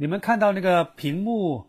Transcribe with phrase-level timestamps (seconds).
[0.00, 1.66] 你们看到那个屏幕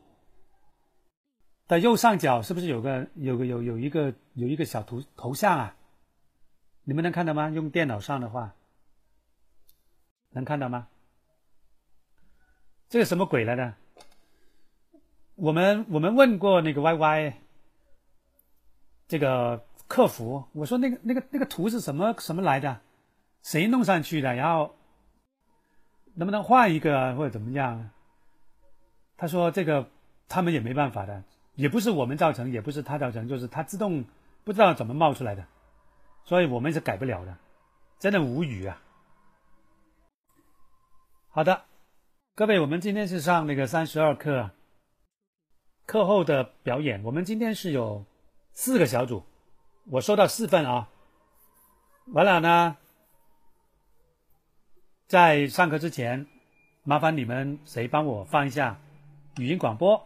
[1.67, 5.75] 的右上角是不是有个有个有有一个有一个小图头像啊？
[6.83, 7.49] 你们能看到吗？
[7.49, 8.53] 用电脑上的话，
[10.29, 10.89] 能看到吗？
[12.87, 13.73] 这个什么鬼来的？
[15.33, 17.33] 我们我们问过那个 Y Y
[19.07, 22.79] 这个客服，我说那个那个那个图是什么什么来的？
[23.41, 24.35] 谁弄上去的？
[24.35, 24.75] 然后
[26.13, 27.89] 能不能换一个或者怎么样？
[29.19, 29.85] 他说这个
[30.29, 31.21] 他们也没办法的，
[31.55, 34.05] 也不是我们造成，也不是他造成，就是他自动
[34.45, 35.45] 不知道怎么冒出来的，
[36.23, 37.37] 所以我们是改不了的，
[37.99, 38.81] 真的无语啊！
[41.31, 41.65] 好的，
[42.33, 44.51] 各位，我们今天是上那个三十二课
[45.85, 48.05] 课后的表演，我们今天是有
[48.53, 49.25] 四个小组，
[49.91, 50.87] 我收到四份啊，
[52.13, 52.77] 完了呢，
[55.07, 56.25] 在上课之前，
[56.83, 58.79] 麻烦你们谁帮我放一下。
[59.39, 60.05] 语音广播。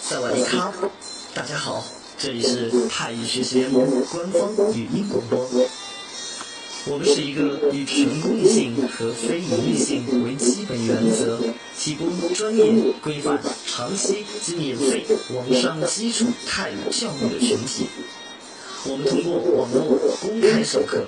[0.00, 0.72] 萨瓦迪卡，
[1.34, 1.84] 大家好，
[2.16, 5.46] 这里是泰语学习联盟官方语音广播。
[6.86, 11.38] 我们是一个以纯公益性和非盈利性为基本原则，
[11.76, 17.86] 提供专业、规范、长期及免费网上基础泰语教育的群体。
[18.86, 21.04] 我们通过网络公开授课。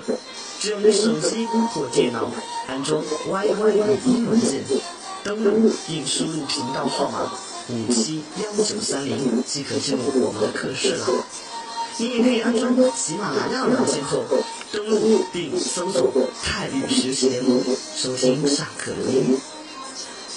[0.61, 2.31] 只要你手机或电脑
[2.67, 4.63] 安装 YY 语音软件，
[5.23, 7.33] 登录并输入频道号码
[7.69, 11.07] 五七幺九三零，即可进入我们的课室了。
[11.97, 14.23] 你也可以安装喜马拉雅软件后，
[14.71, 16.11] 登录并搜索
[16.45, 17.59] “泰语学习联盟”，
[17.97, 19.39] 收听上课录音。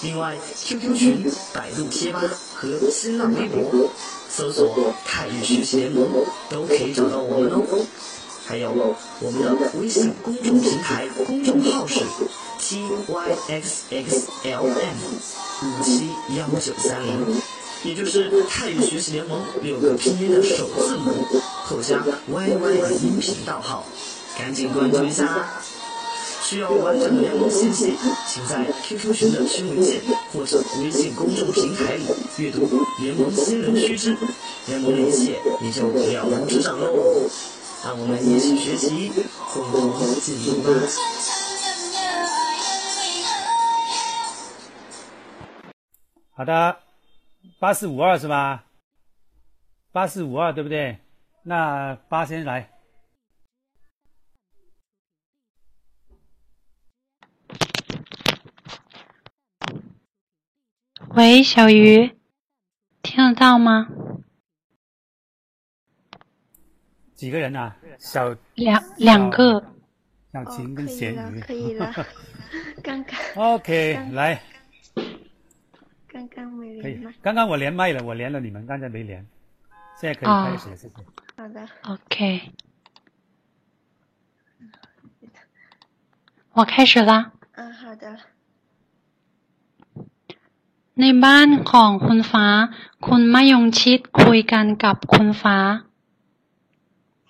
[0.01, 2.23] 另外，QQ 群、百度贴吧
[2.55, 3.91] 和新浪微博
[4.31, 6.09] 搜索“泰语学习联盟”，
[6.49, 7.87] 都可以找到我们哦。
[8.47, 8.71] 还有
[9.21, 12.01] 我们的微信公众平台公众号是
[12.59, 14.97] t y x x l m
[15.63, 17.25] 五七幺九三零，
[17.85, 21.13] 也就是泰语学习联盟六个拼音的首字母
[21.65, 23.87] 后加 y y 的音频道号，
[24.39, 25.63] 赶紧关注一下啦！
[26.43, 27.95] 需要完整的联盟信息，
[28.29, 30.03] 请在 QQ 群的群文件
[30.35, 32.05] 或者微信公众平台里
[32.37, 32.69] 阅读
[33.01, 34.15] 联盟新人须知，
[34.67, 36.93] 联盟的一切你就了如指掌喽！
[37.85, 39.11] 让我们一起学习，
[39.53, 40.71] 共同进步吧。
[46.33, 46.81] 好的，
[47.59, 48.65] 八四五二是吧？
[49.93, 50.99] 八四五二对不对？
[51.43, 52.71] 那八先来。
[61.11, 62.17] 喂，小鱼，
[63.03, 63.89] 听得到吗？
[67.16, 67.76] 几个人啊？
[67.98, 69.64] 小两两个。
[70.32, 71.42] 小晴跟咸鱼。
[71.42, 71.94] 可以了，
[72.84, 73.12] 刚刚。
[73.36, 73.70] OK，
[74.14, 74.42] 来。
[76.12, 77.14] 刚刚没连麦。
[77.22, 79.26] 刚刚我连麦了，我连了你们，刚才没连。
[80.00, 80.92] 现在可以开始，谢谢。
[81.38, 81.68] 好的。
[81.84, 82.52] OK。
[86.54, 87.32] 我开始啦。
[87.54, 88.06] 嗯，好的。
[91.02, 92.48] ในบ้านของคุณฟ้า
[93.08, 95.58] คุณมายงชิดคุยกันกับคุณฟ้า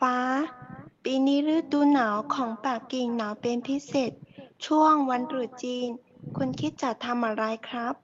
[0.04, 0.22] ฟ้า
[1.04, 4.10] ปีนี้ฤดูหนาวของปักกิ่งหนาวเป็นพิเศษ
[4.66, 5.88] ช่วงวันตรุษจีน
[6.36, 7.94] คุณคิดจะทำอะไรครับ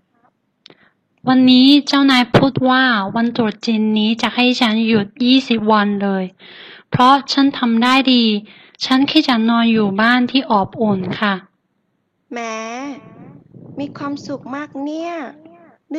[1.29, 2.83] วันนี้เจ้านายพูดว่า
[3.17, 6.25] วันตรุษจีนนี้จะให้ฉันหยุดยี่สิบวันเลย
[6.91, 8.25] เพราะฉันทำได้ดี
[8.85, 11.35] ฉันแค่จะนอนอยู่บ้านที่อบอุ่นค่ะ
[12.33, 12.39] แหม
[13.79, 15.13] มีความสุขมากเนี่ย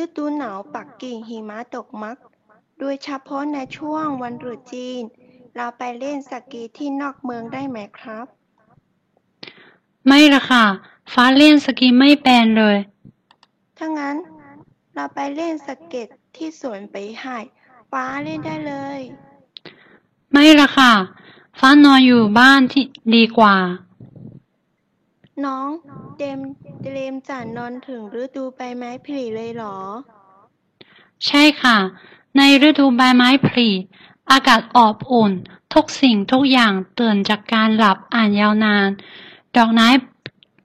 [0.02, 2.16] ฤดูหนาวปักกิ่งหิมะตกมัก
[2.78, 5.02] โดยเฉพาะในช่วงวันตรุษจีน
[5.56, 8.26] เราไปเล่นสกีที่นอกเมืองได้ไหมครับ
[10.06, 10.64] ไม่ละค่ะ
[11.12, 12.76] ฟ้าเล่นสกีไม่เป็นเลย
[13.78, 14.16] ถ้างั้น
[14.94, 17.44] เราไปเล่นสเก็ตที่สวนไปหาย
[17.90, 19.00] ฟ้าเล่นได้เลย
[20.32, 20.92] ไม่ละค่ะ
[21.58, 22.84] ฟ้านอนอยู่บ้านที่
[23.14, 23.56] ดีกว่า
[25.44, 25.68] น้อง
[26.18, 26.40] เดม
[26.82, 29.78] เดมจะนอนถึงฤดูใบไม้ผลิเลยเหรอ
[31.26, 31.76] ใช่ค่ะ
[32.36, 33.68] ในฤดูใบไม้ผลิ
[34.30, 35.32] อากาศอบอุ่น
[35.74, 38.88] ทุกสิ่งทุกอย่างตื่นจากการหลับอ่านยาวนาน
[39.56, 39.88] ดอกไม้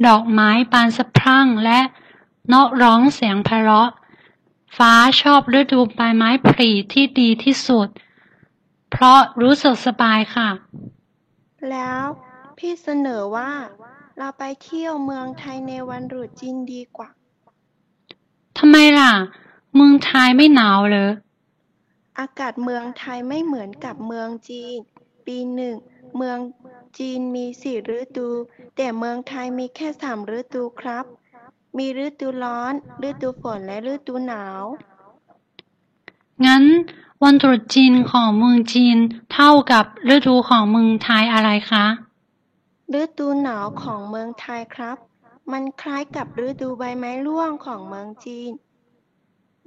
[0.08, 1.80] ดอกไม้บานสะพรั่งและ
[2.54, 3.92] นกร้องเสียงไพเราะ
[4.78, 7.88] ฟ้าชอบฤดูใบไม้ผลิที่ดีที่สุด
[8.90, 10.50] เพราะรู้สึกสบายค่ะ
[11.70, 12.04] แล้ว
[12.58, 13.52] พี่เสนอว่า
[14.18, 17.10] เราไปเที่ยวเมืองไทยในวันรุษจีนดีกว่า
[18.58, 19.14] ทำไมล่ะ
[19.76, 20.98] เมืองไทยไม่หนาวเหร
[22.20, 24.78] ออากาศเมืองไทยไม่เหมือนกับเมืองจีน
[25.26, 25.76] ปีหนึ่ง
[26.18, 26.38] เมือง
[26.98, 28.30] จีนมีสี่ฤดู
[28.76, 31.06] แต่เมืองไทยมีแค่สามฤดูครับ
[31.78, 32.74] มีฤดูร้อน
[33.08, 34.64] ฤดูฝนและฤดูหนาว
[36.46, 36.64] งั้น
[37.24, 38.98] วันตรุษจีนของเมืองจีน
[39.34, 41.86] เท่ากับฤดูของเมืองไทยอะไรคะ
[43.02, 44.98] ฤดูหนาวของเมืองไทยครับ
[45.52, 48.52] มันคล้ายกับฤดูใบไม้ร่วงของเมืองจีน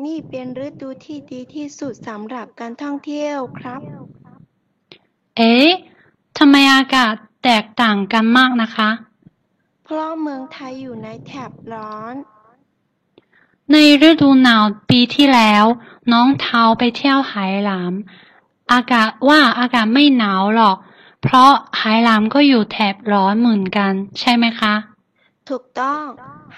[0.05, 3.81] นี่เป็นฤดูที่ดีที่สุดสำหรับการท่องเที่ยวครับ
[5.37, 5.70] เอ๊ะ
[6.38, 7.14] ทำไมอากาศ
[7.44, 8.91] แตกต่างกันมากนะคะ
[9.85, 12.14] เพราะเมืองไทยอยู่ในแถบร้อน
[13.73, 13.76] ใน
[14.08, 15.64] ฤดูหนาวปีที่แล้ว
[16.12, 17.94] น้องเทาไปเที่ยวไหหลาม
[18.73, 20.76] อากาศว่าอากาศไม่หนาวหรอก
[21.23, 24.75] เพราะไหหลามก็อยู่แถบร้อนเหมือนกัน ใช่ไหมคะ
[25.49, 26.05] ถูกต้อง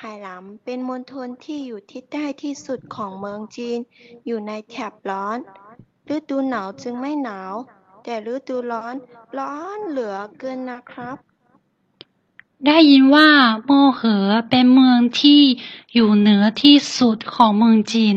[0.04, 3.78] ไหหลำเป็นมณฑลที่อยู่ทิศใต้ที่สุดของเมืองจีน
[4.26, 5.38] อยู่ในแถบร้อน
[6.14, 7.54] ฤดูหนาวจึงไม่หนาว
[8.04, 8.94] แต่ฤดูร้อน
[9.38, 11.16] ร้อนเหลือเกินนะครับ
[12.66, 13.28] ได้ยินว่า
[13.64, 15.42] โมเหอเป็นเมืองที่
[15.94, 18.16] อยู่เหนือที่สุดของเมืองจีน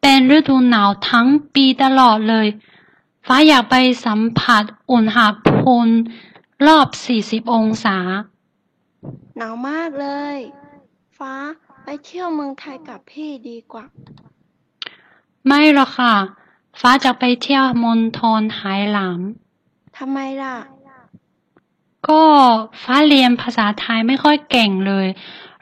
[0.00, 2.46] เป็นฤดูหนาวทั้งปีตลอดเลย
[3.26, 3.74] ฟ้าอยากไป
[4.04, 5.18] สัมผัสอุณห
[5.48, 5.92] ภูมิ
[6.66, 6.88] รอบ
[7.20, 7.98] 40 องศา
[9.38, 10.38] หนาวมากเลย
[11.17, 11.33] ฟ้า
[11.83, 13.85] ไปเที่ยวเมืองไทยกับพี่ดีกว่า
[15.47, 16.13] ไม่หรอกค่ะ
[16.79, 18.61] ฟ้าจะไปเที่ยวมณฑลไห
[18.93, 19.21] หลาม
[19.97, 20.55] ทำไมล่ะ
[22.09, 22.23] ก็
[22.83, 25.07] ฟ้าเรียนภาษาไทยไม่ค่อยเก่งเลย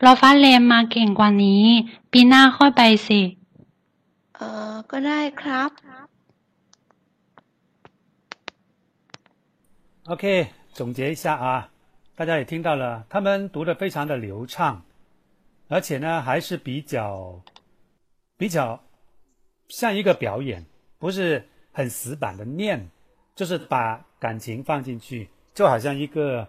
[0.02, 1.66] เราฟ้าเรียนมาเก่งกว่านี้
[2.12, 3.22] ปีหน้าค่อยไปสิ
[4.36, 4.42] เอ
[4.72, 5.70] อ ก็ได้ครับ
[10.12, 10.26] OK，
[10.78, 11.48] 总结一下啊，
[12.18, 14.82] 大家也听到了，他们读的非常的流畅，
[15.69, 17.43] 而且呢还是比较
[18.37, 18.83] 比较
[19.69, 20.65] 像一个表演，
[20.99, 22.89] 不是很死板的念，
[23.35, 26.47] 就是把感情放进去，就好像一个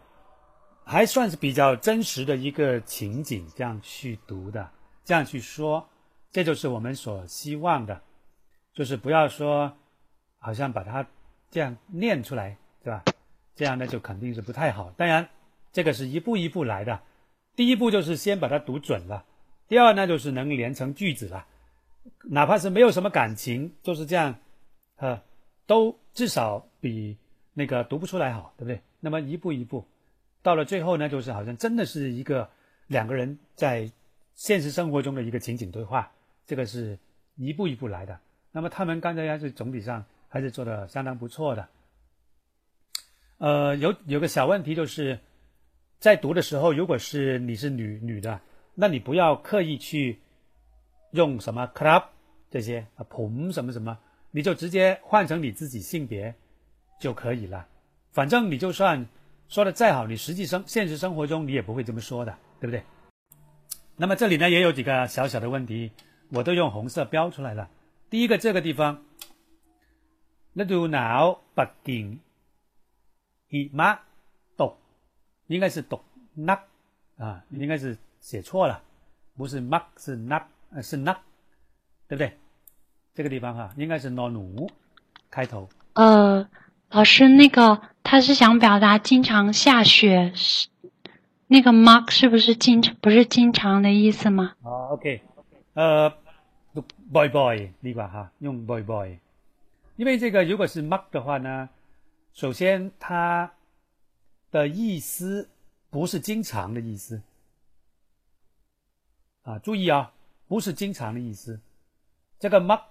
[0.83, 4.69] 还算是比较真实的一个情景这样去读的，
[5.03, 5.87] 这样去说，
[6.31, 8.01] 这就是我们所希望的，
[8.73, 9.71] 就是不要说
[10.39, 11.05] 好像把它
[11.49, 13.03] 这样念出来，对吧？
[13.55, 14.91] 这样呢就肯定是不太好。
[14.97, 15.29] 当然，
[15.71, 17.01] 这个是一步一步来的。
[17.55, 19.25] 第一步就是先把它读准了，
[19.67, 21.47] 第二呢就是能连成句子了。
[22.23, 24.35] 哪怕是没有什么感情，就是这样，
[24.97, 25.21] 呃，
[25.65, 27.17] 都至少比
[27.53, 28.81] 那个读不出来好，对不对？
[28.99, 29.85] 那么一步一步，
[30.41, 32.49] 到了最后呢，就是好像真的是一个
[32.87, 33.89] 两个人在
[34.33, 36.11] 现实生活中的一个情景对话，
[36.45, 36.99] 这个是
[37.35, 38.19] 一步一步来的。
[38.51, 41.67] 那么他们刚才还是总体上还是做的相当不错的。
[43.37, 45.19] 呃，有有个小问题就是，
[45.98, 48.40] 在读的时候，如果是你是女女的，
[48.74, 50.18] 那你不要刻意去
[51.12, 52.04] 用什么 club
[52.50, 53.98] 这些啊 p 什么什么，
[54.30, 56.34] 你就直接换成你自己性别
[56.98, 57.66] 就可以了。
[58.12, 59.06] 反正你就算
[59.48, 62.82] 说的再好，你实际生现实生活中你也不会这么说的，对不对？
[63.96, 65.92] 那么这里呢也有几个小小的问题，
[66.30, 67.68] 我都用红色标出来了。
[68.08, 69.04] 第一个这个地方，
[70.54, 71.22] ฤดูหนาว
[71.56, 72.04] ปักกิ่ง
[73.52, 73.98] หิมะตก，
[75.47, 75.99] 应该是读
[76.37, 76.59] nak
[77.17, 78.81] 啊，应该是写错了，
[79.37, 80.43] 不是 mak 是 nak
[80.81, 81.17] 是 nak，
[82.07, 82.37] 对不对？
[83.13, 84.69] 这个地方哈、应该是 no.5
[85.29, 85.69] 开头。
[85.93, 86.49] 呃，
[86.89, 90.67] 老师，那个他是想表达经常下雪，是
[91.47, 94.55] 那个 mak 是不是经常不是经常的意思吗？
[94.63, 95.21] 啊，OK，
[95.75, 96.11] 呃
[97.11, 99.17] ，boy boy 你管哈，用 boy boy，
[99.95, 101.69] 因为这个如果是 mak 的话呢，
[102.33, 103.51] 首先它。
[104.55, 105.49] 的意思
[105.89, 107.21] 不是经常的意思。
[109.41, 110.13] 啊，注意啊，
[110.47, 111.59] 不是经常的意思，
[112.39, 112.83] 这个 mark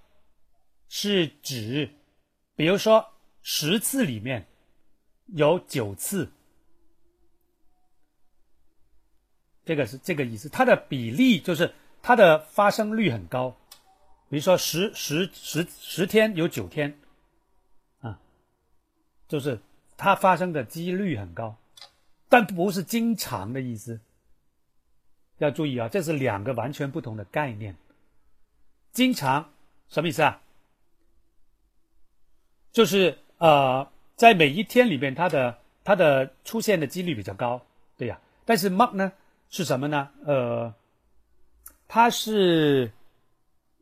[0.90, 1.88] 是指，
[2.54, 3.02] 比如说
[3.40, 4.46] 十次里面
[5.28, 6.30] 有九次。
[9.64, 13.56] 这个是这个意思，它的比例就是它的发生率很高，
[14.28, 16.94] 比如说十十十十天有九天，
[18.00, 18.20] 啊，
[19.26, 19.58] 就是
[19.96, 21.56] 它发生的几率很高，
[22.28, 24.00] 但不是经常的意思。
[25.38, 27.76] 要注意啊，这是两个完全不同的概念。
[28.92, 29.52] 经常
[29.88, 30.40] 什么意思啊？
[32.70, 37.60] 就是呃，在每一天里面，它的它的出现的几率比较高，
[37.96, 39.12] 对呀、但是 mark 呢？
[39.50, 40.10] 是什么呢？
[40.24, 40.74] 呃，
[41.86, 42.90] 它是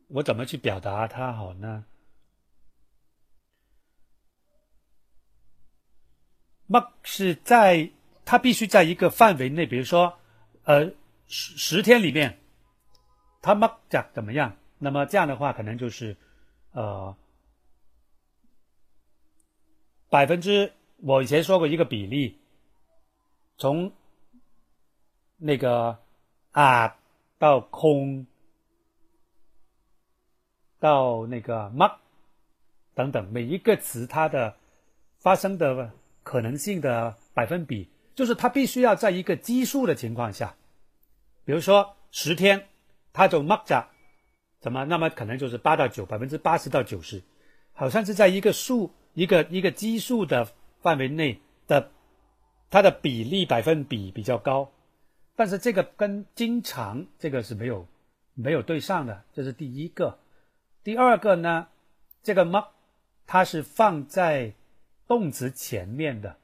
[0.07, 1.83] 我怎么去表达它好呢
[6.73, 7.91] ？mark 是在
[8.25, 10.17] 它必须在一个范围内，比如说，
[10.63, 10.91] 呃，
[11.27, 12.39] 十十天里面，
[13.43, 14.57] 它 mark 讲怎么样？
[14.79, 16.17] 那么这样的话，可能就是
[16.71, 17.15] 呃
[20.09, 22.39] 百分之，我以前说过一个比例，
[23.57, 23.93] 从
[25.37, 25.99] 那个
[26.51, 26.97] 啊
[27.37, 28.25] 到空
[30.79, 31.91] 到那个 m
[32.93, 34.55] 等等，每一个词它的
[35.19, 35.91] 发生的
[36.23, 40.55] 可能性的百分比，就是它必须要在一个奇数的情况下，
[41.45, 42.67] 比如说十天，
[43.11, 43.87] 它就 m 着
[44.59, 47.21] 怎么，那么可能就是八到九，百分之八十到九十，
[47.73, 50.47] 好像是在一个数一个一个奇数的
[50.81, 51.91] 范围内的，
[52.69, 54.71] 它的比例百分比比较高，
[55.35, 57.85] 但是这个跟经常这个是没有
[58.33, 60.17] 没有对上的，这是第一个。
[60.83, 61.67] 第二个呢，
[62.21, 62.63] 这个 m
[63.25, 64.53] 它是放在
[65.12, 66.36] 动词前面的，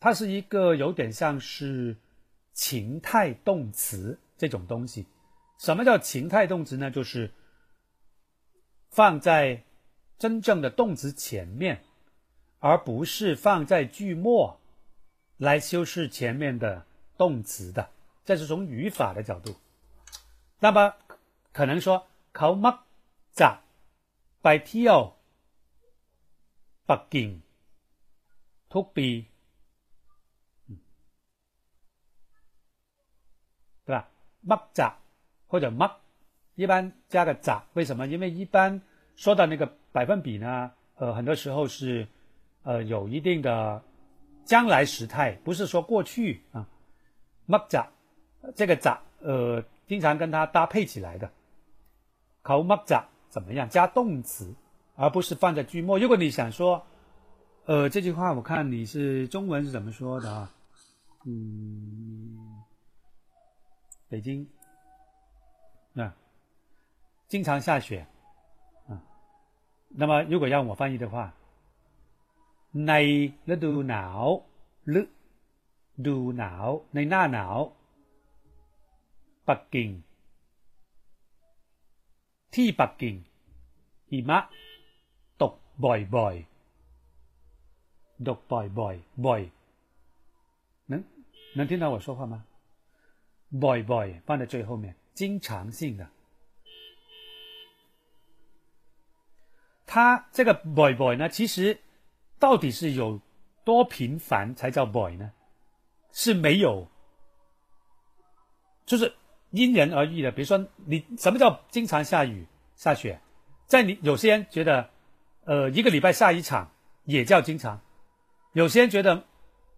[0.00, 1.96] 它是一个有点像是
[2.52, 5.06] 情态动词这种东西。
[5.58, 6.90] 什么叫情态动词呢？
[6.90, 7.32] 就是
[8.90, 9.64] 放在
[10.18, 11.82] 真正的动词前面，
[12.58, 14.60] 而不是放在句末
[15.36, 16.86] 来修饰前面的
[17.16, 17.90] 动词的。
[18.24, 19.54] 这是从语法的角度。
[20.58, 20.94] 那么
[21.52, 22.78] 可能说考 m
[23.34, 23.60] 咋？
[24.42, 25.14] ไปเที่ยว
[26.85, 27.41] 北京。
[28.69, 29.25] to be
[33.83, 34.09] 对吧
[34.47, 34.97] ？mud 杂
[35.47, 35.91] 或者麦
[36.55, 38.07] 一般加个杂为什么？
[38.07, 38.81] 因为一般
[39.17, 42.07] 说到那个百分比呢呃很多时候是
[42.63, 43.83] 呃有一定的
[44.45, 46.65] 将来时态不是说过去啊。
[47.49, 47.91] mud 杂
[48.55, 51.29] 这个杂呃经常跟它搭配起来的。
[52.41, 53.67] 考 mud 杂怎么样？
[53.67, 54.55] 加动词。
[54.94, 55.98] 而不是放在句末。
[55.98, 56.86] 如果你想说，
[57.66, 60.52] 呃，这句话我看你是中文是怎么说的啊？
[61.24, 62.64] 嗯，
[64.08, 64.48] 北京
[65.94, 66.14] 啊，
[67.28, 68.06] 经常下雪
[68.88, 69.02] 啊。
[69.88, 71.32] 那么如果让我翻译的话，
[72.72, 72.92] ใน
[73.46, 74.22] ฤดูหนาว
[75.00, 75.02] ฤ
[76.06, 77.56] ดูหนาวในหน้าหนาว
[79.48, 79.88] ปักกิ่ง
[82.54, 83.14] ที่ปักกิ่ง
[84.10, 84.48] หิมะตก
[85.80, 85.92] บ่
[86.26, 89.50] อยๆตกบ่อยๆบ่อย
[90.86, 91.04] 能
[91.54, 92.44] 能听到我说话吗？
[93.50, 93.82] boy
[94.24, 96.08] 放在最后面，经常性的。
[99.86, 101.78] 它这个 boy boy 呢，其实
[102.38, 103.20] 到底是有
[103.64, 105.32] 多频繁才叫 boy 呢？
[106.12, 106.88] 是没有，
[108.84, 109.14] 就是
[109.50, 110.30] 因人而异的。
[110.32, 113.20] 比如说，你什么叫经常下雨、下雪？
[113.66, 114.89] 在你有些人觉得，
[115.45, 116.71] 呃，一个礼拜下一场
[117.03, 117.79] 也叫经常；
[118.53, 119.25] 有些人觉得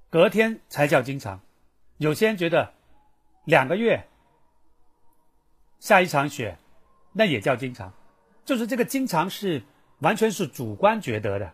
[0.10, 1.39] 隔天才叫经常；
[1.98, 2.74] 有些人觉得
[3.46, 4.08] 两个月
[5.79, 6.58] 下一场雪
[7.13, 7.93] 那也叫经常。
[8.46, 9.63] 就是这个经常是
[10.00, 11.53] 完全是主观觉得的。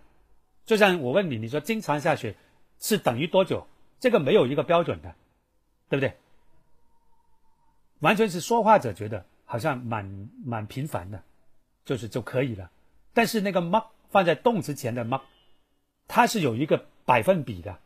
[0.66, 2.36] 就像我问你，你说经常下雪
[2.80, 3.68] 是等于多久？
[4.00, 5.14] 这个没有一个标准的，
[5.90, 6.18] 对不对？
[8.00, 11.22] 完全是说话者觉得好像蛮蛮频繁的，
[11.86, 12.72] 就是就可以了。
[13.14, 15.22] 但是那个猫放在动词前的 mark，
[16.08, 17.80] 它是有一个百分比的，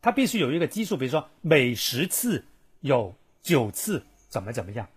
[0.00, 2.44] 它必须有一个基数，比如说每十次
[2.80, 4.88] 有九次怎么怎么样，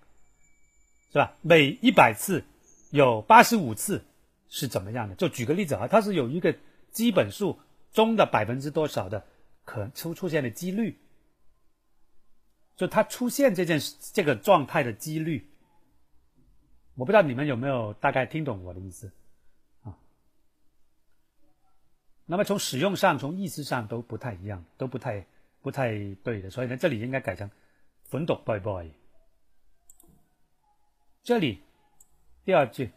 [1.11, 1.33] 是吧？
[1.41, 2.43] 每一百次
[2.91, 4.03] 有八十五次
[4.49, 5.15] 是怎么样的？
[5.15, 6.55] 就举个例子啊，它是有一个
[6.91, 7.59] 基本数
[7.91, 9.25] 中的百分之多少的。
[9.65, 10.99] 可出出现的几率，
[12.75, 13.79] 就它出现这件
[14.11, 15.49] 这个状态的几率，
[16.95, 19.09] 我不知道你们有没有大概听懂我的意思
[19.83, 19.95] 啊？
[22.26, 25.26] 那么从使用上、从意思上都不太一样，都不太
[25.62, 25.92] 不太
[26.22, 27.50] 对的，所以呢，这里应该改成“
[28.04, 28.90] 粉读 boy boy”。
[31.22, 31.62] 这里
[32.44, 32.90] 第二句，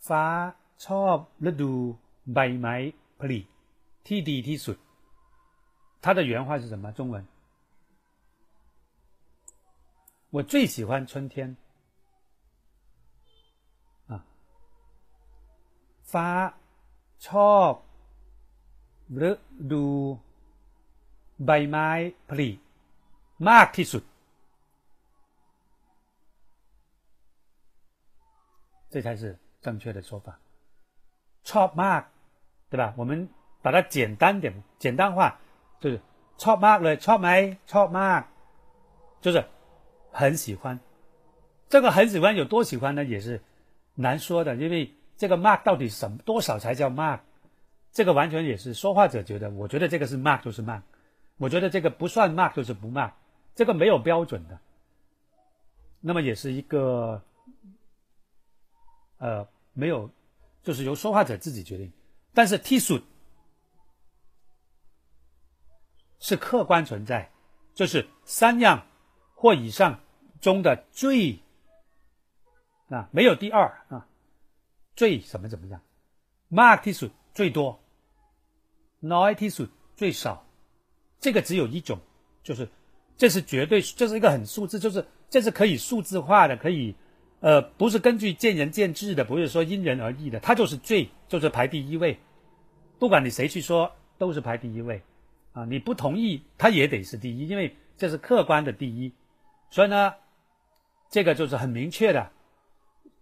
[0.00, 0.56] 发。
[0.78, 1.72] ชอบฤดู
[2.34, 2.74] ใบไม้
[3.18, 3.40] ผลิ
[4.06, 4.76] ที่ดีที่สุด
[6.02, 6.92] 它的原话是什么？
[6.92, 7.24] 中文？
[10.28, 11.56] 我最喜欢春天。
[16.12, 16.28] ฟ้า
[17.26, 17.72] ชอบ
[19.28, 19.32] ฤ
[19.72, 19.86] ดู
[21.44, 21.88] ใบไม้
[22.28, 22.48] ผลิ
[23.48, 24.02] มากที่สุด
[28.92, 30.38] 这才是正确的说法。
[31.44, 32.04] chop mark，
[32.70, 32.94] 对吧？
[32.96, 33.28] 我们
[33.62, 35.34] 把它简单点，简单化，
[35.80, 36.00] 就是
[36.38, 38.24] chop mark 了，chop 没 chop mark，
[39.20, 39.44] 就是
[40.10, 40.78] 很喜欢。
[41.68, 43.04] 这个很喜欢有多喜欢呢？
[43.04, 43.42] 也是
[43.94, 47.19] 难说的，因为 这个 mark 到底什么多少才叫 mark？
[47.91, 50.81] 这个完全也是说话者觉得，我觉得这个是 mark 就是 mark，
[51.37, 53.11] 我觉得这个不算 mark 就是不 mark，
[53.53, 54.59] 这个没有标准的。
[55.99, 57.21] 那么也是一个，
[59.19, 60.09] 呃，没有。
[60.63, 61.91] 就是由说话者自己决定。
[62.33, 62.99] 但是 T 数
[66.19, 67.29] 是客观存在，
[67.75, 68.87] 就是三样
[69.35, 69.99] 或以上
[70.39, 71.39] 中的最
[72.89, 74.07] 啊，没有第二啊，
[74.95, 75.81] 最什么怎么样
[76.49, 77.79] ？Mark T 数最多
[79.01, 80.45] ，Noi T 数最少，
[81.19, 81.99] 这个只有一种，
[82.43, 82.67] 就是
[83.17, 86.95] 这是绝对，这是一个很数字，就是这是可以数字化的，可以
[87.39, 92.19] 呃，不是根据见仁见智的，不是说因人而异的，它就是最，就是排第一位，
[92.99, 95.01] 不管你谁去说，都是排第一位。
[95.53, 99.11] 啊，你不同意，他也得是第一，因为这是客观的第一，
[99.69, 100.13] 所以呢，
[101.09, 102.31] 这个就是很明确的。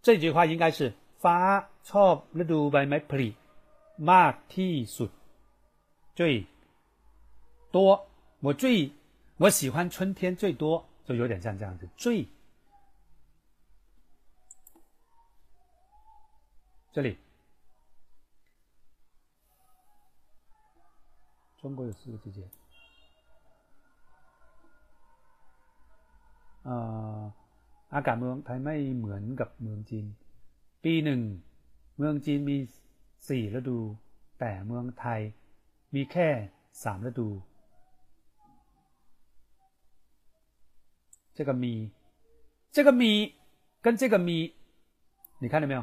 [0.03, 1.24] 这句话应该是 发
[1.88, 1.90] 错
[2.38, 3.28] ฤดูใบไม้ผลิ
[4.10, 5.10] มากที่สุด
[6.18, 6.20] 最
[7.74, 7.76] 多，
[8.44, 8.64] 我最
[9.42, 12.28] 我喜欢春天最多，就有点像这样子最。
[16.92, 17.18] 这里。
[21.60, 22.46] 中国有四个季节，
[26.68, 26.74] อ่
[27.94, 30.06] อากาศเมืองไทยไม่เหมือนกับเมืองจีน
[30.84, 31.20] ปีหนึ่ง
[31.96, 32.56] เมืองจีนมี
[33.28, 33.78] สี่ฤดู
[34.38, 35.20] แต่เมืองไทย
[35.94, 36.28] มีแค่
[36.82, 37.28] สามฤดู
[41.36, 41.74] 这个มี
[42.74, 43.12] 这个มี
[43.84, 44.52] 跟这个มี
[45.42, 45.80] 你看到没有？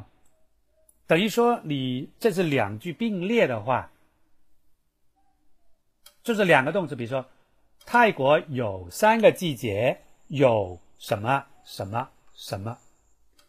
[1.08, 3.91] 等于说你这是两句并列的话。
[6.24, 7.25] 就是两个动词，比如说，
[7.84, 12.77] 泰国有三个季节，有什么什么什么，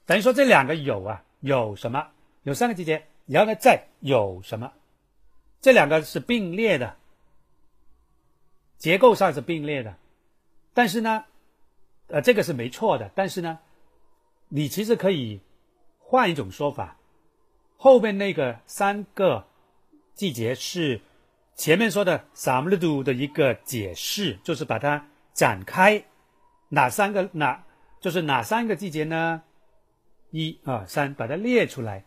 [0.07, 2.08] 等于说这两个有啊， 有什么
[2.44, 4.72] 有三个季节，然后呢再有什么，
[5.62, 6.96] 这两个是并列的，
[8.78, 9.96] 结构上是并列的，
[10.74, 11.26] 但是呢，
[12.08, 13.60] 呃，这个是没错的，但是呢，
[14.50, 15.42] 你其实可以
[15.98, 16.98] 换一种说法，
[17.78, 19.48] 后面那个三个
[20.14, 21.02] 季节是。
[21.60, 26.06] 前面说的 s a m l d u 的一个解释，就是把它展开，
[26.70, 27.64] 哪三个哪
[28.00, 29.42] 就是哪三个季节呢？
[30.37, 32.05] 一二三，把它列出来。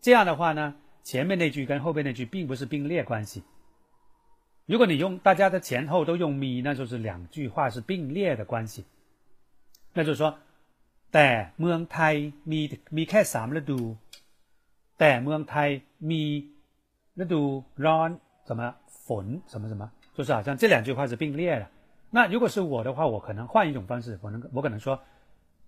[0.00, 3.42] 这样的话呢，前面那句跟后面那句并不是并列关系。
[4.66, 8.84] 如果你用大家的前后都用咪，那就是两句话是并列的关系。
[9.92, 10.34] 那就是说，
[11.12, 12.60] แต่เมืองไทยมี
[12.96, 13.96] มีแค่สามฤดู
[14.98, 16.22] แต่เมืองไทยมี
[17.20, 18.10] ฤดูร้อน
[18.48, 18.74] 什么
[19.06, 21.68] 粉什么什么，就是好像这两句话是并列的。
[22.10, 24.98] 那如果是我的话，我可能换一种方式，我能我可能说，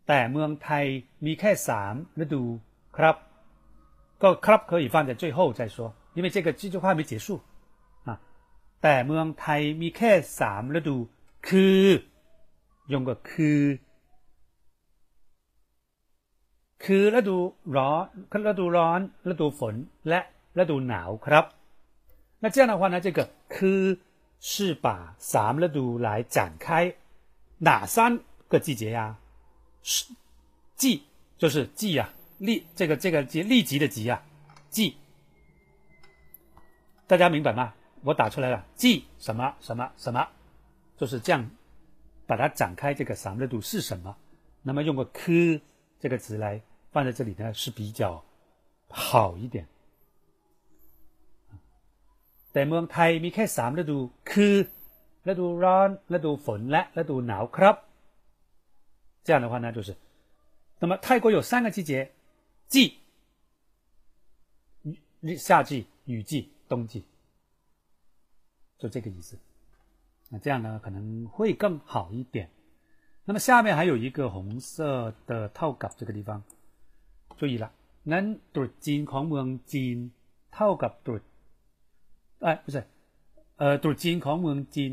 [0.08, 0.84] แต่เมืองไทย
[1.24, 2.44] มีแค่สามฤดู
[2.96, 3.16] ครับ
[4.22, 5.76] ก็ครับ可以放在最后再说，
[6.14, 7.40] 因为这个这句话没结束
[8.04, 8.10] 啊。
[8.82, 10.96] แต่เมืองไทยมีแค่สามฤดู
[11.48, 11.84] คือ
[12.92, 13.62] 用个คือ
[16.84, 17.36] คือฤดู
[17.76, 19.00] ร้อนฤดูร้อน
[19.30, 19.74] ฤดูฝน
[20.08, 20.20] และ
[20.58, 21.44] ฤดูหนาวครับ
[22.42, 23.96] 那这样的话呢，这个科
[24.40, 26.94] 是把三个度来展开，
[27.58, 29.18] 哪三个季节呀？
[29.82, 30.12] 是
[30.76, 31.04] 季
[31.38, 34.22] 就是季呀，立这个这个即立即的即呀，
[34.70, 34.96] 季。
[37.06, 37.72] 大家明白吗？
[38.02, 40.28] 我打出来了，季什么什么什么，
[40.96, 41.48] 就是这样
[42.26, 42.94] 把它展开。
[42.94, 44.16] 这个三个度是什么？
[44.62, 45.60] 那么用个科
[46.00, 46.60] 这个词来
[46.92, 48.24] 放在这里呢，是比较
[48.88, 49.66] 好一点。
[52.52, 53.98] แต่เมืองไทยมีแค่สามฤดู
[54.30, 54.54] คือ
[55.28, 57.76] ฤดูร้อนฤดูฝนและฤดูหนาวครับ
[59.24, 59.96] 这样的话呢，就是，
[60.78, 62.12] 那么泰国有三个季节，
[62.68, 62.98] 季、
[65.36, 67.04] 夏季、雨季、冬季，
[68.78, 69.36] 就这个意思。
[70.30, 72.50] 那这样呢，可能会更好一点。
[73.24, 76.42] 那么下面还有一个红色的套稿，这个地方
[77.36, 77.70] 注意了，
[78.04, 79.96] นั้นตรุษจีนของเมืองจีน
[80.54, 81.22] เท่ากับตรุษ
[82.40, 82.84] 哎，不是，
[83.56, 84.92] 呃，ตรุษจีนของเมืองจีน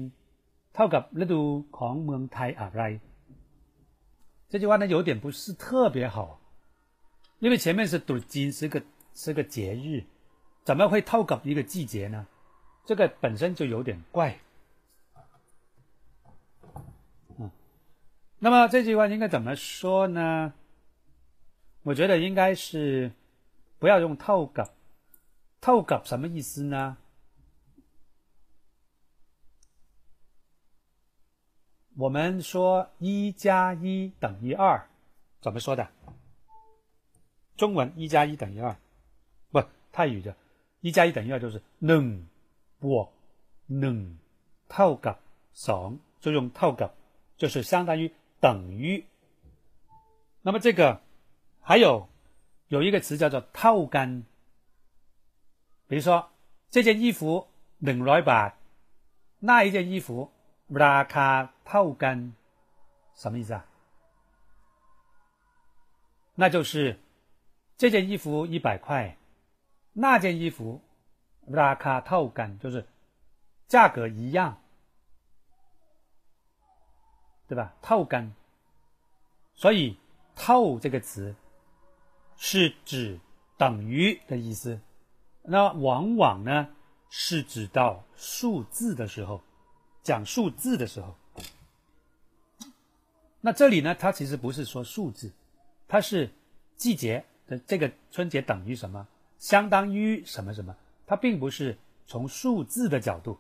[0.76, 1.42] เท่ากับฤดู
[1.78, 2.82] ของเมืองไทยอะไร
[4.49, 6.41] 这句话呢有点不是特别好
[7.39, 8.83] 因为前面是读经是个
[9.15, 10.05] 是个节日
[10.65, 12.27] 怎么会透搞一个季节呢？
[12.85, 14.39] 这个本身就有点怪。
[17.39, 17.51] 嗯。
[18.39, 20.53] 那么这句话应该怎么说呢？
[21.83, 23.13] 我觉得应该是
[23.79, 24.69] 不要用透搞
[25.61, 26.97] 透搞什么意思呢？
[31.98, 34.88] 我们说一加一等于二，
[35.42, 35.88] 怎么说的？
[37.56, 38.76] 中文一加一等于二，
[39.52, 40.36] 不泰语的，
[40.82, 42.26] 一加一等于二就是ห
[42.80, 43.08] 不
[43.68, 44.18] บ
[44.68, 45.20] 套个
[45.54, 46.92] ห就用套个，
[47.38, 49.06] 就是相当于等于。
[50.42, 51.00] 那么这个
[51.62, 52.10] 还有
[52.70, 54.24] 有一个词叫做套干，
[55.88, 56.32] 比如说
[56.72, 57.48] 这件衣服
[57.80, 58.54] 冷ร้อยบาท
[59.40, 60.32] 那一件衣服
[60.84, 61.28] ราคา
[61.68, 62.18] เท่ากัน
[63.16, 63.66] 什么意思啊？
[66.36, 67.00] 那就是
[67.78, 69.18] 这件衣服一百块，
[69.94, 70.82] 那件衣服
[71.48, 72.88] ราคาเท่ากัน就是
[73.68, 74.58] 价格一样，
[77.48, 77.74] 对吧？
[77.82, 78.32] เท่ากัน，
[79.56, 79.98] 所以“
[80.36, 81.36] เ”这个词
[82.38, 83.20] 是指
[83.58, 84.80] 等于的意思。
[85.44, 86.74] 那往往呢
[87.10, 89.42] 是指到数字的时候，
[90.09, 91.15] 讲数字的时候。
[93.43, 95.31] 那这里呢，它其实不是说数字，
[95.87, 96.31] 它是
[96.77, 99.07] 季节的这个春节等于什么，
[99.39, 100.75] 相当于什么什么，
[101.07, 103.39] 它并不是从数字的角度。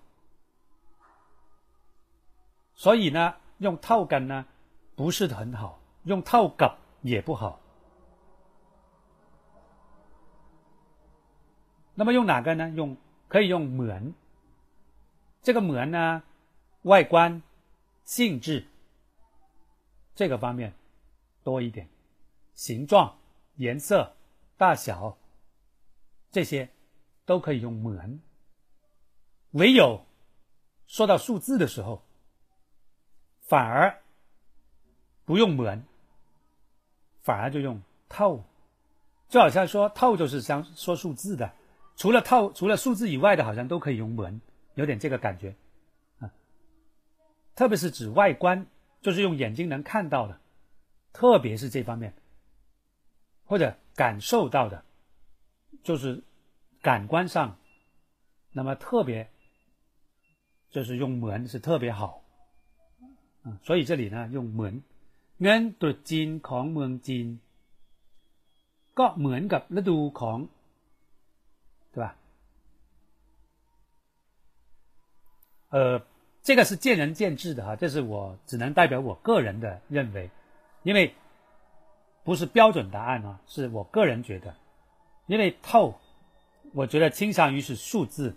[2.74, 4.44] 所以呢，用“套干”呢
[4.94, 7.58] 不是很好，用“套梗”也不好。
[11.94, 12.68] 那么用哪个呢？
[12.68, 12.94] 用
[13.26, 14.12] 可以用“门”，
[15.42, 16.22] 这个“门”呢，
[16.88, 17.42] 外观、
[18.06, 18.66] 性质
[20.14, 20.72] 这个方面
[21.44, 21.86] 多一点，
[22.54, 23.18] 形状、
[23.56, 24.16] 颜色、
[24.56, 25.18] 大小
[26.30, 26.70] 这些
[27.26, 28.22] 都可以用“门”。
[29.52, 30.06] 唯有
[30.86, 32.02] 说到数字的时候，
[33.42, 34.02] 反而
[35.26, 35.84] 不用“门”，
[37.20, 38.42] 反而就用“套”，
[39.28, 41.52] 就好像说“套”就是相说数字的。
[41.96, 44.40] 除了套，除了数字以外的，好像都可以用门，
[44.74, 45.54] 有点这个感觉，
[47.57, 48.65] 特别是指外观，
[49.01, 50.39] 就是用眼睛能看到的，
[51.11, 52.13] 特别是这方面，
[53.45, 54.83] 或者感受到的，
[55.83, 56.23] 就是
[56.81, 57.57] 感官上，
[58.51, 59.29] 那么特别，
[60.71, 62.23] 就是用门是特别好，
[63.43, 64.81] 啊，所以这里呢用门，
[65.39, 67.27] เงินตรุษจีนของเมืองจีน
[68.99, 70.37] ก็เหมือนกับฤดูของ
[71.93, 72.15] 对吧？
[75.69, 76.01] 呃，
[76.42, 80.30] 这个是见仁见智的哈，这是我只能代表我个人的认为，
[80.82, 81.14] 因为
[82.24, 84.54] 不是标准答案啊，是我个人觉得，
[85.26, 85.98] 因为透，
[86.72, 88.36] 我觉得倾向于是数字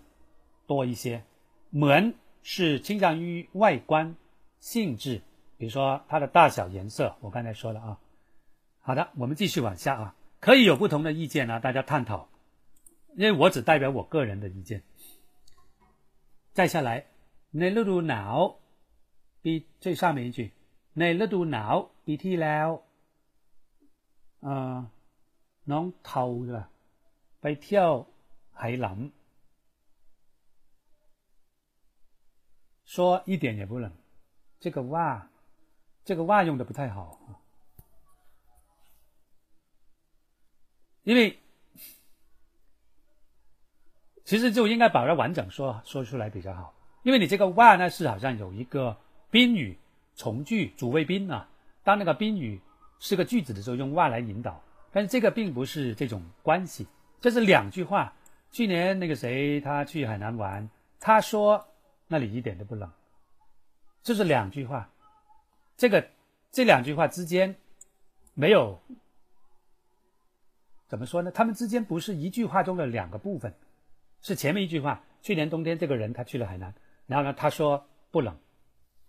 [0.66, 1.22] 多一些，
[1.70, 4.14] 门是倾向于外观
[4.60, 5.22] 性质，
[5.56, 7.98] 比如说它的大小、颜色，我刚才说了啊。
[8.80, 12.28] 好的，我们继续往下啊，可以有不同的意见啊，大家探讨。
[13.14, 14.82] 因为我只代表我个人的意见。
[16.52, 17.06] 再下来，
[17.57, 18.35] ในฤดูหนาว
[19.43, 20.39] ปี最上面一句，
[20.99, 22.67] ในฤดูหนาวปีที่แล้ว
[24.43, 24.75] เอ่อ
[25.71, 26.65] น้องเทาใช่ป่ะ
[27.41, 27.91] ไปเที่ยว
[28.59, 29.11] ไหหลำ
[32.93, 32.95] 说
[33.29, 33.91] 一点也不冷，
[34.61, 34.95] 这个哇，
[36.05, 37.19] 这个哇用的不太好，
[41.03, 41.39] 因为。
[44.29, 48.96] 其实就应该把它完整说说出来比较好， 因为你这个 why 呢是好像有一个
[49.30, 49.76] 宾语
[50.14, 51.48] 从句主谓宾啊，
[51.82, 52.60] 当那个宾语
[52.98, 54.62] 是个句子的时候用 why 来引导，
[54.92, 56.86] 但是这个并不是这种关系，
[57.20, 58.12] 这是两句话。
[58.50, 60.68] 去年那个谁他去海南玩，
[61.00, 61.66] 他说
[62.06, 62.90] 那里一点都不冷，
[64.02, 64.90] 这是两句话，
[65.76, 66.06] 这个
[66.50, 67.56] 这两句话之间
[68.34, 68.78] 没有
[70.86, 71.30] 怎么说呢？
[71.30, 73.54] 他们之间不是一句话中的两个部分。
[74.20, 76.74] 是前面一句话，去年冬天这个人他去了海南，
[77.07, 78.35] 然后呢他说不冷，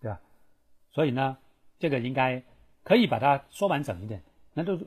[0.01, 0.20] 对吧？
[0.92, 1.37] 所以呢，
[1.79, 2.42] 这个应该
[2.85, 4.22] 可以把它说完整一点。
[4.55, 4.79] 那都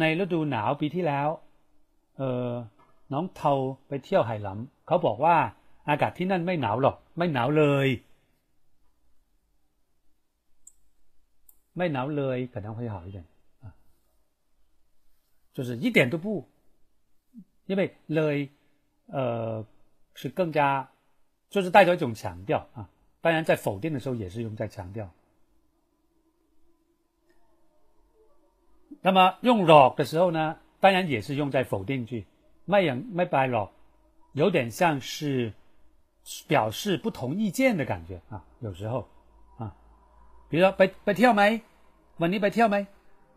[0.00, 1.28] ในฤดูหนาวปีที่แล้ว
[2.16, 2.50] เออ
[3.12, 3.52] น้องเทา
[3.88, 5.36] ไปเที่ยวไหหลำเขาบอกว่า
[5.88, 7.88] อากาศที่นั่นไม่หนาวหรอกไม่หนาวเลย
[11.76, 13.18] ไม่หนาวเลย可能会好一点
[13.62, 13.66] 啊，
[15.54, 16.26] 就是一点都不，
[17.66, 17.80] 因为
[18.14, 18.36] เลย
[19.16, 19.64] 呃，
[20.14, 20.88] 是更加，
[21.50, 22.88] 就是带着一种强调啊。
[23.20, 25.10] 当然，在否定的时候也是用在强调。
[29.00, 32.26] 那么用 rock 的时候呢，当然也是用在否定句。
[32.66, 33.68] ไม่อย่างไม่ไปหรอก
[34.32, 35.52] 有点像是
[36.48, 38.42] 表示不同意见的感觉啊。
[38.60, 39.06] 有时候
[39.58, 39.72] 啊，
[40.48, 41.42] 比如说ไปไปเที่ยวไหม
[42.20, 42.76] วันนี้ไปเที่ยวไหม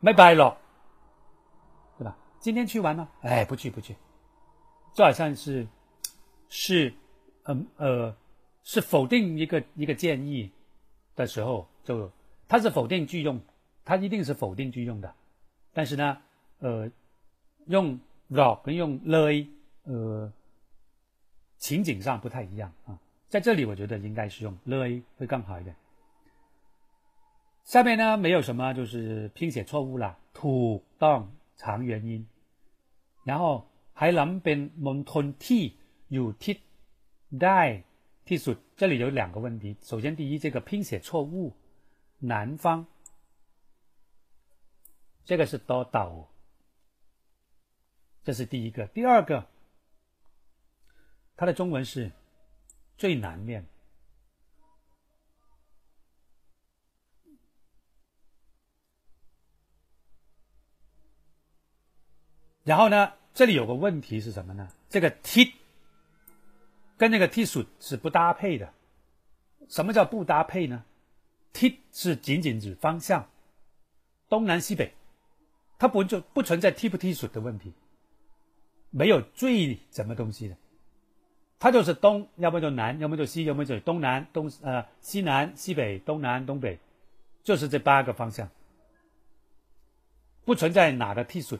[0.03, 0.53] ไม่ไปหรอก
[1.97, 2.15] 对吧？
[2.39, 3.09] 今天去玩吗？
[3.21, 3.95] 哎，不去不去。
[4.93, 5.67] 就好像是，
[6.47, 6.93] 是，
[7.43, 8.15] 嗯呃，
[8.63, 10.51] 是否定一个一个建议
[11.15, 12.11] 的时候，就
[12.47, 13.39] 它是否定句用，
[13.85, 15.13] 它一定是否定句用的。
[15.73, 16.17] 但是呢，
[16.59, 16.91] 呃，
[17.67, 19.47] 用 r 跟用 le，
[19.83, 20.31] 呃，
[21.57, 22.99] 情景上不太一样啊。
[23.29, 25.75] 在这里，我觉得应该是用 le 会更好一点。
[27.63, 32.27] 下面呢，没有什么就是拼写错误了，土当长元音，
[33.23, 33.65] 然后。
[33.99, 35.63] 海南เป็นมณฑลที่
[36.09, 36.53] 有 t ได้
[37.32, 37.82] die，
[38.24, 41.56] 记住，这里有两个问题，首先第一，这个拼写错误，
[42.18, 42.86] 南方。
[45.24, 46.28] 这个是多刀。
[48.22, 49.48] 这是第一个，第二个。
[51.36, 52.12] 它的中文是
[52.96, 53.66] 最南面。
[62.64, 64.68] 然后呢，这里有个问题是什么呢？
[64.88, 65.54] 这个 T。
[67.02, 68.72] 跟那个 t 数是不搭配的。
[69.68, 70.84] 什么叫不搭配呢
[71.52, 73.28] ？t 是仅仅指方向，
[74.28, 74.94] 东南西北，
[75.80, 77.72] 它不就不存在 t 不 t 数的问题，
[78.90, 80.56] 没有最什么东西的，
[81.58, 86.78] 它就是东，要么就南，要么就西，要么就东南东呃西南西北东南东北，
[87.42, 88.48] 就是这八个方向，
[90.44, 91.58] 不存在哪个 t 数。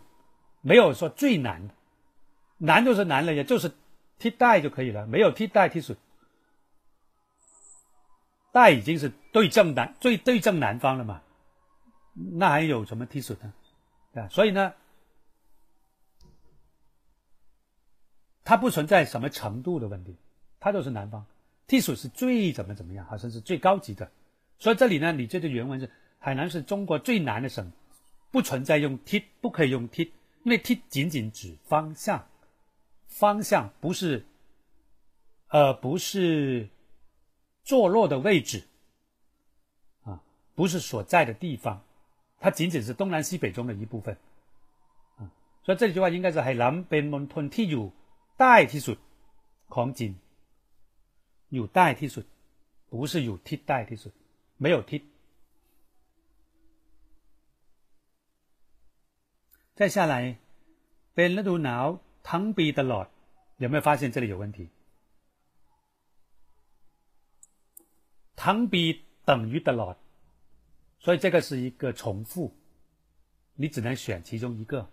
[0.61, 1.74] 没有说最难的，
[2.59, 3.72] 难就是难了，也就是
[4.22, 5.96] 替代就可以了，没有替代替数，
[8.52, 11.22] 代已经是对正南最对正南方了嘛，
[12.14, 13.52] 那还有什么替数呢？
[14.14, 14.74] 啊，所以呢，
[18.44, 20.16] 它不存在什么程度的问题，
[20.61, 21.26] 它就是南方，
[21.66, 24.08] 替数是最怎么怎么样，好像是最高级的，
[24.61, 27.72] 所以这里呢，你这个原文是海南是中国最难的省，
[28.30, 30.12] 不存在用替，不可以用替。
[30.44, 32.26] 因为 T 仅仅指方向，
[33.12, 34.26] 方向不是，
[35.50, 36.69] 呃，不是
[37.63, 38.63] 坐落的位置，
[40.04, 40.21] 啊，
[40.56, 41.82] 不是所在的地方，
[42.39, 44.17] 它仅仅是东南西北中的一部分，
[45.17, 45.32] 啊，
[45.63, 47.86] 所以这句话应该是海南เป็นมณฑลที่อยู่
[48.39, 48.97] ใต้ที่สุด
[49.73, 50.13] ของจีน，
[51.50, 52.26] 有ใต้ที่สุด，
[52.91, 54.13] 不是有替代ที่สุด，
[54.58, 54.91] 没有替。
[59.76, 60.38] 再下来，
[61.13, 61.86] เป็นฤดูหนาว
[62.23, 63.08] ทั้งปีตลอด，
[63.58, 64.69] 有没有发现这里有问题？
[68.36, 69.97] ทั้งปี等于ตลอด，
[71.00, 72.52] 所以这个是一个重复，
[73.56, 74.88] 你只能选其中一个，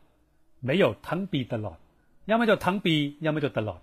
[0.61, 1.78] 没有ทั้งปีตลอด，
[2.26, 3.80] 要么就ทั้งปี，要么就ตลอด。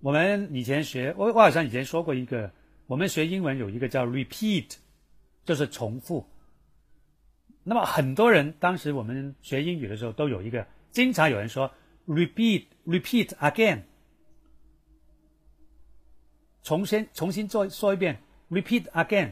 [0.00, 2.52] 我们以前学，我我好像以前说过一个。
[2.88, 4.74] 我们学英文有一个叫 repeat，
[5.44, 6.26] 就是重复。
[7.69, 11.69] 那么很多人当时我们学英语的时候都有一个，经常有人说
[12.07, 13.81] repeat repeat again。
[16.63, 19.31] 重新重新做，说一遍 repeat again。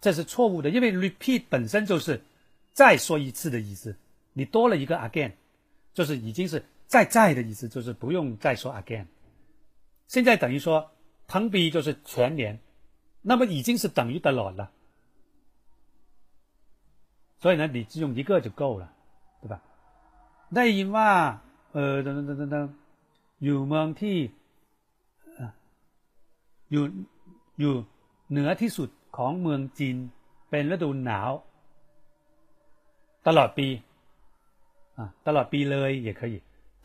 [0.00, 2.22] 这是错误的，因为 repeat 本身就是
[2.72, 3.96] 再说一次的意思，
[4.32, 5.32] 你多了一个 again
[5.92, 9.06] 就是已经是再再的意思，就是不用再说 again。
[10.06, 10.88] 现在等于说，
[11.26, 12.60] 同比就是全年，
[13.22, 14.70] 那么已经是等于的了。
[17.41, 18.83] 所以呢，你只用一个就够了，
[19.41, 19.59] 对吧？
[20.55, 21.09] ได้ยินว่า
[21.73, 22.55] เออ等等等等
[23.43, 24.17] อยู่เมืองที่
[26.71, 26.83] อยู่
[27.59, 27.73] อยู่
[28.29, 29.97] เหนือที่สุดของเมืองจีน
[30.49, 31.31] เป็นฤดูหนาว
[33.27, 33.67] ตลอดปี
[34.97, 36.33] อ่าตลอดปีเลย也可以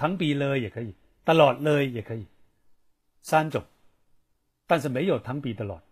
[0.00, 0.88] ทั้งปีเลย也可以
[1.28, 2.22] ตลอดเลย也可以
[3.30, 3.56] 三种
[4.68, 5.82] 但是没有唐比的了。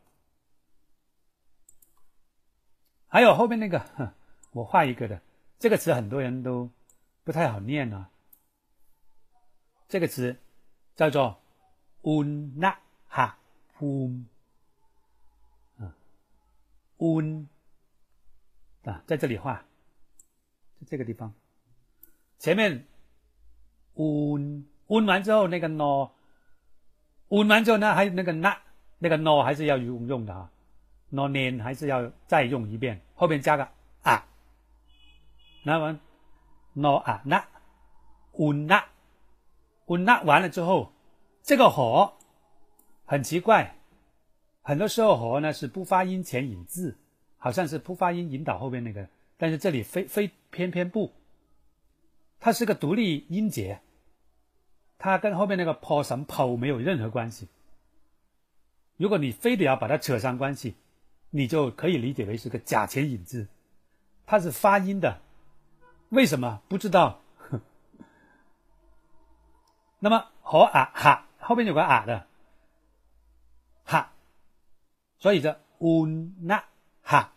[3.12, 3.76] 还有后面那个，
[4.55, 5.19] 我画一个的，
[5.59, 6.69] 这个词很多人都
[7.25, 8.09] 不太好念啊。
[9.89, 10.37] 这个词
[10.95, 11.37] 叫做
[12.03, 12.57] “un
[13.09, 13.33] ha
[13.77, 14.23] hum”，
[15.77, 15.93] 啊
[16.99, 17.47] ，un
[18.85, 19.55] 啊，在这里画，
[20.79, 21.33] 在这个地方，
[22.39, 22.85] 前面
[23.95, 26.11] un un 完之后那个 no。
[27.27, 28.57] un 完之后呢，还有那个 na。
[28.99, 30.49] 那个 no 还是要用用的啊
[31.09, 33.67] ，no n 还是要再用一遍，后面加个，
[35.65, 35.99] 那完
[36.73, 37.43] no 啊那
[38.33, 38.85] ，un 那
[39.87, 40.93] ，un 那完了之后，
[41.41, 42.13] 这个和
[43.05, 43.75] 很奇怪，
[44.61, 46.99] 很多时候和呢是不发音前引字，
[47.39, 51.11] 好像是不发音引导后边那个，但是这里非非偏偏不，
[52.39, 53.81] 它是个独立音节，
[54.99, 57.47] 它跟后面那个 po 什么 po 没有任何关系。
[58.97, 60.75] 如果你非得要把它扯上关系，
[61.31, 63.47] 你就可以理解为是个假前引字，
[64.27, 65.21] 它是发音的，
[66.09, 66.61] 为什么？
[66.67, 67.21] 不知道？
[69.99, 72.27] 那么和啊哈后面有个啊的。
[73.83, 74.13] 哈，
[75.17, 76.63] 所以这 una
[77.01, 77.33] 哈。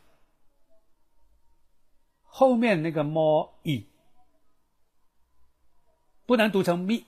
[2.22, 3.86] 后面那个 mo e
[6.24, 7.04] 不能读成 me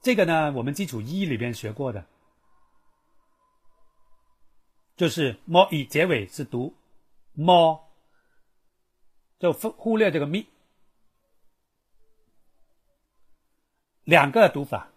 [0.00, 2.06] 这个呢我们基础一里边学过的。
[4.96, 6.74] 就是 mo 以结尾是读
[7.36, 7.80] mo，
[9.40, 10.46] 就忽忽略这个咪。
[14.04, 14.88] 两个读法，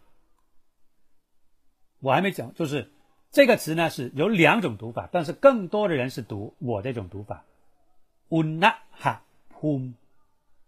[1.99, 2.91] 我还没讲，就是
[3.31, 7.45] 这个词呢是有两种读法，但是更多的人是读我这种读法
[8.29, 9.19] ，una ha
[9.53, 9.93] pum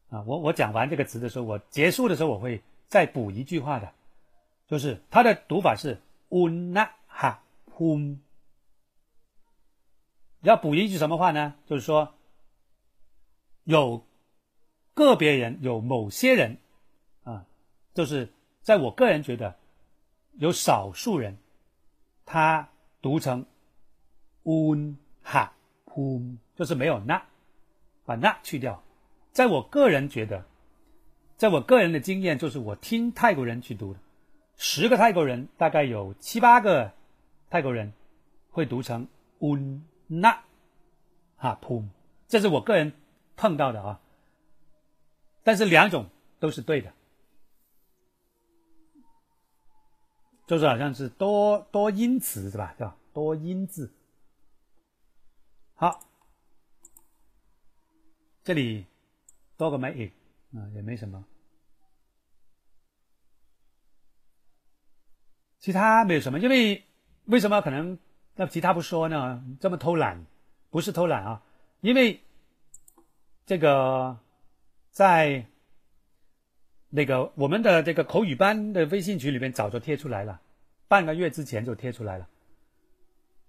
[0.10, 3.94] 啊，我我讲完这个词的时候，我结束的时候我会再补一句话的，
[4.68, 7.38] 就是它的读法是 una ha
[7.76, 8.20] pum。
[10.42, 11.56] 要补一句什么话呢？
[11.66, 12.14] 就是说，
[13.66, 14.04] 有
[14.94, 16.58] 个别人，有某些人，
[17.24, 17.46] 啊，
[17.94, 19.56] 就是在我个人觉得，
[20.38, 21.38] 有少数人，
[22.26, 22.70] 他
[23.02, 23.46] 读成
[24.44, 25.50] un ha
[25.86, 27.24] pum，就是没有那，
[28.06, 28.82] 把那去掉。
[29.32, 30.46] 在我个人觉得，
[31.36, 34.00] 在我个人的经验，就是我听泰国人去读的，
[34.56, 36.94] 十个泰国人大概有七八个
[37.50, 37.92] 泰国人
[38.52, 39.08] 会读成
[39.40, 39.82] un。
[40.08, 40.44] 那，
[41.36, 41.84] 哈噗，
[42.28, 42.94] 这是我个人
[43.36, 44.02] 碰到的啊。
[45.44, 46.92] 但是两种都是对的，
[50.48, 52.74] 就是好像是多多音词是吧？
[52.78, 52.96] 对吧？
[53.14, 53.94] 多音字。
[55.76, 56.00] 好，
[58.44, 58.86] 这里
[59.58, 60.12] 多个没
[60.54, 61.24] 啊，也没什么，
[65.60, 66.86] 其他没有什么，因为
[67.26, 68.00] 为什么可能？
[68.36, 69.44] 那其他不说呢？
[69.62, 70.26] 这么偷懒，
[70.70, 71.44] 不是偷懒啊，
[71.82, 72.22] 因为
[73.46, 74.18] 这个
[74.92, 75.46] 在
[76.90, 80.42] 那个我们的这个口语班的微信群里面早就贴出来了，
[80.88, 82.28] 半个月之前就贴出来了。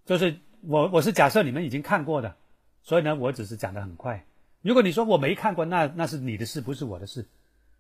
[0.05, 2.37] 就是我我是假设你们已经看过的，
[2.83, 4.25] 所以呢，我只是讲的很快。
[4.63, 7.21] 如果你说我没看过，那那是你的事，不是我的事。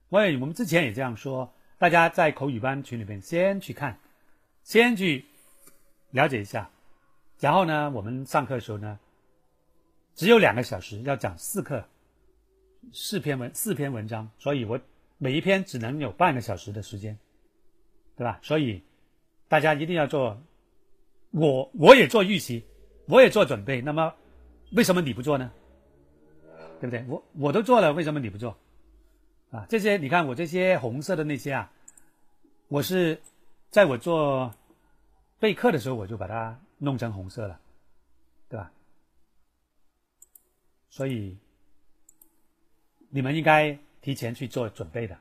[0.08, 3.98] 因为我们之前也这样说，大家在口语班群里面先去看，
[4.62, 5.24] 先去
[6.10, 6.70] 了解一下。
[7.40, 8.98] 然后呢，我们上课的时候呢，
[10.14, 11.84] 只有两个小时，要讲四课，
[12.92, 14.80] 四篇文四篇文章，所以我
[15.18, 17.18] 每一篇只能有半个小时的时间，
[18.16, 18.38] 对吧？
[18.42, 18.82] 所以
[19.48, 20.40] 大家一定要做，
[21.30, 22.64] 我我也做预习，
[23.06, 23.80] 我也做准备。
[23.80, 24.14] 那么
[24.72, 25.50] 为什么你不做呢？
[26.80, 27.04] 对不对？
[27.08, 28.56] 我我都做了，为什么你不做？
[29.50, 31.72] 啊，这些你看我这些红色的那些啊，
[32.68, 33.20] 我是
[33.70, 34.54] 在我做
[35.38, 36.60] 备课的时候我就把它。
[36.78, 37.58] 弄成红色了，
[38.50, 38.70] 对吧？
[40.90, 41.38] 所以
[43.10, 45.18] 你们应该提前去做准备的。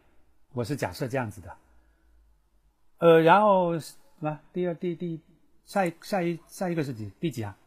[0.54, 1.58] 我是假设这样子的。
[2.98, 4.40] 呃，然后什么？
[4.54, 5.20] 第二、第第
[5.66, 7.58] 下一下一下一个是几第几啊？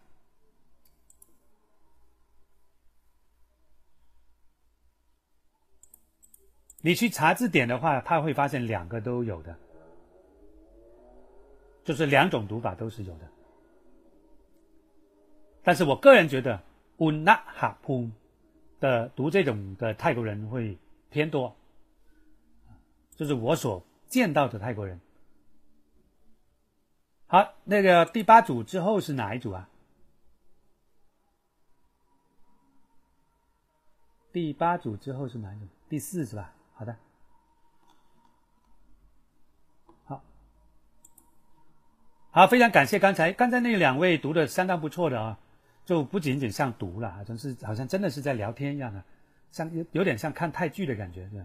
[6.81, 9.59] 你去查字典的话，他会发现两个都有的，
[11.85, 13.29] 就是两种读法都是有的。
[15.63, 16.63] 但是我个人觉得
[16.99, 18.11] ，una ha pum
[18.81, 20.79] 的读这种的泰国人会
[21.11, 21.57] 偏多，
[23.17, 25.01] 就是我所见到的泰国人。
[27.27, 29.69] 好，那个第八组之后是哪一组啊？
[34.33, 35.67] 第八组之后是哪一组？
[35.89, 36.53] 第四是吧？
[36.75, 36.97] 好的，
[40.05, 40.23] 好，
[42.31, 45.39] 好，非常感谢刚才刚才那两位读的相当不错的啊。
[45.89, 49.03] 就不仅仅像读了，好像是好像真的是在聊天一样的，
[49.51, 51.39] 像有有点像看泰剧的感觉，是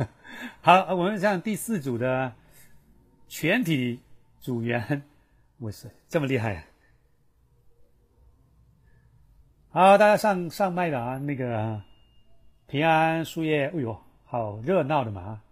[0.00, 0.08] 吧？
[0.86, 2.32] 好，我们像第四组的
[3.28, 4.00] 全体
[4.40, 5.02] 组员，
[5.60, 6.64] 哇塞，这么厉害啊！
[9.68, 11.82] 好，大家上上麦了啊，那个
[12.68, 15.42] 平安树叶，哎呦，好热闹的嘛！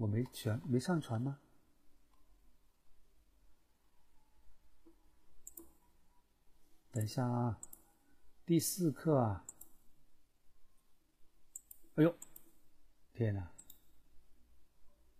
[0.00, 1.38] 我没全，没上传吗？
[6.90, 7.60] 等一下啊，
[8.46, 9.44] 第四课啊！
[11.96, 12.16] 哎呦，
[13.12, 13.52] 天哪！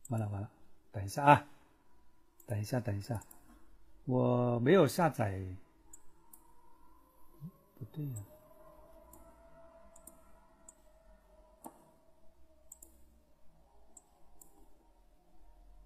[0.08, 0.50] 完了完了，
[0.90, 1.46] 等一下啊！
[2.46, 3.22] 等一下等一下，
[4.06, 5.44] 我没有下载，
[7.78, 8.24] 不对呀。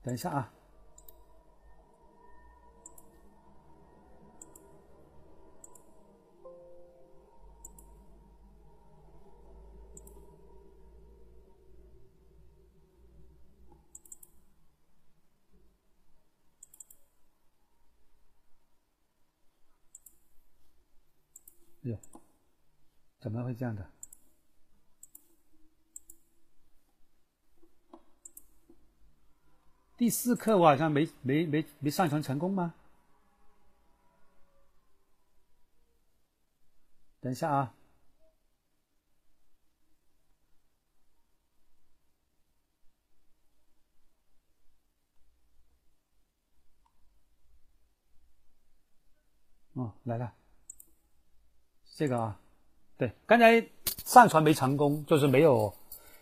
[0.05, 0.53] 等一下啊。
[21.85, 21.99] 哎呦。
[23.19, 24.04] 怎么会这样的？
[29.97, 32.75] 第四课我好像没没没没上传成功吗？
[37.21, 37.75] 等一下啊！
[49.75, 50.33] 哦，来了，
[51.97, 52.39] 这个啊，
[52.99, 53.67] 对，刚才
[54.05, 55.75] 上传没成功，就是没有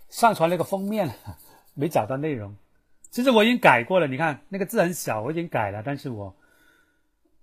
[0.09, 1.13] 上传那个封面，
[1.75, 2.55] 没找到内容。
[3.13, 6.35] 其实我已经改过了，你看那个字很小，我已经改了，但是我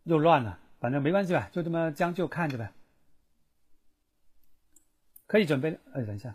[0.04, 2.74] 又乱了，反正没关系吧，就这么将就看着呗。
[5.28, 6.34] 可以准备了，哎，等一下，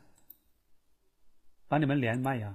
[1.66, 2.54] 帮你们连麦呀。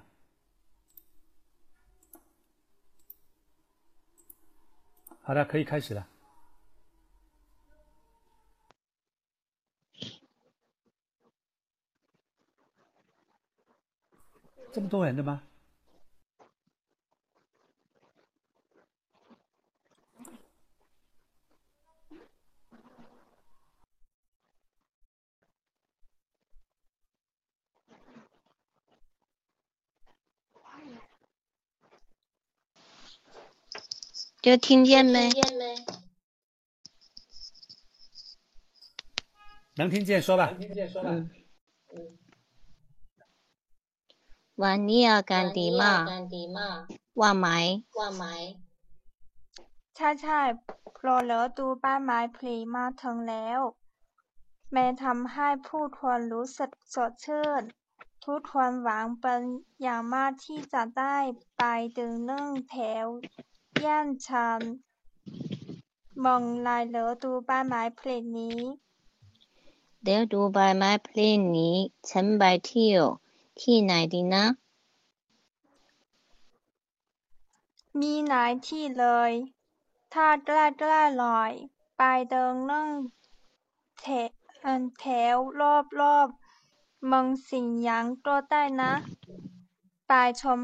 [5.21, 6.07] 好的，可以开始了。
[14.71, 15.43] 这么多人的吗？
[34.42, 35.30] 就听见没？
[39.76, 40.54] 能听见说吧。
[41.02, 41.30] 嗯。
[44.62, 46.02] วันนี้อากาศดีมาก
[47.20, 47.46] ว่าไหม
[49.96, 50.40] ใช่ใช่
[50.94, 53.60] โปรเลอดูบ้านไม้พลีมาถึงแล้ว
[54.72, 57.62] แม่ทำให้ผู้ทวนรู้สึกสดชื่น
[58.24, 59.40] ทุกทวนหวังเป็น
[59.82, 61.16] อย่างมากที่จะได้
[61.56, 61.62] ไป
[61.98, 63.06] ดึงนึ่งแถว
[63.85, 64.61] ย่านชัน
[66.23, 68.59] มองลายเหลือดูบ้านไม้พลีนี้
[70.03, 71.27] เดี๋ยวดูใบไม้พลี
[71.57, 71.75] นี้
[72.09, 73.03] ฉันไปเที่ยว
[73.61, 74.45] ที่ไหนดีนะ
[77.99, 79.31] มีหลายที่เลย
[80.13, 81.51] ถ้าใกล้ๆหน่อย
[81.97, 82.89] ไปเดินนึ่ง
[84.01, 84.05] แถ
[84.99, 85.05] แถ
[85.35, 85.37] ว
[86.01, 88.93] รอบๆเมืองสิงหยางก็ได้นะ
[90.07, 90.11] ไป
[90.41, 90.59] ชม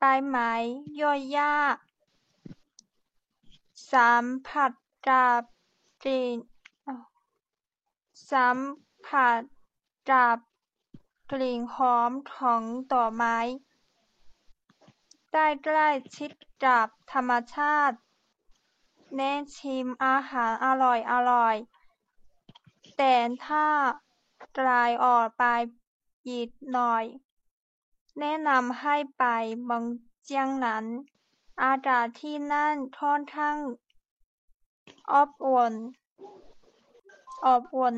[0.00, 0.52] ใบใบไม้
[1.00, 1.54] ย่อยย่า
[3.92, 4.72] สัมผัส
[5.08, 5.40] กับ
[6.04, 6.36] กลิ่น
[8.30, 8.58] สัม
[9.06, 9.40] ผัส
[10.10, 10.36] กับ
[11.30, 13.38] กลิ่นหอมของดอไม้
[15.32, 16.30] ได้ใกล้ชิด
[16.64, 17.96] กับธรรมชาติ
[19.16, 23.14] แนะชิมอาหารอร่อยๆแต่
[23.46, 23.66] ถ้า
[24.54, 24.70] ไกล
[25.04, 25.44] ออกไป
[26.28, 27.04] อีกหน่อย
[28.20, 29.24] แนะนำให้ไป
[29.64, 29.84] เมือง
[30.24, 30.84] เจียงหนัน
[31.62, 33.56] อากาศที่นั่นค่อนข้าง
[35.12, 35.74] อบอุ่น
[37.46, 37.94] อบอุ่น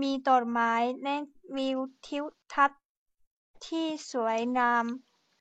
[0.00, 0.72] มีต้นไม้
[1.02, 1.16] และ
[1.56, 2.82] วิวทิวทัศน์
[3.66, 4.84] ที่สวยงาม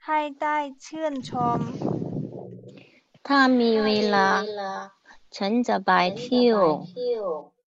[0.05, 1.59] ให้ได้ชื่นชม
[3.27, 4.27] ถ้ามีเวลา
[5.37, 6.59] ฉันจะไปเที่ยว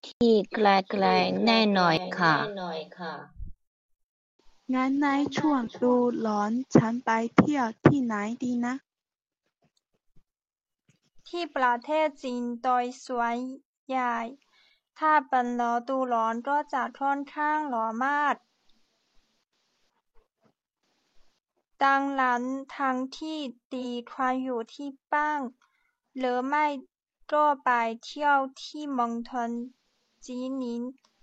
[0.06, 2.34] ที่ไกลๆแน่นอนค่ะ
[4.74, 5.94] งั้นในช่วงดู
[6.26, 8.74] ร้อนฉันไปเที่ยวที่ไหนดีนะ
[11.28, 13.34] ที่ประเทศจีนโดยส่วน
[13.88, 14.16] ใหญ่
[14.98, 18.34] ถ้าเป็นฤดูร้อนก็จะค่อนข้างร้อนมาก
[21.84, 22.42] ดังนั้น
[22.76, 23.38] ทางที่
[23.74, 25.40] ดีควรอยู่ที่บ้าน
[26.18, 26.66] หรือไม่
[27.32, 27.70] ก็ไป
[28.04, 29.50] เที่ยวที่มณฑล
[30.26, 30.82] จีนิน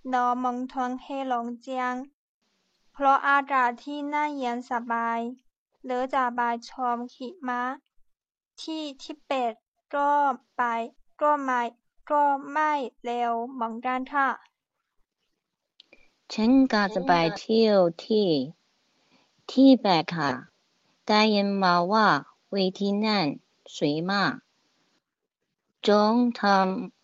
[0.10, 1.96] หรือมณฑลเฮหลงเจียง
[2.98, 5.20] เพราะอากาศที่นั่นเย็นสบาย
[5.84, 7.64] หรือจะไปชมหิมะ
[8.62, 9.54] ที่ทิเบต
[9.96, 10.12] ก็
[10.56, 10.62] ไป
[11.22, 11.62] ก็ไม่
[12.12, 12.72] ก็ไม่
[13.04, 14.30] เร็วเหมือนกันค่ะ
[16.34, 18.30] ฉันก็จะไปเที่ยวที่
[19.52, 20.32] ที่แบกค่ะ
[21.08, 22.08] ได้ยินมาว่า
[22.52, 23.26] เวทีนั่น
[23.76, 24.34] สวยมาก
[25.88, 26.44] จงท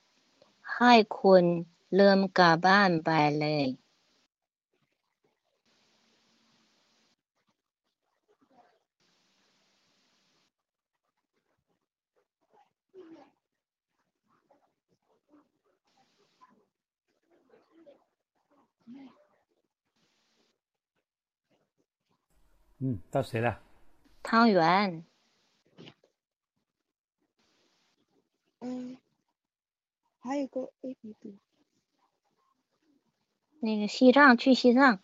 [0.08, 1.44] ำให้คุณ
[1.96, 3.66] เริ่มกลับบ้านไปเลย
[22.84, 23.62] 嗯，到谁了？
[24.24, 25.06] 汤圆，
[28.60, 28.98] 嗯，
[30.20, 31.38] 还有个 A B B，
[33.60, 35.00] 那个西藏去西藏，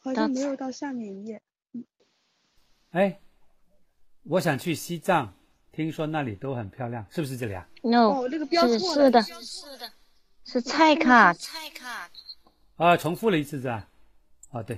[0.00, 1.42] 好像没有到下面一页。
[2.90, 3.20] 哎，
[4.22, 5.34] 我想去西藏，
[5.71, 7.67] 听说那里都很漂亮，是不是这里啊？
[7.81, 9.03] No，哦，那个标是错了。
[9.03, 9.89] 是的，
[10.45, 11.35] 是菜卡。
[12.77, 13.87] 啊，重复了一次是吧？
[14.51, 14.77] 啊，对，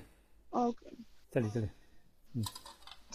[0.50, 0.74] 哦，
[1.32, 1.68] 这里这里，
[2.34, 2.44] 嗯，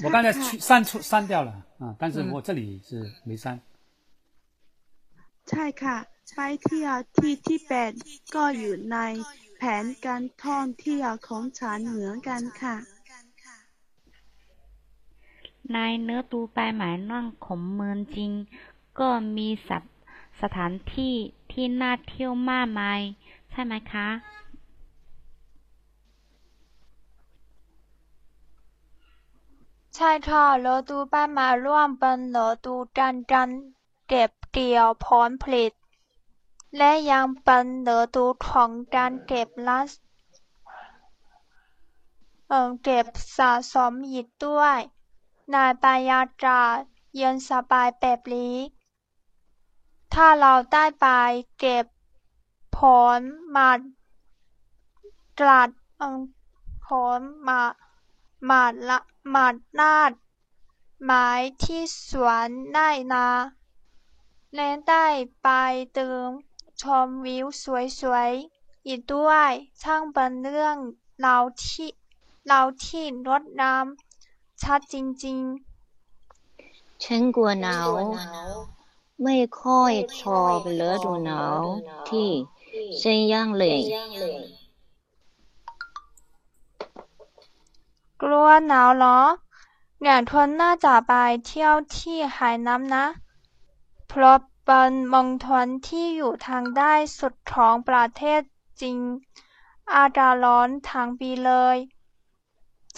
[0.05, 3.61] 我刚才去删除删掉了啊，但是嗯我这里是没删。
[5.49, 5.97] ใช่ค่ะ
[6.35, 7.93] ไปเที่ยวที่ทิเบต
[8.35, 8.99] ก็อยู่ใน
[9.59, 12.75] แผนการท่องเที่ยวของฉันเหมือนกันค่ะ
[15.74, 18.32] ในเนื้อตูไปหมายนั่งขมเมืองจริง
[19.00, 19.84] ก็มีสัต
[20.42, 21.16] สถานที่
[21.52, 23.02] ที่น่าเที่ยวมากมาย
[23.52, 24.08] ใช่ไหมคะ
[29.96, 33.50] ใช่ค่ะฤดูใบไม้ร่วงเป็นฤดูการการ
[34.08, 35.72] เก็บเกี่ยวผลผลิต
[36.78, 39.92] และยังเป็นฤดูของการเก็บรัส
[42.50, 43.06] เออเก็บ
[43.38, 44.80] สะสมอีกด้วย
[45.52, 46.62] ในบรรยากา
[47.16, 48.56] เย็นสบายแบบนี้
[50.14, 51.08] ถ้าเราได้ไป
[51.60, 51.86] เก็บ
[52.78, 52.80] ผ
[53.20, 53.22] ล
[53.56, 53.70] มา
[55.38, 55.70] ตราด
[56.86, 56.88] ผ
[57.20, 57.62] ลมา
[58.46, 59.00] หมาดละ
[59.32, 60.12] หมาดนาด
[61.06, 63.28] หมายที่สวนได้นา
[64.56, 65.08] และได้
[65.42, 65.48] ไป
[65.94, 66.30] เดิน
[66.82, 67.46] ชมวิว
[68.00, 70.78] สวยๆ อีกด้วย ช่างเป็นเรื่อง
[71.22, 71.90] เราที่
[72.48, 73.86] เราที่งดงาม
[74.64, 74.96] ชัดจ
[75.26, 75.40] ริง
[76.24, 77.88] ๆ ฉันกลัวหนาว
[79.24, 81.62] ไม่ค่อยชอบฤดูหนาว
[82.10, 82.30] ที่
[82.98, 83.82] เชียงเลย
[88.22, 89.20] กลัวหนาวเหรอ
[90.06, 91.14] งั้นทนน่าจะไป
[91.46, 93.06] เที่ยวที่ไหน้ำนะ
[94.08, 98.42] เพราะเป็นมณฑลที่อยู่ทางใต้สุดของประเทศ
[98.82, 99.00] จีน
[99.96, 101.78] อากาศร้อนทั้งปีเลย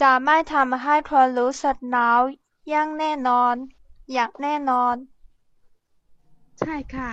[0.02, 2.22] จะไม่ทำให้ทนรู้สึกหนาว
[2.70, 3.56] อย่างแน่นอน
[4.14, 4.96] อย่างแน่นอน
[6.60, 7.12] ใช่ค่ะ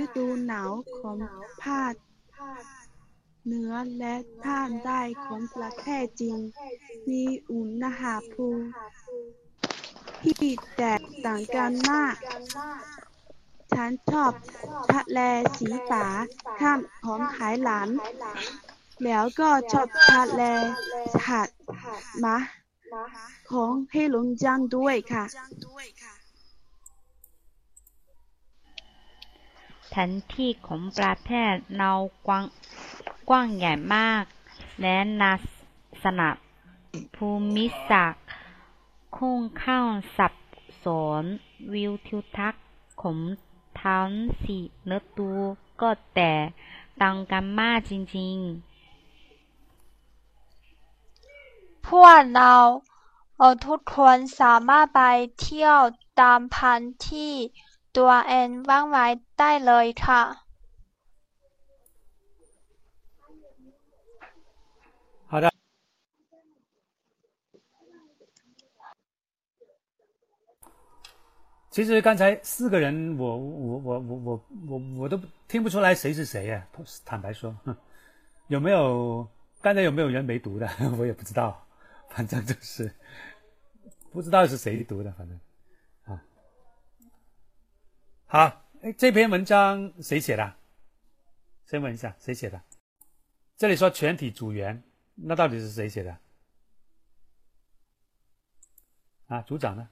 [0.00, 1.16] ฤดูหนาวของ
[1.62, 1.92] ภาค
[3.44, 4.14] เหนือและ
[4.44, 6.40] ภาคใต้ของประเทศจีน
[7.10, 8.66] มีอุณหภูมิ
[10.22, 12.16] ที่แตกต่างกันมาก
[13.74, 14.32] ฉันชอบ
[14.92, 15.18] ทะเล
[15.58, 16.04] สีฟ้า
[16.60, 17.88] ข้ามของไหหลาน
[19.04, 20.42] แล้วก็ชอบทะเล
[21.26, 21.48] หาด
[22.24, 22.36] มา
[23.50, 25.24] ของเฮหลงจางด้วยค่ะ
[29.88, 31.92] แผนที่ของประเทศเรา
[32.26, 32.44] กว้าง
[33.28, 34.24] กว้างใหญ่มาก
[34.80, 35.40] และลัก
[36.02, 36.28] ษณะ
[37.16, 38.24] ภูมิศาสตร์
[39.16, 39.86] ค่อนข้าง
[40.16, 40.34] สับ
[40.84, 40.86] ส
[41.22, 41.24] น
[41.72, 42.64] วิวทิวทัศน์
[43.02, 43.18] ของ
[43.82, 44.08] ทั้ง
[44.42, 44.62] สี่
[44.96, 45.32] ฤดู
[45.80, 46.46] ก็แตก
[47.02, 48.71] ต่างกันมากจริงๆ
[51.87, 52.53] พวกเรา
[53.37, 55.01] เอ่อทุกคนสามารถไป
[55.41, 55.79] เที่ยว
[56.21, 57.33] ตามแผนที่
[57.97, 59.05] ตัวเองวางไว้
[59.39, 60.21] ได้เลยค่ะ
[65.31, 65.45] 好的。
[71.69, 76.65] 其实刚才四个人我，我我我我我我都听不出来谁是谁呀、
[77.05, 77.75] 坦白说，哼
[78.47, 79.27] 有没有
[79.61, 80.67] 刚才有没有人没读的，
[80.97, 81.67] 我也不知道，
[82.14, 82.94] 反正就是
[84.10, 85.40] 不知道是谁读的，反正
[86.04, 86.22] 啊，
[88.26, 90.56] 好，哎，这篇文章谁写的？
[91.64, 92.62] 先问一下谁写的？
[93.56, 94.82] 这里说全体组员，
[95.14, 96.18] 那到底是谁写的？
[99.28, 99.88] 啊，组长呢？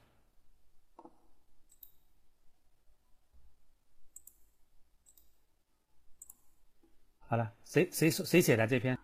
[7.27, 8.95] 好了，谁谁谁写的这篇？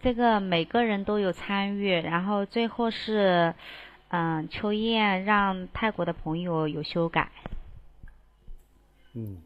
[0.00, 3.54] 这个每个人都有参与，然后最后是，
[4.08, 7.30] 嗯、秋燕让泰国的朋友有修改。
[9.14, 9.42] 嗯，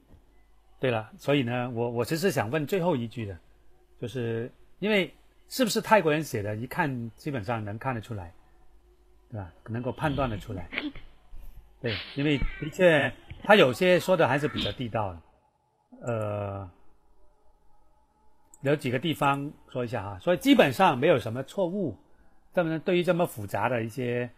[0.80, 3.38] 对了，所以呢，我我其实想问最后一句的，
[4.00, 5.14] 就是因为
[5.48, 8.32] 是不是泰国人写的，一看基本上能看得出来，
[9.30, 9.52] 对吧？
[9.68, 10.68] 能够判断得出来。
[11.80, 13.12] 对，因为的确
[13.42, 15.20] 他有些说的还是比较地道的，
[16.02, 16.70] 呃，
[18.62, 21.96] 有几个地方说一下啊，所以基本上没有什么错误。
[22.52, 24.28] 那么对于这么复杂的一些，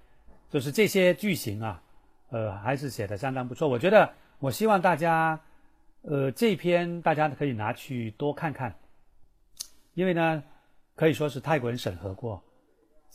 [0.51, 1.83] 就是这些句型啊，
[2.29, 3.67] 呃，还是写的相当不错。
[3.67, 5.41] 我觉得，我希望大家，
[6.03, 8.75] 呃，这篇大家可以拿去多看看，
[9.95, 10.45] 因为呢，
[10.95, 12.43] 可以说是泰国人审核过，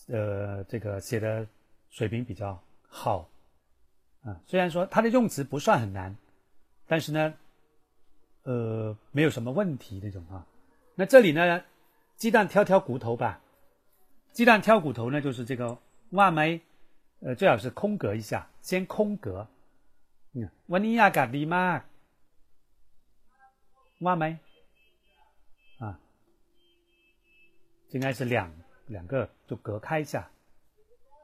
[0.08, 1.46] 呃，这个写的
[1.92, 3.30] 水平比较好，
[4.24, 6.18] 啊，虽然说它的用词不算很难，
[6.88, 7.34] 但是呢，
[8.44, 10.44] 呃，没有什么问题那种啊。
[10.97, 11.65] 那这里呢，
[12.17, 13.41] 鸡蛋挑挑骨头吧，
[14.33, 15.79] 鸡蛋挑骨头呢，就是这个
[16.11, 16.61] 话梅
[17.21, 19.47] 呃，最好是空格一下，先空格。
[20.35, 21.81] 嗯，วันนี้อากาศดีมาก
[24.05, 24.25] ว่าไหม
[25.83, 25.85] 啊，
[27.95, 28.51] 应该是两
[28.87, 30.15] 两个就隔开一下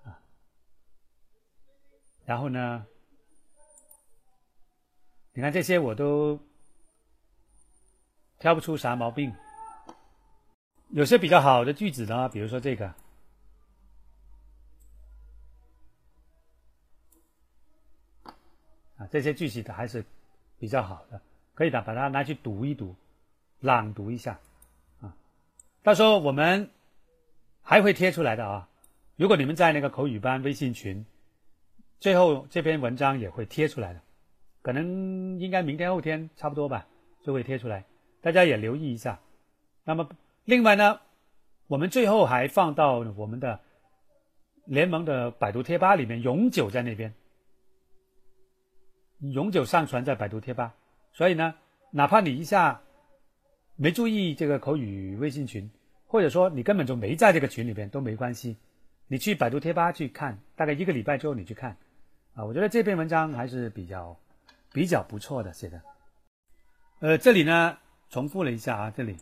[0.04, 0.08] 啊，
[2.26, 2.86] 然后呢，
[5.32, 6.38] 你看这些我都
[8.38, 9.34] 挑不出啥毛病，
[10.93, 12.93] 有些比较好的句子呢，比如说这个。
[19.11, 20.05] 这些句子的还是
[20.59, 21.19] 比较好的，
[21.55, 22.95] 可以的，把它拿去读一读，
[23.59, 24.39] 朗读一下，
[25.01, 25.13] 啊，
[25.83, 26.69] 到时候我们
[27.61, 28.69] 还会贴出来的啊。
[29.15, 31.05] 如果你们在那个口语班微信群，
[31.99, 34.01] 最后这篇文章也会贴出来的，
[34.61, 36.87] 可能应该明天后天差不多吧，
[37.23, 37.83] 就会贴出来，
[38.21, 39.19] 大家也留意一下。
[39.83, 40.09] 那么
[40.45, 40.99] 另外呢，
[41.67, 43.59] 我们最后还放到我们的
[44.65, 47.13] 联盟的百度贴吧里面，永久在那边。
[49.19, 50.75] 永久上传在百度贴吧，
[51.13, 51.55] 所以呢，
[51.91, 52.81] 哪怕你一下
[53.77, 55.71] 没注意这个口语微信群，
[56.07, 58.57] 或者说你根本就没在这个群里边都没关系，
[59.07, 61.77] 你去百度贴吧去看，大概一个礼拜之后你去看，
[62.33, 64.19] 啊，我觉得这篇文章还是比较
[64.73, 65.81] 比较不错的写的。
[66.99, 67.77] 呃，这里呢
[68.09, 69.15] 重复了一下啊，这里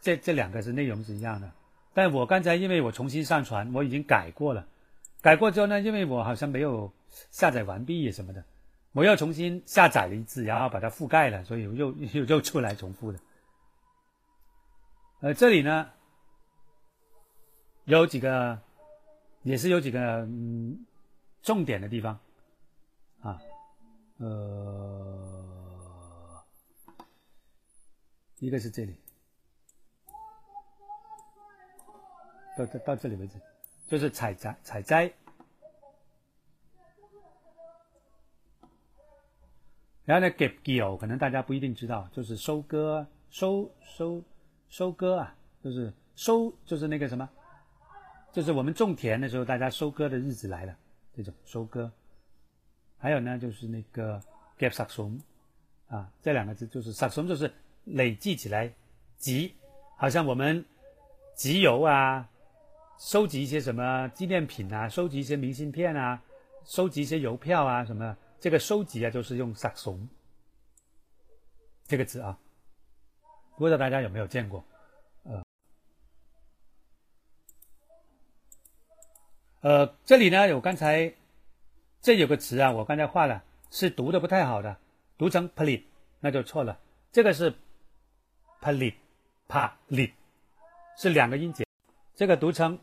[0.00, 1.50] 这这两个是内容是一样的，
[1.94, 4.66] 但我刚才因为我重新上传，我已经改过了，
[5.20, 6.92] 改过之后呢，因为我好像没有
[7.30, 8.44] 下载完毕什么的。
[8.92, 13.18] 我又重新下载了一次，然后把它覆盖了，所以又又又出来重复的。
[15.20, 15.90] 呃，这里呢
[17.84, 18.58] 有几个，
[19.42, 20.86] 也是有几个嗯
[21.42, 22.18] 重点的地方
[23.20, 23.38] 啊，
[24.16, 25.24] 呃，
[28.38, 28.94] 一个是这里，
[32.56, 33.40] 到到到这里为止，
[33.86, 35.12] 就是采摘采摘。
[40.04, 44.22] 然后呢，get g 可能大家不一定知道，就是收割、收收
[44.68, 47.28] 收割啊，就是收，就是那个什么，
[48.32, 50.76] 就是我们种田的时候，大家收割的日子来了，
[51.12, 51.90] 这种收割。
[52.98, 54.22] 还有呢，就是那个
[54.58, 55.20] get 撒松
[55.88, 57.52] 啊，这两个字就是撒松，就是
[57.82, 58.72] 累计起来
[59.18, 59.54] 集，
[59.96, 60.64] 好像我们
[61.34, 62.30] 集邮啊，
[62.98, 66.22] 收集一些什么纪念品啊，收集一些明信片啊，
[66.64, 68.16] 收集一些邮票啊什么。
[68.38, 70.08] 这个收集啊，就是用“撒怂”
[71.88, 72.38] 这个字啊，
[73.56, 74.64] 不知道大家有没有见过？
[75.24, 75.42] 呃，
[79.62, 81.12] 呃，这里呢有刚才
[82.02, 84.76] 这有个词啊，我刚才画了，是读的不太好的，
[85.16, 85.82] 读成 “plit”，
[86.20, 86.78] 那就错了。
[87.10, 87.52] 这个是
[88.60, 90.12] “plit”，“plit”
[90.98, 91.65] 是两个音节，
[92.15, 92.79] 这个读成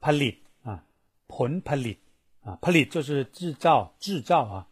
[0.00, 0.84] “plit” 啊，“
[1.28, 1.98] 盆 plit”
[2.42, 4.68] 啊，“plit” 就是制造、制造啊。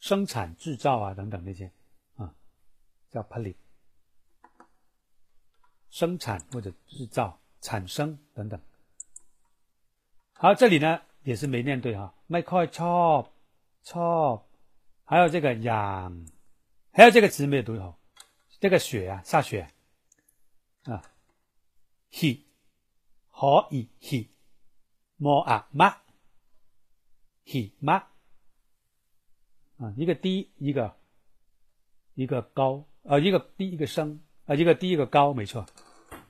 [0.00, 1.70] 生产制造啊，等等那些
[2.16, 2.34] 啊，
[3.10, 3.54] 叫 “pali”，
[5.90, 8.58] 生产或者制造、产生等等。
[10.32, 13.28] 好，这里呢也是没念对哈，ไม่ค่อยชอบ
[13.84, 14.44] ชอบ，
[15.04, 16.26] 还有这个养，
[16.92, 17.98] 还有这个词没有读好，
[18.58, 19.68] 这个雪啊，下雪
[20.84, 21.02] 啊，
[22.10, 22.40] he，
[23.37, 24.27] 可以 he，
[25.17, 25.97] 莫啊嘛
[27.45, 28.05] ，he 嘛。
[29.77, 30.95] 啊，一个低，一个
[32.13, 35.67] 一个高，呃，一个低，一个升，啊，一个低，一个高，没错，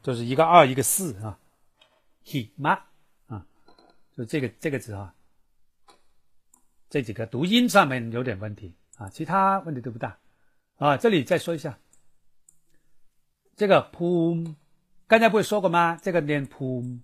[0.02, 1.38] 就是一个二，一个四啊。
[2.24, 2.72] he 妈。
[3.28, 3.46] 啊，
[4.18, 5.14] 就这个这个字啊，
[6.90, 8.74] 这几个读音上面有点问题。
[8.98, 10.18] 啊，其他问题都不大。
[10.78, 10.98] 啊。
[10.98, 11.78] 这里再说一下，
[13.56, 14.56] 这个 pum，
[15.08, 16.00] 刚才不是说过吗？
[16.02, 17.00] 这个念 pum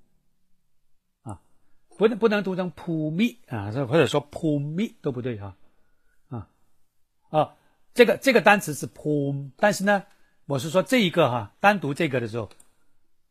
[1.24, 1.42] 啊，
[1.98, 5.56] 不能不能读成 pumi 啊，或者说 pumi 都不对哈。
[6.30, 6.50] 啊
[7.30, 7.56] 啊，
[7.94, 10.06] 这个这个单词是 pum，但是呢，
[10.46, 12.50] 我是说这一个哈，单独这个的时候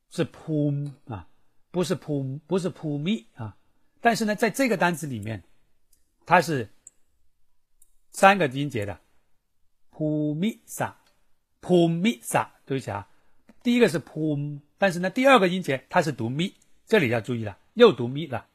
[0.09, 1.29] 是 pum 啊，
[1.71, 3.57] 不是 pum，不是 pumi 啊，
[4.01, 5.43] 但是呢，在这个单词里面，
[6.27, 6.68] 它是
[8.11, 9.01] 三个音节的。
[9.93, 13.07] pumisa，pumisa，对不起啊，
[13.63, 16.55] 第一个是 pum，但是呢，第二个音节它是读 mi，
[16.87, 18.47] 这里要注意了，又读 mi 了。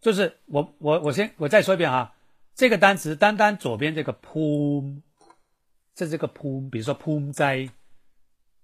[0.00, 2.12] 就是我我我先我再说一遍啊，
[2.56, 5.00] 这个单词单单左边这个 pum，
[5.94, 7.70] 这是个 pum，比如说 pum 斋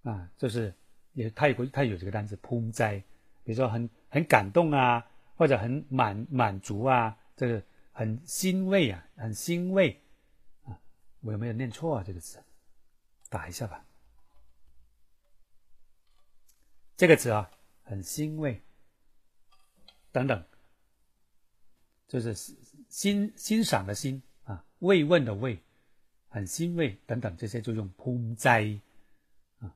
[0.03, 0.74] 啊，就是
[1.12, 2.99] 也它有它有这个单词 pum 斋，
[3.45, 5.07] 比如说很很感动啊，
[5.37, 7.62] 或者很满满足啊，这个
[7.93, 9.97] 很欣慰啊，很欣慰，
[11.20, 12.04] 我有没有念错啊？
[12.04, 12.42] 这个词
[13.28, 13.84] 打一下吧。
[16.96, 17.50] 这个词啊，
[17.84, 18.60] 很欣慰，
[20.10, 20.44] 等等，
[22.08, 22.34] 就是
[22.88, 25.62] 欣欣赏的欣啊，慰问的慰，
[26.28, 28.80] 很欣慰等等，这些就用 pum 在
[29.60, 29.72] 啊。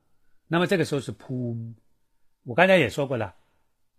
[0.47, 1.73] 那么这个时候是 pum，
[2.43, 3.33] 我刚才也说过了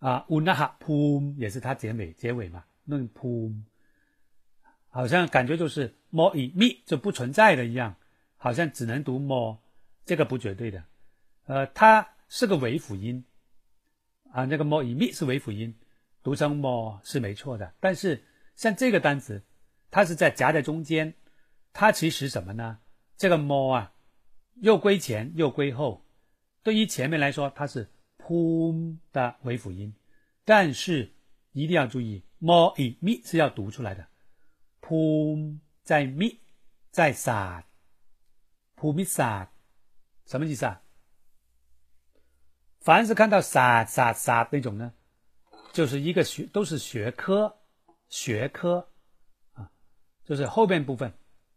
[0.01, 3.62] 啊，unaha pum 也是它结尾结尾嘛，弄 pum，
[4.95, 7.97] 好像感觉就是 “more” 以 “me” 就不存在的一样，
[8.36, 9.59] 好像只能读 “more”，
[10.05, 10.84] 这个不绝对的，
[11.47, 12.09] 呃，它。
[12.26, 13.22] 是个尾辅音，
[14.32, 15.72] 啊，那个 “more” 以 “me” 是尾辅音，
[16.22, 17.74] 读成 “more” 是没错的。
[17.78, 18.24] 但是
[18.57, 19.40] 像这个单词，
[19.90, 21.14] 它是在夹在中间，
[21.72, 22.78] 它其实什么呢？
[23.16, 23.92] 这个 “more” 啊，
[24.55, 26.05] 又归前又归后。
[26.64, 29.95] 对于前面来说，它是 “p” 的尾辅音，
[30.45, 31.12] 但是
[31.53, 34.05] 一定要注意，“more” 以 “me” 是要读出来的
[34.87, 35.39] 普
[35.82, 36.41] 在 mi
[36.91, 39.49] 在 sa，pumisa，
[40.26, 40.82] 什么意思啊？
[42.80, 44.93] 凡是看到啥啥啥那种呢，
[45.72, 47.57] 就是一个学都是学科，
[48.11, 48.87] 学科
[49.55, 49.70] 啊，
[50.22, 51.11] 就是后边部分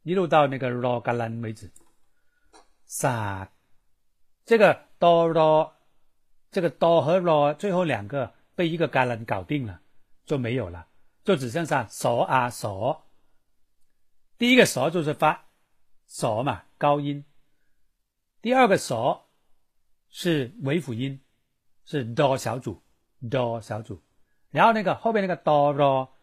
[0.04, 1.70] 一路到那个 ro 嘎兰为止。
[2.86, 3.52] 啥
[4.46, 5.76] 这个哆哆
[6.50, 9.82] 这个哆和 ro 最后两个被一个嘎兰搞定了，
[10.24, 10.88] 就没有了，
[11.26, 13.04] 就只剩下索啊索。
[14.38, 15.46] 第一个索就是发
[16.06, 17.24] 索嘛，高音。
[18.42, 19.26] 第二个索。
[20.10, 21.20] 是尾辅音，
[21.84, 22.82] 是哆小组
[23.30, 24.02] 哆小组，
[24.50, 26.14] 然后那个后边那个哆哆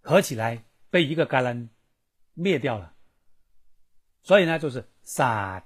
[0.00, 1.68] 合起来被一个嘎兰
[2.32, 2.96] 灭掉了，
[4.22, 5.64] 所以呢就是撒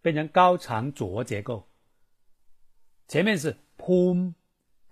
[0.00, 1.68] 变成高长浊结构，
[3.08, 4.34] 前面是 pum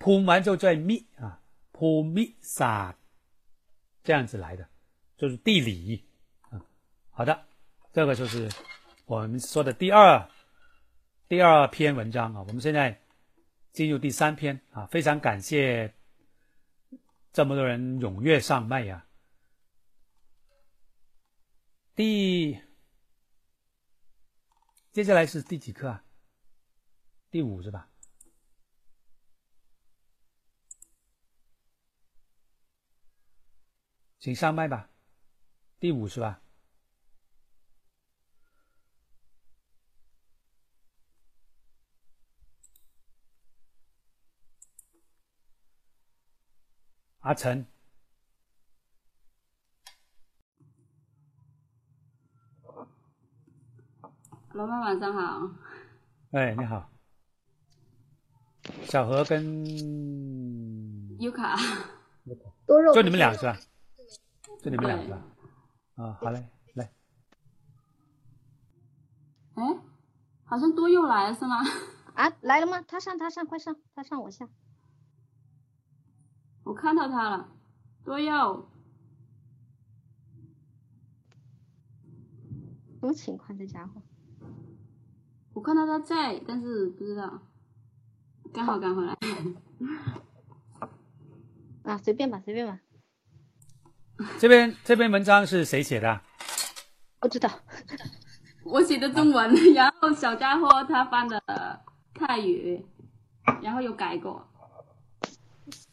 [0.01, 1.41] pum 完之后再 mi 啊
[1.73, 2.97] pum mi sa
[4.03, 4.69] 这样子来的，
[5.25, 6.05] 就是地理
[6.51, 6.61] 啊。
[7.11, 7.47] 好的，
[7.95, 8.51] 这个就是
[9.07, 10.31] 我们说的第二。
[11.27, 13.01] 第二篇文章啊，我们现在
[13.73, 15.95] 进入第三篇啊，非常感谢
[17.33, 19.07] 这么多人踊跃上麦呀。
[21.95, 22.61] 第
[24.93, 26.05] 接下来是第几课啊？
[27.31, 27.89] 第五是吧？
[34.19, 34.91] 请上麦吧，
[35.85, 36.41] 第五是吧？
[47.21, 47.67] 阿成，
[54.55, 55.51] 老板晚上好。
[56.31, 56.91] 哎，你好。
[58.85, 59.67] 小何跟
[61.21, 61.55] 尤卡，
[62.67, 63.59] 多肉，就你们俩是吧？
[64.63, 65.23] 就你们俩是吧？
[65.97, 66.91] 啊，好嘞，来。
[69.55, 69.63] 哎，
[70.45, 71.63] 好像多又来了是吗？
[72.15, 72.83] 啊，来了吗？
[72.83, 74.49] 他上，他上，快上，他上，我下。
[76.65, 77.49] 我看到他了，
[78.05, 78.69] 多又。
[83.01, 83.57] 什么情况？
[83.59, 84.01] 这家伙？
[85.53, 87.43] 我看到他在，但是不知道，
[88.53, 89.17] 刚好赶回来。
[91.85, 92.81] 啊，随便吧，随便吧。
[94.39, 96.21] 这边这篇文章是谁写的？
[97.21, 97.51] 不知道。
[98.65, 101.43] 我写的中文， 然后小家伙他翻的
[102.15, 102.85] 泰语，
[103.63, 104.47] 然后又改过。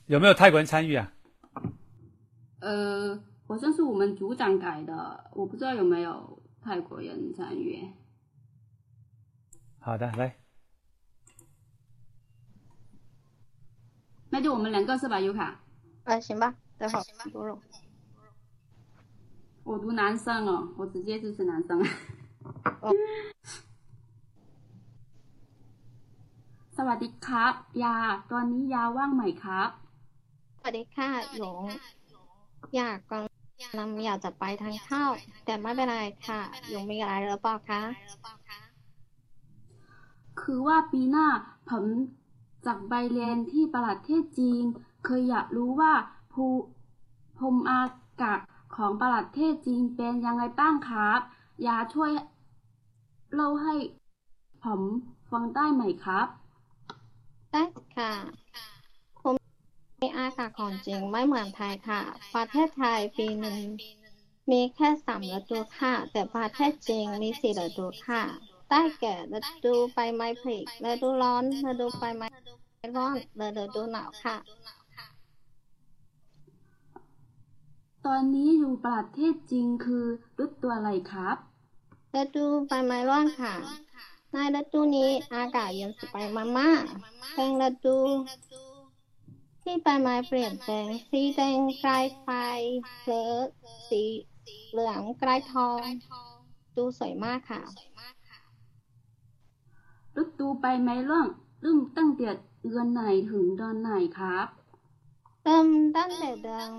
[0.06, 1.12] 有没有泰国人参与啊？
[2.60, 7.92] 呃，好像是我们组长改的，我不知道有没有泰国人参与。
[9.80, 10.38] 好的，来，
[14.30, 15.60] 那就我们两个是吧，优卡？
[16.04, 17.58] 啊，行吧，等会儿。
[19.65, 21.71] 我读男生哦，我直接就是男生。
[26.77, 27.53] สวัสดีครับ
[27.85, 27.97] ยา
[28.31, 29.69] ตอนนี้ยาว่างไหมครับ
[30.59, 31.65] สวัสดีค่ะหยง
[32.77, 35.11] อยากกำลังอยากจะไปทานข้าว
[35.45, 35.97] แต่ไม่เป็นไร
[36.27, 37.83] ค่ะหยงมีอะไรหรือเปล่าคะ
[40.41, 41.27] คือว่าปีหน้า
[41.69, 41.85] ผม
[42.67, 44.65] จากใบเรียนที่ประเทศจีน
[45.05, 45.93] เคยอยากรู้ว่า
[46.33, 46.45] ภู
[47.39, 47.83] พมอา
[48.23, 48.39] กาศ
[48.76, 51.20] ของประเทศจีนเป็นยังไงบ้างครับ
[51.68, 52.12] ยาช่วย
[53.34, 53.76] เล่าให้
[54.64, 54.82] ผม
[55.30, 56.28] ฟังได้ไหมครับ
[57.52, 57.64] ได้
[57.98, 58.12] ค่ะ
[60.18, 62.02] อากาศของจริงไม่เหมือนไทยค่ะ
[62.36, 63.60] ประเทศไทยปีหนึ่ง
[64.52, 68.24] มีแค่สามฤดูค่ะ แต่ประเทศจริงมีสี่ฤดูค่ะ
[68.70, 72.28] ได้แก่ฤดูใบไม้ผลิฤดูร้อนฤดูใบไม้
[72.98, 73.16] ร้อน
[73.58, 74.38] ฤดูหนาวค่ะ
[78.06, 80.06] ตอนนี้อยู่ประเทศจริงคือ
[80.44, 81.38] ฤดูอะไรครับ
[82.16, 83.56] ฤดูใบไม้ร้อนค่ะ
[84.32, 86.28] ในฤดูนี้อากาศเย็นสบาย
[86.60, 87.98] มากๆเป็นฤดู
[89.64, 92.28] ที่ใบไม้เปลี่ยนแปลงสีแดงกลายไฟ
[93.04, 93.34] หรือ
[93.90, 94.02] สี
[94.72, 95.82] เหลืองกลายทอง
[96.76, 97.62] ดูสวยมากค่ะ
[100.18, 101.28] ฤดูใบไม้ร่วง
[101.62, 102.30] เริ่มตั้งแต่
[102.68, 104.48] เดือนไหนถึงเดือนไหนครับ
[105.44, 105.68] เริ่ม
[105.98, 106.70] ตั้งแต่เดือน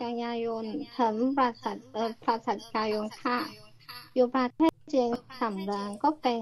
[0.00, 0.64] กันยายน
[0.98, 3.38] ถึงประสัทเอ่อพฤศจิกายนค่ะ
[4.14, 5.10] อยู่ประเทศจีน
[5.40, 6.40] สามเดือนก็เป็น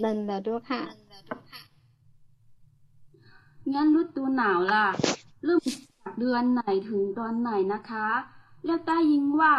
[0.00, 0.82] เดือนฤดูค่ะ
[3.72, 4.86] งั้นฤดูหนาวล่ะ
[5.44, 5.60] เริ่ม
[6.02, 8.08] จากเดือนไหนถึงตอนไหนนะคะ
[8.64, 9.54] แล้วได้ยินว่า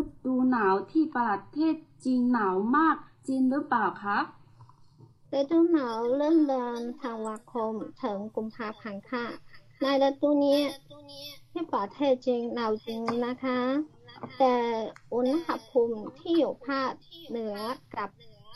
[0.00, 1.74] ฤดูหนาวที่ประเทศ
[2.04, 2.96] จีนหนาวมาก
[3.28, 4.24] จริงหรือเปล่าครับ
[5.38, 7.72] ฤดูหนาวเริ่มเดือนธันวาคม
[8.02, 9.26] ถึงกุมภาพันธ์ค่ะ
[9.82, 10.60] ในฤดูนี้
[11.50, 13.60] ที่ประเทศจีนหนาวจริงนะคะ
[14.38, 14.54] แต่
[15.14, 16.92] อุณหภูมิที่อยู่ภาค
[17.28, 17.56] เหนือ
[17.96, 18.08] กับ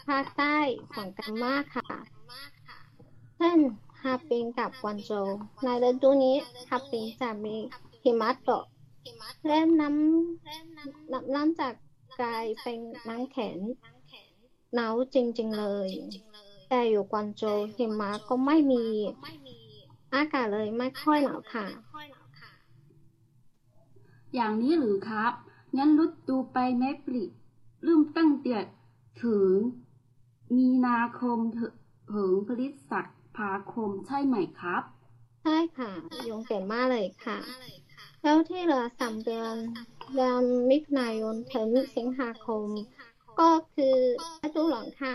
[0.09, 0.59] ภาคใต้
[0.97, 1.91] ต่างกันมากค่ะ
[3.37, 3.59] เช่น
[4.03, 5.29] ฮาปิงกับกวางโจว
[5.64, 6.37] ในฤดูนี้
[6.71, 7.57] ฮาปิงจะมี
[8.03, 8.64] หิมะตก
[9.47, 11.68] และน้ำน้ำน้ำจะ
[12.21, 13.57] กลายเป็นน้ำแข็ง
[14.75, 15.89] หนาวจริง ๆ เลย
[16.68, 18.85] แต่อยู่กวางโจวหิมะก็ไม่มี
[20.15, 21.67] อากาศเลยไม่ค่อยหนาวค่ะ
[24.35, 25.33] อย่างนี้หรือครับ
[25.77, 27.25] งั้นฤดูใบไม้ผลิ
[27.83, 28.59] เริ่มตั้งแต่
[29.23, 29.53] ถึง
[30.57, 32.93] มีนาคมถึงพฤษ
[33.37, 34.83] ภาคมใช่ไหมครับ
[35.43, 35.91] ใช่ค่ะ
[36.29, 37.39] ยงเก่งมากเลยค่ะ
[38.23, 39.55] แล้วที่เหลือสามเดือน
[40.15, 42.65] เดือนมิถุนายนถึงสิงหาคม
[43.41, 43.97] ก็คือ
[44.45, 45.15] ฤดูร้อนค่ะ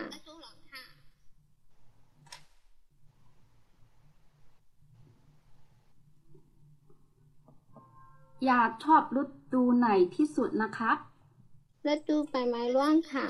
[8.52, 9.24] ยากชอบฤ
[9.54, 10.98] ดูไหนที่สุดนะครับ
[11.88, 13.28] ฤดูใบไม้ร่วงค่ะ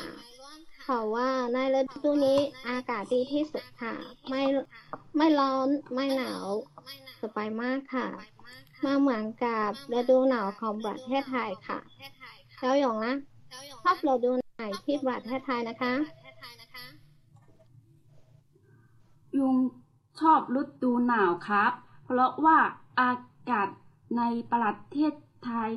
[0.81, 3.93] เพราะว่าในฤดูนี้อากาศดีที่สุดค่ะ
[4.29, 4.41] ไม่
[5.17, 6.47] ไม่ร้อนไม่หนาว
[7.21, 8.07] สบายมากค่ะ
[8.85, 11.79] มาเหมือนกับฤดูหนาวของประเทศไทยค่ะ
[12.59, 13.15] แล้วหยงนะ
[13.83, 15.93] ชอบฤดูไหนที่ประเทศไทยนะคะ
[19.37, 19.55] ยุง
[20.19, 21.71] ชอบฤดูหนาวครับ
[22.03, 22.57] เพราะว่า
[22.99, 23.13] อา
[23.49, 23.67] กาศ
[24.17, 24.21] ใน
[24.53, 25.13] ประเทศ
[25.45, 25.71] ไทย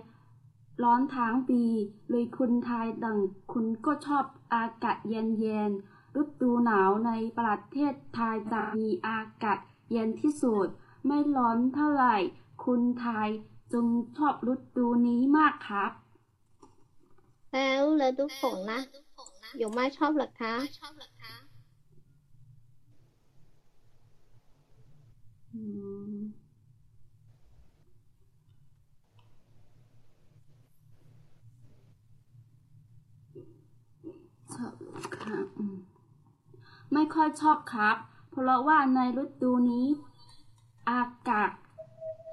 [0.82, 1.62] ร้อนทั้งปี
[2.10, 3.18] เลยคุณไทยดัง
[3.52, 4.24] คุณก็ชอบ
[4.54, 9.58] อากาศเย็นๆฤดูหนาวในประเทศไทยจะมีอากาศ
[9.90, 10.66] เย็นที่สุด
[11.06, 12.16] ไม่ร้อนเท่าไหร่
[12.64, 13.28] คุณไทย
[13.72, 15.92] จึงชอบฤดูนี้มากครับ
[17.52, 18.80] แล้วฤดูฝนนะ
[19.58, 21.34] หยงไม่ชอบเหรอคะอืมชอบค่ะ
[34.52, 34.87] อืม
[36.92, 37.96] ไม่ค่อยชอบครับ
[38.30, 39.86] เพราะว่าในฤดูนี้
[40.90, 41.50] อากาศ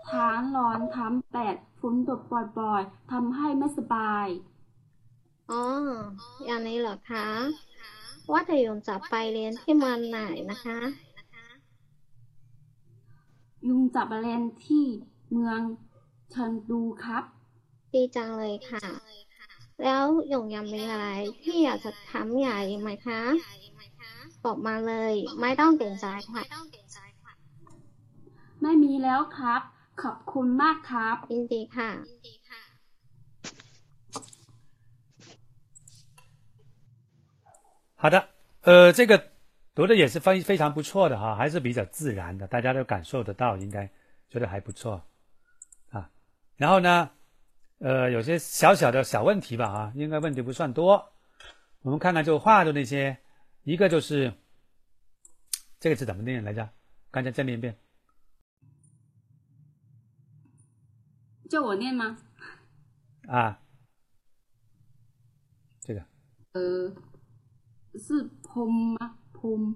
[0.08, 2.22] ท้านร้อนทั้งแปดฝนตก
[2.60, 4.28] บ่อยๆทำให้ไม่สบาย
[5.52, 5.64] อ๋อ
[6.46, 7.28] อย่างนี้เหรอคะ
[8.32, 10.78] ว่าแต่หยงจะไปเรียนที่เมืองไหนนะคะ
[13.68, 14.86] ยุงจับแมลงที่
[15.32, 15.60] เมือง
[16.32, 17.24] เชิญดูครับ
[17.94, 18.82] ดีจังเลยค่ะ
[19.83, 21.07] แล้วหยงยังมีอะไร
[21.43, 23.21] ที่อยากจะถามใหญ่ไหมคะ
[24.45, 26.43] บอกมาเลย ไม่ต้องเกรงใจค่ะ
[28.63, 29.63] ไม่มีแล้วครับ
[30.03, 31.91] ขอบคุณมากครับ ยินดีค่ะ
[38.03, 38.29] 好的，
[38.63, 39.13] 呃，这个
[39.75, 43.87] 读的也是非非常不错的哈，还是比较自然的，大家都感受得到，应该
[44.31, 45.05] 觉得还不错
[45.91, 46.09] 啊。
[46.57, 47.11] 然后呢，
[47.80, 51.14] 呃，有些小小的小问题吧，啊，应该问题不算多。
[51.82, 53.18] 我们看看就画的那些，
[53.64, 54.34] 一个就是
[55.80, 56.70] 这个字怎么念来着？
[57.12, 57.78] 刚才再念一遍，
[61.50, 62.18] 叫我念吗？
[63.28, 63.62] 啊，
[65.80, 66.06] 这个，
[66.54, 66.94] 呃，
[68.00, 69.76] 是 pom 吗？pom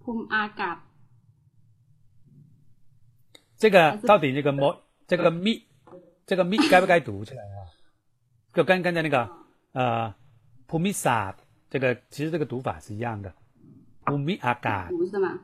[0.00, 0.86] pom 阿嘎，
[3.56, 4.84] 这个到底这个么？
[5.06, 5.64] 这个 mi
[6.32, 7.68] 这个密该不该读出来啊？
[8.54, 9.30] 就跟刚才那个
[9.72, 10.14] 呃
[10.66, 11.36] 普密萨
[11.68, 13.30] 这个其实这个读法是一样的，
[14.06, 15.38] 普密阿嘎读是吗？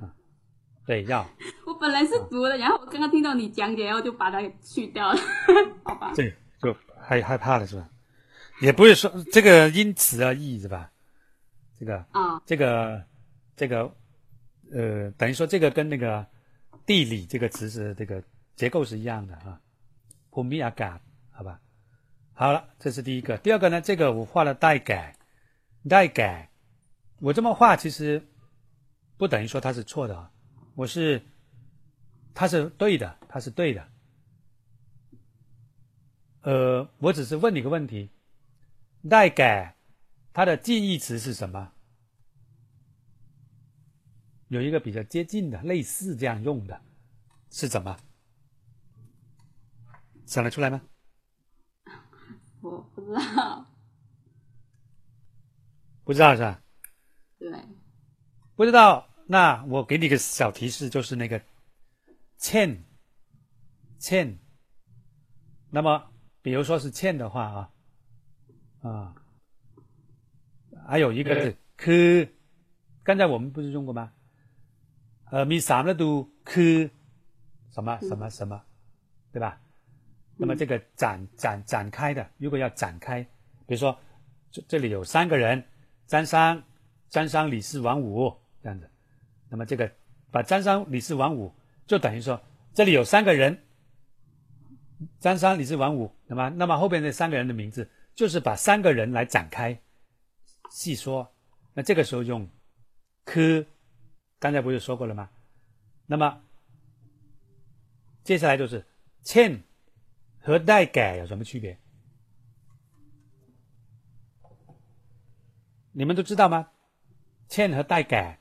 [0.86, 1.26] 对，要。
[1.66, 5.20] 我本来是读的，然后我刚刚听到你讲解，然后就把它给去掉了，
[5.84, 6.10] 好吧？
[6.14, 6.26] 这
[6.62, 7.86] 就害害怕了是吧？
[8.62, 10.90] 也不是说这个因词而异是吧？
[11.78, 13.04] 这个啊，这个
[13.54, 13.94] 这个
[14.72, 16.24] 呃，等于说这个跟那个
[16.86, 18.22] 地理这个词是这个
[18.56, 19.60] 结构是一样的啊。
[20.38, 21.60] 普密阿嘎，好吧？
[22.32, 23.36] 好了，这是第一个。
[23.38, 25.16] 第二个呢，这个我画了带改，
[25.88, 26.52] 带改，
[27.18, 28.24] 我这么画其实
[29.16, 30.30] 不等于说它是错的啊，
[30.76, 31.20] 我是
[32.34, 33.88] 它是对的，它是对的。
[36.42, 38.08] 呃，我只是问你个问题，
[39.10, 39.74] 代改
[40.32, 41.72] 它的近义词是什么？
[44.46, 46.80] 有一个比较接近的、类似这样用的，
[47.50, 47.98] 是怎么？
[50.27, 50.81] 想得出来吗？
[52.61, 53.65] 我不知道。
[56.03, 56.61] 不知道是吧？
[57.39, 57.51] 对。
[58.55, 61.41] 不知道，那我给你个小提示，就是那个
[62.37, 62.83] 欠
[63.99, 64.37] 欠。
[65.69, 66.11] 那么，
[66.41, 67.71] 比如说是欠的话啊
[68.81, 69.15] 啊，
[70.87, 71.91] 还有一个是科，
[73.03, 74.13] 刚才我们不是用过吗？
[75.31, 76.91] 呃，มีสามฤดูคือ
[77.71, 78.61] 什么什么什么，
[79.31, 79.59] 对吧？
[80.38, 83.22] 那么这个展展展开的，如果要展开，
[83.66, 83.98] 比如说
[84.50, 85.62] 这这里有三个人，
[86.06, 86.62] 张三、
[87.10, 88.32] 张三、李四、王五
[88.62, 88.88] 这样子，
[89.50, 89.90] 那么这个
[90.30, 91.52] 把张三、李四、王五
[91.86, 92.40] 就等于说
[92.72, 93.60] 这里有三个人，
[95.20, 99.78] 张三、李四、王五，那么那么后边那三个人的名字就是把三个人来展开
[100.70, 101.30] 细说，
[101.74, 102.48] 那这个时候用
[103.24, 103.66] 科。
[104.40, 105.28] 刚才不是说过了吗？
[106.06, 106.40] 那么
[108.22, 108.86] 接下来就是
[109.24, 109.60] 欠
[110.40, 111.78] 和代改有什么区别？
[115.92, 116.70] 你们都知道吗？
[117.48, 118.38] 欠和代改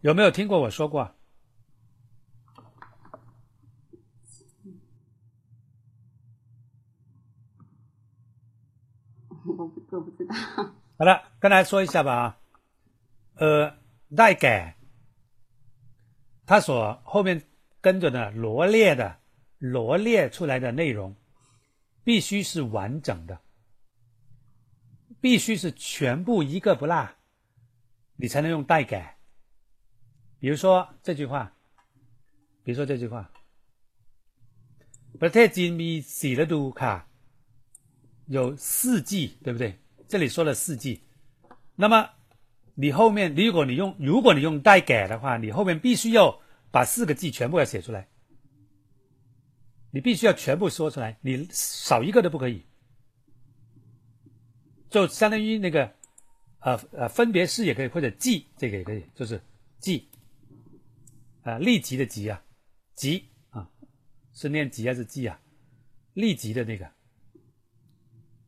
[0.00, 1.14] 有没有听过我说过？
[9.44, 10.74] 我不知道。
[10.97, 12.39] 好了，跟大家说一下吧啊，
[13.35, 13.77] 呃，
[14.15, 14.75] 代改，
[16.45, 17.41] 它所后面
[17.81, 19.19] 跟着的罗列的
[19.57, 21.15] 罗列出来的内容，
[22.03, 23.39] 必须是完整的，
[25.19, 27.09] 必须是全部一个不落，
[28.17, 29.17] 你才能用代改。
[30.39, 31.53] 比如说这句话，
[32.63, 33.29] 比如说这句话，
[35.19, 37.05] ประเทศจีนมีสี่ฤดูค่ะ
[38.27, 39.77] 有四季，对不对？
[40.08, 41.02] 这里说了四季，
[41.74, 42.10] 那么
[42.74, 46.40] 你后面，如果你用如果你用代改的话，你后面必须要
[46.70, 48.08] 把四个季全部要写出来，
[49.90, 52.62] 你必须要全部说出来，你少一个都不可以。
[54.88, 55.92] 就相当于那个，
[56.60, 59.42] 呃呃，分别式也可以，或者季这个也可以，就是
[59.80, 60.08] 季，
[61.42, 62.42] 啊，立即的即啊，
[62.94, 63.68] 即啊，
[64.32, 65.40] 是念即还是季啊？
[66.14, 66.95] 立即的那个。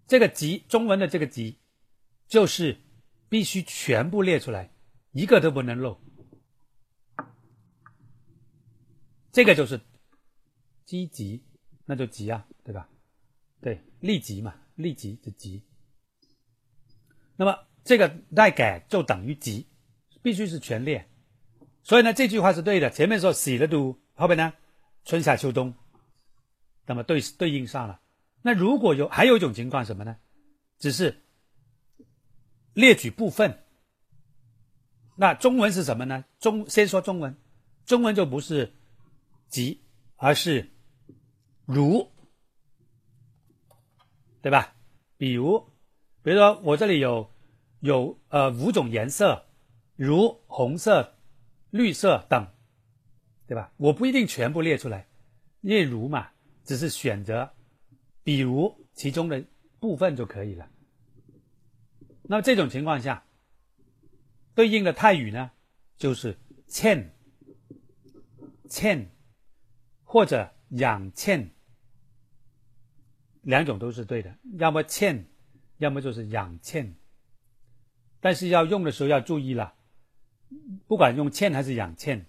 [0.09, 1.59] 这个集中文的这个集，
[2.27, 2.81] 就是
[3.29, 4.73] 必须全部列出来，
[5.13, 6.01] 一个都不能漏。
[9.31, 9.79] 这个就是
[10.87, 11.45] 积极，
[11.85, 12.89] 那就急啊，对吧？
[13.61, 15.63] 对，立即嘛，立即的急。
[17.37, 19.69] 那么这个代改就等于急，
[20.23, 21.07] 必须是全列。
[21.83, 22.89] 所以呢，这句话是对的。
[22.89, 24.55] 前面说喜的都，后边呢
[25.05, 25.75] 春夏秋冬，
[26.87, 28.01] 那么对对应上了。
[28.49, 30.17] 那如果有还有一种情况什么呢？
[30.79, 31.23] 只是
[32.73, 33.63] 列举部分。
[35.17, 36.25] 那中文是什么呢？
[36.41, 37.37] 中先说中文，
[37.85, 38.73] 中文就不是
[39.51, 39.83] 即，
[40.17, 40.71] 而是
[41.67, 42.11] 如，
[44.41, 44.75] 对吧？
[45.19, 45.69] 比如，
[46.23, 47.31] 比如说我这里有
[47.81, 49.45] 有呃五种颜色，
[49.95, 51.19] 如红色、
[51.69, 52.49] 绿色等，
[53.47, 53.71] 对吧？
[53.77, 55.07] 我不一定全部列出来，
[55.61, 56.31] 列如嘛，
[56.65, 57.53] 只是选择。
[58.23, 59.45] 比如其中的
[59.81, 60.69] 部分就可以了。
[62.23, 63.25] 那这种情况下，
[64.55, 65.51] 对应的泰语呢，
[65.97, 67.15] 就是欠、
[68.69, 69.11] 欠
[70.05, 71.51] 或者养欠，
[73.43, 74.37] 两种都是对的。
[74.59, 75.25] 要么欠，
[75.79, 76.95] 要么就是养欠。
[78.21, 79.75] 但是要用的时候要注意了，
[80.87, 82.27] 不管用欠还是养欠，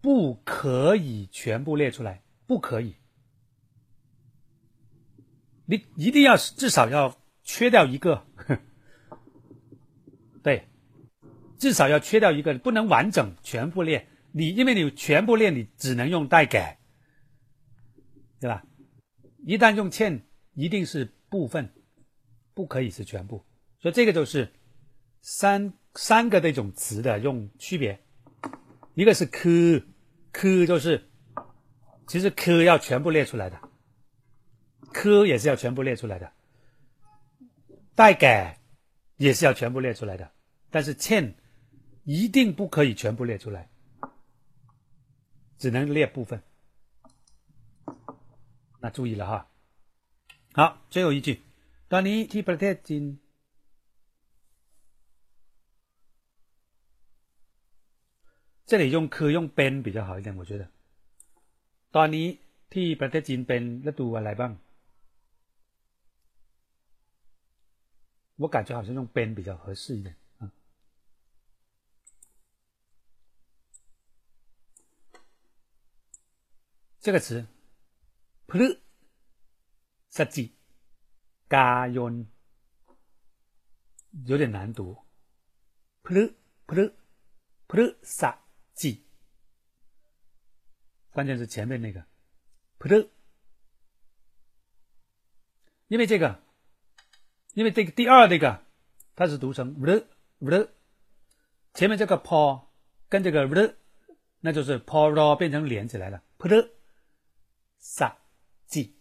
[0.00, 2.94] 不可以全部列出来，不可以。
[5.66, 8.24] 你一定要至少要缺掉一个，
[10.42, 10.68] 对，
[11.58, 14.08] 至少要缺掉一个，不能完整全部列。
[14.32, 16.78] 你因为你全部列，你只能用代改，
[18.40, 18.64] 对吧？
[19.46, 21.72] 一旦用欠，一定是部分，
[22.52, 23.44] 不可以是全部。
[23.80, 24.52] 所以这个就是
[25.20, 28.00] 三三个那种词的用区别。
[28.94, 29.82] 一个是科，
[30.32, 31.08] 科就是
[32.06, 33.60] 其实科要全部列出来的。
[34.91, 36.31] 科也是要全部列出来的，
[37.95, 38.59] 代改
[39.17, 40.31] 也是要全部列出来的，
[40.71, 41.35] 但是欠
[42.05, 43.69] 一定不可以全部列出来，
[45.57, 46.41] 只能列部分。
[48.81, 49.47] 那注意了哈。
[50.53, 51.41] 好，最后一句，
[51.89, 53.19] ตอนนี้ที่ประเทศจีน
[58.65, 60.69] 这里用คือ用เป็น比较好一点，我觉得。
[61.91, 62.27] ตอนนี้
[62.73, 64.51] ที่ประเทศจีนเป็นฤดูอะไรบ้าง
[68.36, 70.50] 我感觉好像用边比较合适一点啊。
[76.98, 77.46] 这个词
[78.48, 78.80] ，plu，
[80.10, 80.56] 设计
[81.48, 82.26] 加 y
[84.26, 84.96] 有点难读
[86.02, 86.34] ，plu
[86.66, 86.92] plu
[87.68, 88.36] plu 设
[88.74, 89.06] 计，
[91.10, 92.04] 关键是前面那个
[92.80, 93.08] plu，
[95.86, 96.43] 因为这个。
[97.53, 98.61] 因为这个第二那个
[99.15, 100.05] 它是读成 v
[100.39, 100.69] v，
[101.73, 102.67] 前面这个 p
[103.09, 103.75] 跟这个 v，
[104.41, 106.21] 那就是 p r 变成连起来了。
[106.37, 106.71] พฤ
[107.79, 108.11] ศ
[108.67, 108.93] จิ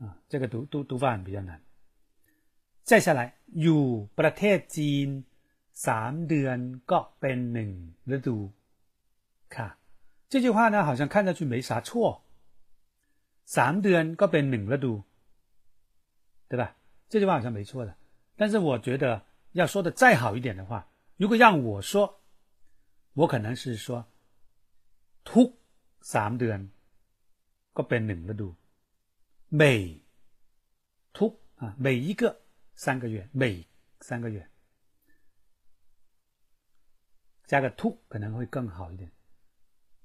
[0.00, 1.60] 啊，这个读读读法比较难。
[2.84, 5.08] 再下来อยู่ประเทศจีน
[5.86, 6.58] สามเดือน
[6.90, 7.70] ก็เป็นหนึ่ง
[8.16, 8.36] ฤดู
[9.54, 9.68] ค่ะ
[10.28, 12.22] 这句话呢好像看上去没啥错
[13.44, 14.92] สามเดือนก็เป็นหนึ่งฤดู
[16.48, 16.76] 对吧
[17.08, 17.96] 这句话好像没错的
[18.36, 22.20] 但是我觉得要说的再好一点的话如果让我说
[23.14, 24.06] 我可能是说
[25.24, 25.48] ทุก
[26.00, 26.70] สามเดือน
[27.76, 28.48] ก็เป็นหนึ่งฤดู
[29.60, 29.62] 每
[31.12, 32.40] ทุก啊每一个
[32.74, 33.66] 三个月，每
[34.00, 34.48] 三个月
[37.46, 39.10] 加个 to 可能会更好一点。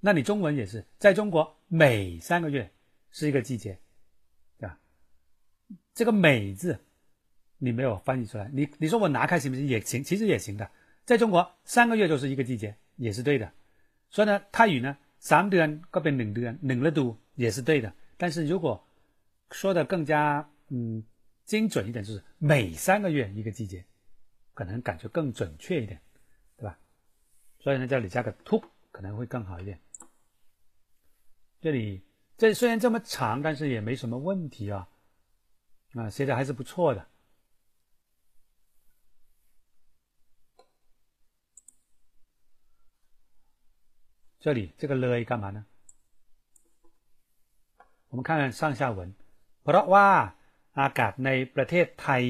[0.01, 2.71] 那你中文也是，在中国每三个月
[3.09, 3.80] 是一个季节，对吧？
[5.93, 6.79] 这个“每”字
[7.57, 9.65] 你没有翻译出来，你你说我拿开行不行？
[9.65, 10.69] 也行，其实也行的。
[11.05, 13.51] 在中国三个月就是一个季节，也是对的。
[14.09, 17.93] 所以呢，泰语呢，三ดืก็เป็นหนึ่งเดือนหนึ่งฤดู也是对的。
[18.17, 18.83] 但是如果
[19.51, 21.03] 说的更加嗯。
[21.47, 23.81] 精准一点就是每三个月一个季节，
[24.53, 25.97] 可能感觉更准确一点，
[26.57, 26.77] 对吧？
[27.57, 28.61] 所以呢，这里加个 to
[28.91, 29.79] 可能会更好一点。
[31.61, 32.03] 这里
[32.37, 34.85] 这虽然这么长，但是也没什么问题啊，
[35.93, 37.05] 啊，写的还是不错的。
[44.39, 45.65] 这里这个了干嘛呢？
[48.09, 49.13] 我们看看上下文，
[49.63, 50.07] เพราะว่า
[50.79, 52.23] อากาศในประเทศไทย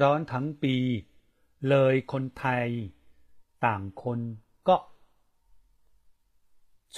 [0.00, 0.74] ร้อนทั้งปี
[1.68, 2.66] เลยคนไทย
[3.64, 4.18] ต่างคน
[4.68, 4.76] ก็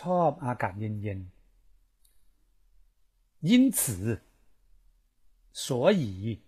[0.01, 1.28] ชอบอากาศเย็นๆ
[3.49, 3.81] 因此
[5.58, 6.41] 所以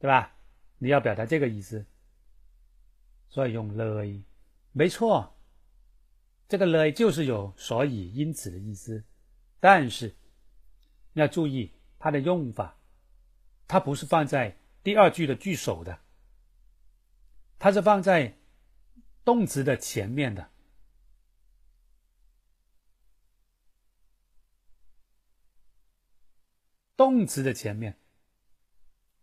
[0.00, 0.34] 对吧？
[0.78, 1.86] 你要表达这个意思
[3.28, 4.04] 所以用了
[4.72, 5.38] 没错
[6.48, 9.04] 这个了就是有所以因此的意思。
[9.60, 10.16] 但是
[11.12, 12.76] 要注意它的用法
[13.68, 16.00] 它不是放在第二句的句首的
[17.60, 18.36] 它是放在
[19.24, 20.50] 动词的前面的
[27.01, 27.95] 动词的前面，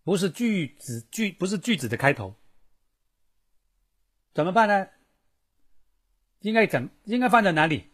[0.05, 2.35] 不是句子句不是句子的开头，
[4.33, 4.89] 怎么办呢？
[6.41, 7.91] 应该怎应该放在哪里？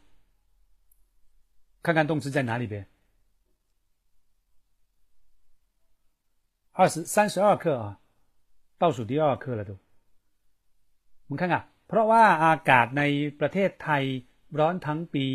[1.83, 2.87] 看看动词在哪里边。
[6.73, 8.01] 二十三十二课啊，
[8.79, 9.79] 倒数第二课了都。
[11.29, 13.03] 我们看看，เพราะว่าอากาศใน
[13.41, 14.05] ประเทศไทย
[14.59, 15.27] ร้อนทั้งปี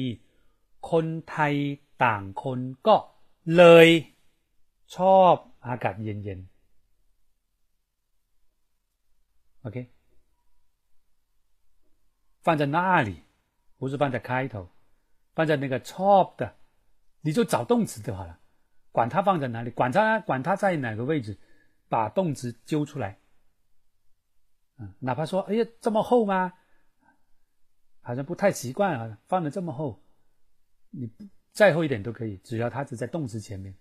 [0.91, 1.55] คนไทย
[2.03, 2.95] ต่างคนก็
[3.57, 3.87] เลย
[4.95, 5.35] ชอบ
[5.67, 6.47] อากาศเย็นๆ
[9.65, 9.89] OK，
[12.43, 13.23] 放在那里，
[13.79, 14.69] 不是放在开头，
[15.33, 16.53] 放在那个ชอบ的，
[17.21, 18.39] 你就找动词就好了。
[18.91, 21.39] 管它放在哪里，管它管它在哪个位置，
[21.89, 23.17] 把动词揪出来。
[24.77, 26.53] 嗯，哪怕说，哎呀，这么厚吗？
[28.01, 29.99] 好像不太习惯啊，放的这么厚，
[30.91, 31.11] 你
[31.51, 33.75] 再厚一点都可以，只要它是在动词前面。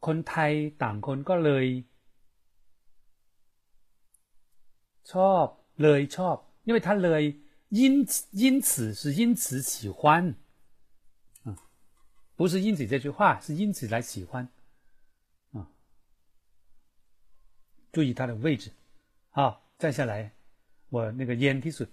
[0.00, 0.52] 啊，คนไทย
[0.82, 1.66] ต่างคนก็เลย
[5.12, 5.46] ชอบ
[5.82, 6.36] เลยชอบ，
[6.66, 7.22] 因为他เลย
[7.68, 7.80] 因
[8.32, 10.34] 因此是因此喜欢。
[12.38, 14.46] 不是因此这句话，是因此来喜欢，
[15.54, 15.66] 啊，
[17.92, 18.70] 注意它的位置。
[19.30, 20.30] 好，再下来，
[20.90, 21.88] 我那个烟 T 恤，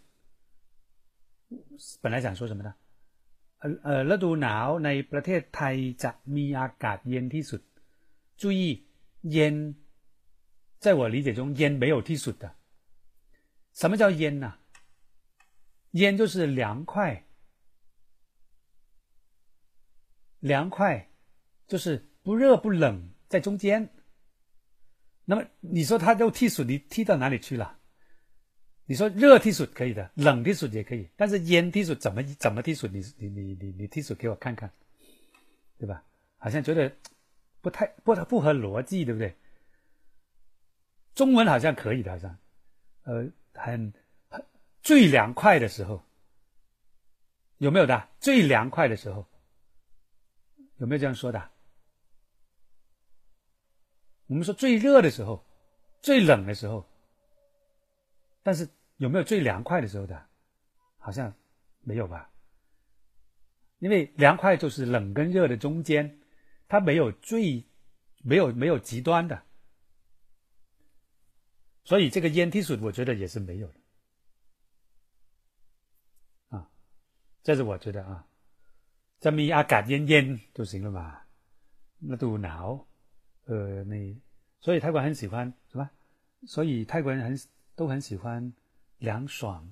[2.01, 2.75] 本来想说什么呢？
[3.59, 7.61] 呃呃，ฤดูหนาวในประเทศไทยจะมีอากาศเย็นที่สุด。
[8.38, 8.86] 注意，
[9.22, 9.74] 烟，
[10.78, 12.54] 在我理解中，烟没有 T 恤的。
[13.74, 14.54] 什么叫烟呢？
[15.90, 17.26] 烟就是凉快，
[20.38, 21.10] 凉快
[21.66, 23.92] 就是不热不冷，在中间。
[25.24, 27.78] 那么你说它都剔水，你剔到哪里去了？
[28.86, 32.88] 你说热剔水可以的，冷剔水也可以，但是烟剔水怎么怎么剔水？
[32.88, 34.72] 你你你你你剔水给我看看，
[35.76, 36.04] 对吧？
[36.38, 36.90] 好像觉得
[37.68, 39.36] 不太不不合逻辑，对不对？
[41.14, 42.38] 中文好像可以的，好像，
[43.02, 43.92] 呃，很
[44.30, 44.42] 很
[44.82, 46.02] 最凉快的时候，
[47.58, 48.08] 有没有的？
[48.20, 49.26] 最凉快的时候，
[50.78, 51.50] 有没有这样说的？
[54.28, 55.44] 我们说最热的时候，
[56.00, 56.88] 最冷的时候，
[58.42, 58.66] 但是
[58.96, 60.26] 有没有最凉快的时候的？
[60.96, 61.34] 好像
[61.82, 62.30] 没有吧？
[63.78, 66.18] 因为凉快就是冷跟热的中间，
[66.67, 67.65] 它没有最
[68.23, 69.43] 没有没有极端的。
[71.85, 73.75] 所以这个烟梯水，我觉得也是没有的，
[76.57, 76.69] 啊，
[77.43, 78.25] 这是我觉得啊，
[79.19, 81.21] 这么阿嘎烟烟就行了嘛，
[81.99, 82.87] 那都挠，
[83.45, 84.21] 呃，你，
[84.61, 85.91] 所以泰国很喜欢是吧？
[86.47, 87.37] 所以泰国人很
[87.75, 88.53] 都很喜欢
[88.99, 89.69] 凉爽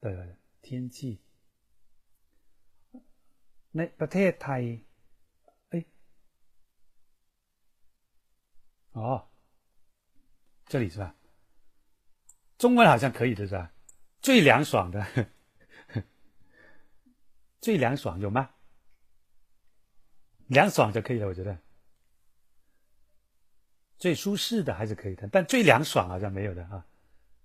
[0.00, 1.20] 的天气。
[3.70, 4.82] 那ประเทศไทย，
[9.01, 9.27] 哦，
[10.65, 11.15] 这里是吧？
[12.57, 13.71] 中文好像可以的是吧？
[14.21, 15.05] 最凉爽的，
[17.61, 18.49] 最凉爽有吗？
[20.47, 21.57] 凉爽就可以了，我觉得。
[23.97, 26.85] 最舒适的还是可以的，但最凉爽好像没有的啊。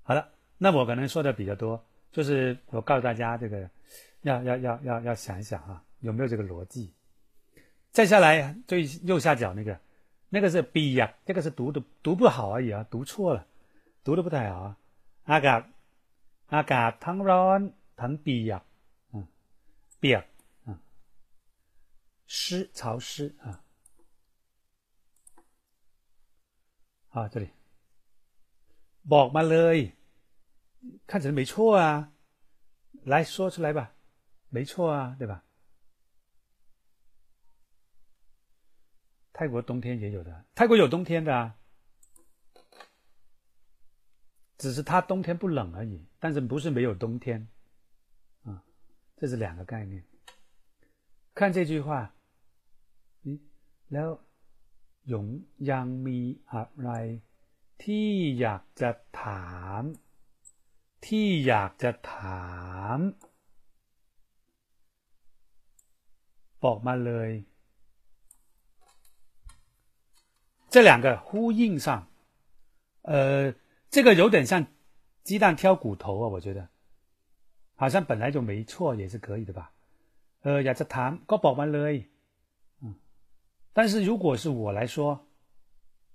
[0.03, 3.69] 好了，那我可能说的比较多，就是我告诉大家这个，
[4.23, 6.95] 要要要要要想一想啊，有没有这个逻辑？
[7.91, 9.81] 再下来最右下角那个，
[10.34, 13.46] 那个是 B 呀，这个是读的读不好而已啊，读错了，
[14.04, 14.78] 读的不太好啊。
[15.32, 15.62] อากาศ
[16.56, 17.60] อากาศทั้งร้อน
[18.02, 18.64] ทั้งเปียก
[20.00, 20.24] เปียก
[22.36, 23.10] 湿潮湿
[23.44, 23.62] 啊
[27.14, 27.46] 好这里
[29.12, 29.78] บอกมาเลย
[31.10, 32.12] 看起来没错啊
[33.12, 33.80] 来说出来吧
[34.50, 35.44] 没错啊对吧
[39.34, 41.56] 泰国冬天也有的泰国有冬天的啊
[44.58, 47.48] 只是它冬天不冷而已，但是不是没有冬天，
[48.44, 48.62] 啊，
[49.16, 50.04] 这是两个概念。
[51.34, 52.14] 看这句话，
[53.24, 53.40] 嗯，
[53.94, 54.10] แล้ว
[55.12, 55.26] ยง
[55.70, 56.20] ยังมี
[56.52, 56.90] อะไร
[57.84, 58.10] ที่
[58.40, 59.84] อยากจะถาม
[61.06, 62.50] ที่อยากจะถา
[62.98, 63.00] ม
[66.64, 67.32] บอกมาเลย，
[70.75, 72.09] 这两个呼应上，
[73.03, 73.55] 呃，
[73.91, 74.67] 这个有点像
[75.23, 76.69] 鸡蛋挑骨头啊，我觉得
[77.77, 79.71] 好像本来就没错，也是可以的吧。
[80.41, 82.05] 呃，亚查谈，高宝曼勒，
[82.81, 82.93] 嗯，
[83.73, 85.29] 但是如果是我来说，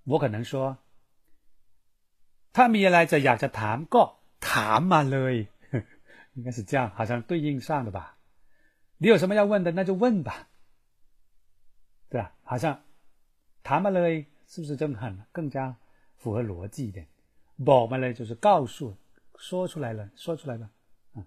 [0.04, 0.76] 我可能说，
[2.52, 5.48] 他们也来在亚查谈，高谈嘛勒，
[6.36, 8.18] 应该是这样，好像对应上的吧。
[8.98, 10.48] 你有什么要问的，那就问吧，
[12.10, 12.34] 对吧？
[12.42, 12.82] 好像
[13.62, 14.26] 谈嘛勒。
[14.49, 15.75] 是不是更很更加
[16.17, 17.07] 符合逻辑一点？
[17.57, 18.95] บอกมาเลย就是告诉
[19.37, 20.69] 说出来了说出来吧
[21.13, 21.25] 啊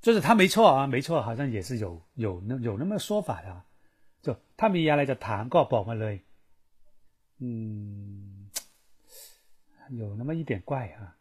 [0.00, 3.48] 就是他没错啊没错好像也是有有那有那么说法的
[4.22, 6.16] 就他มีอะไรจะถามก็บอกมาเลย
[7.38, 8.48] 嗯
[9.90, 11.16] 有那么一点怪啊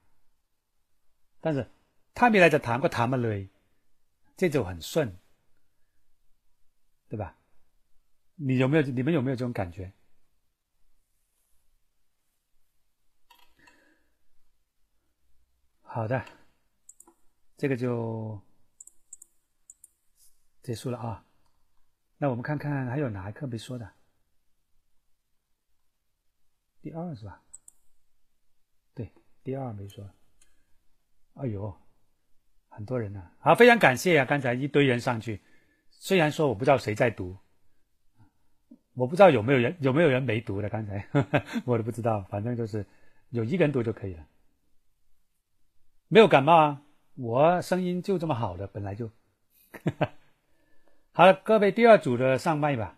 [1.43, 1.67] 但是
[2.13, 3.49] 他มีอะไรจะถามก็ถามมาเลย
[4.37, 5.11] 这就很顺
[7.09, 7.35] 对吧
[8.35, 9.91] 你有没有你们有没有这种感觉
[15.96, 16.22] 好的，
[17.56, 18.38] 这个就
[20.62, 21.24] 结束了啊。
[22.18, 23.90] 那我们看看还有哪一课没说的？
[26.82, 27.42] 第二是吧？
[28.94, 29.10] 对，
[29.42, 30.06] 第二没说。
[31.32, 31.74] 哎呦，
[32.68, 33.30] 很多人呢。
[33.38, 34.26] 好，非常感谢啊！
[34.26, 35.40] 刚才一堆人上去，
[35.88, 37.38] 虽然说我不知道谁在读，
[38.92, 40.68] 我不知道有没有人有没有人没读的。
[40.68, 41.08] 刚才
[41.64, 42.84] 我都不知道，反正就是
[43.30, 44.28] 有一个人读就可以了。
[46.08, 46.82] 没有感冒啊，
[47.16, 49.10] 我声音就这么好的，本来就。
[51.12, 52.96] 好了，各位第二组的上麦吧，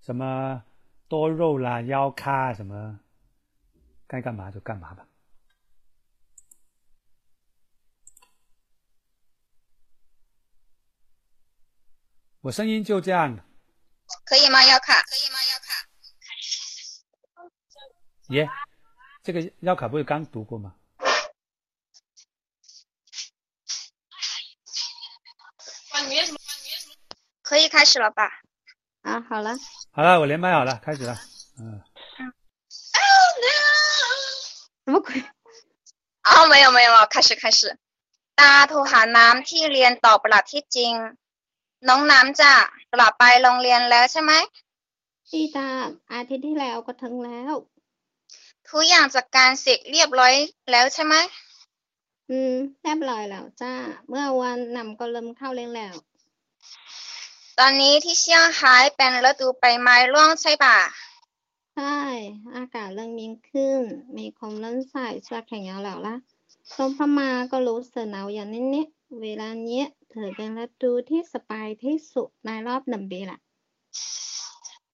[0.00, 0.62] 什么
[1.08, 3.00] 多肉啦、腰咖什么，
[4.06, 5.06] 该干嘛就干嘛吧。
[12.42, 13.38] 我声音就这样。
[14.26, 14.62] 可以吗？
[14.66, 15.00] 腰卡？
[15.00, 15.38] 可以吗？
[15.50, 15.88] 腰卡？
[18.28, 18.48] 耶，
[19.22, 20.74] 这个腰卡不是刚读过吗？
[27.53, 28.21] 可以开始了吧？
[29.01, 29.57] 啊，好了，
[29.91, 31.17] 好了，我连麦好了，开始了。
[31.57, 31.81] 嗯，
[34.85, 35.23] 什么鬼？
[36.23, 37.77] 哦，没有没有，开始开始。
[38.39, 40.93] ตาโทรหาน้ำที่เรียนต่อประหลัดที่จริง
[41.87, 42.51] น้องน้ำจะ
[42.93, 44.31] กลับไปโรงเรียนแล้วใช่ไหม
[45.27, 45.67] พี่ตา
[46.11, 47.53] อาทิตย์ที่แล้วก็ถึงแล้ว
[48.69, 50.33] ทุกอย่างจัดการเสร็จเรียบร้อย
[50.71, 51.15] แล้วใช่ไหม
[52.29, 52.53] อืม
[52.83, 53.73] เรียบร้อยแล้วจ้า
[54.09, 55.95] เมื่อวันนำก็เริ่มเข้าเรียนแล้ว
[57.58, 60.78] ตอนนี้ที่เซี่ยงไฮ้เป็นฤดูใบไม้ร่วงใช่ปะ
[61.74, 61.98] ใช่
[62.56, 63.80] อากาศเริ่มเย็นขึ้น
[64.16, 66.16] มีคนเริ่มใส่เสื้อแขนยาวแล้วล่ะ
[66.74, 73.38] ตรงพม่าก็รู้สึกหนาวอย่างนิดๆเวลาเนี้ยถือเป็นฤดูที่สบายที่สุดในรอบหนึ่งปีละ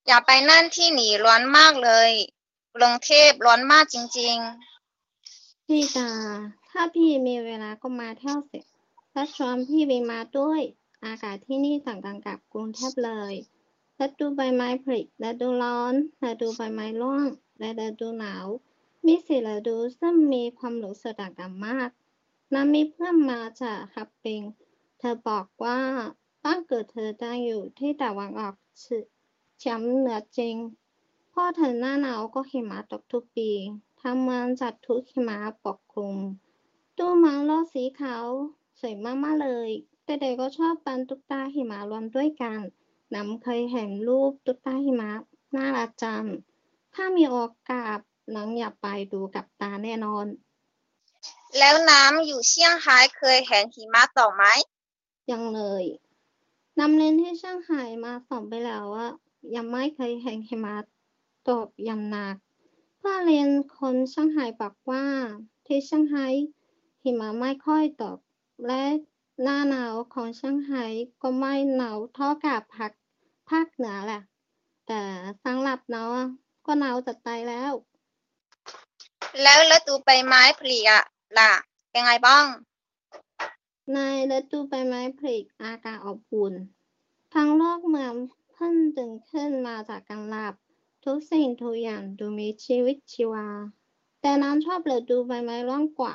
[0.06, 2.10] อย่าไปนั่นที่หนีร้อนมากเลย
[2.76, 4.36] กรุงเทพร้อนมากจริง
[5.66, 6.10] พี่ตา
[6.70, 8.60] ถ้าพี่มีเวลาก็มาเที่ยวสิ
[9.12, 10.62] ถ้าชวนพี่ไปมาด้วย
[11.05, 13.35] อากาศที่นี่ต่างกันกับกรุงเทพเลย
[14.01, 15.94] ฤดูใบไม้ผลิฤดูร้อน
[16.24, 17.27] ฤดูใบไม้ร่วง
[17.59, 18.47] และฤดูหนาว
[19.06, 21.89] มีสี่ฤดูซึ่งมีความรู้สึกต่างกันมาก
[22.55, 24.43] น้ำมีเพื่อนมาจากฮับปิง
[24.98, 25.81] เธอบอกว่า
[26.43, 28.55] บ้านเกิดเธอตั้งอยู่ที่ตะวันออก
[29.59, 30.56] เฉียงเหนือจริง
[31.32, 33.51] พ่อถึงหน้าหนาวก็หิมะตกทุกปี
[34.01, 36.16] ทางเมืองจัดทุกหิมะปกคลุม
[36.98, 38.27] ตู้มังลอดสีขาว
[38.81, 39.70] สวยมากๆเลย
[40.20, 42.60] เด็กก็ชอบปันตุ๊กตาหิมะรวมด้วยกัน
[43.14, 45.10] น้ำเคยเห็นรูปตุ๊กตาหิมะ
[45.56, 46.24] น่ารักจัง
[46.94, 47.36] ถ้ามีโอ
[47.70, 47.98] กาส
[48.34, 54.44] น้องอยากไปดูกับตาแน่นอนๆแล้วน้ำอยู่เซี่ยงไฮ้เคยเห็นหิมะตกไหม
[55.30, 55.84] ยังเลย
[56.78, 59.10] นำเรียนที่ช่างไห่มาสองไปแล้วอะ
[59.54, 60.76] ยังไม่เคยเห็นหิมะ
[61.50, 62.36] ตกอย่างหนัก
[62.98, 65.04] เพื่อนเรียนคนช่างไห่บอกว่า
[65.66, 66.26] ที่ช่างไห่
[67.02, 68.18] หิมะไม่ค่อยตก
[68.66, 68.82] และ
[69.42, 70.84] หน้าหนาวของช่างไห่
[71.22, 72.92] ก็ไม่หนาวเท่ากับภาค
[73.50, 74.22] ภาคเหนือแหละ
[74.86, 75.00] แต่
[75.44, 76.28] สำหรับเราอะ
[76.66, 77.72] ก็หนาวจัดใจแล้ว
[79.42, 81.04] แล้วฤดูใบไม้ผลิอะ
[81.38, 81.52] ล่ะ
[81.90, 82.44] เป็นไงบ้าง
[83.92, 83.98] ใน
[84.36, 86.54] ฤดูใบไม้ผลิอากาศอบอุ่น
[87.34, 88.14] ทั้งโลกเมือง
[88.52, 90.54] เพิ่งตื่นขึ้นมาจากการหลับ
[91.04, 93.46] ทุกสิ่งทุกอย่างดูมีชีวิตชีวา
[94.20, 96.14] แต่น้ำชอบฤดูใบไม้ร่วงกว่า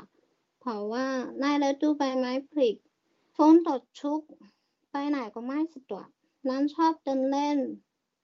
[0.60, 1.06] เพราะว่า
[1.40, 2.70] ในฤดูใบไม้ผลิ
[3.36, 4.20] ฝนตกชุก
[4.92, 6.08] ไปไหนก็ไม่สะดวก
[6.50, 7.58] น้ำชอบเดินเล่น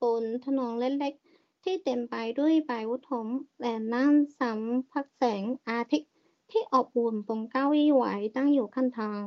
[0.02, 3.28] บนถนนเล็กๆ ที่เต็มไปด้วยใบวุฒม
[3.62, 6.12] และนั่งสัมผัสแสงอาทิตย์
[6.52, 8.04] ที่อบอุ่นบนเก้าอี้ไหว
[8.36, 9.24] ตั้งอยู่ข้างทาง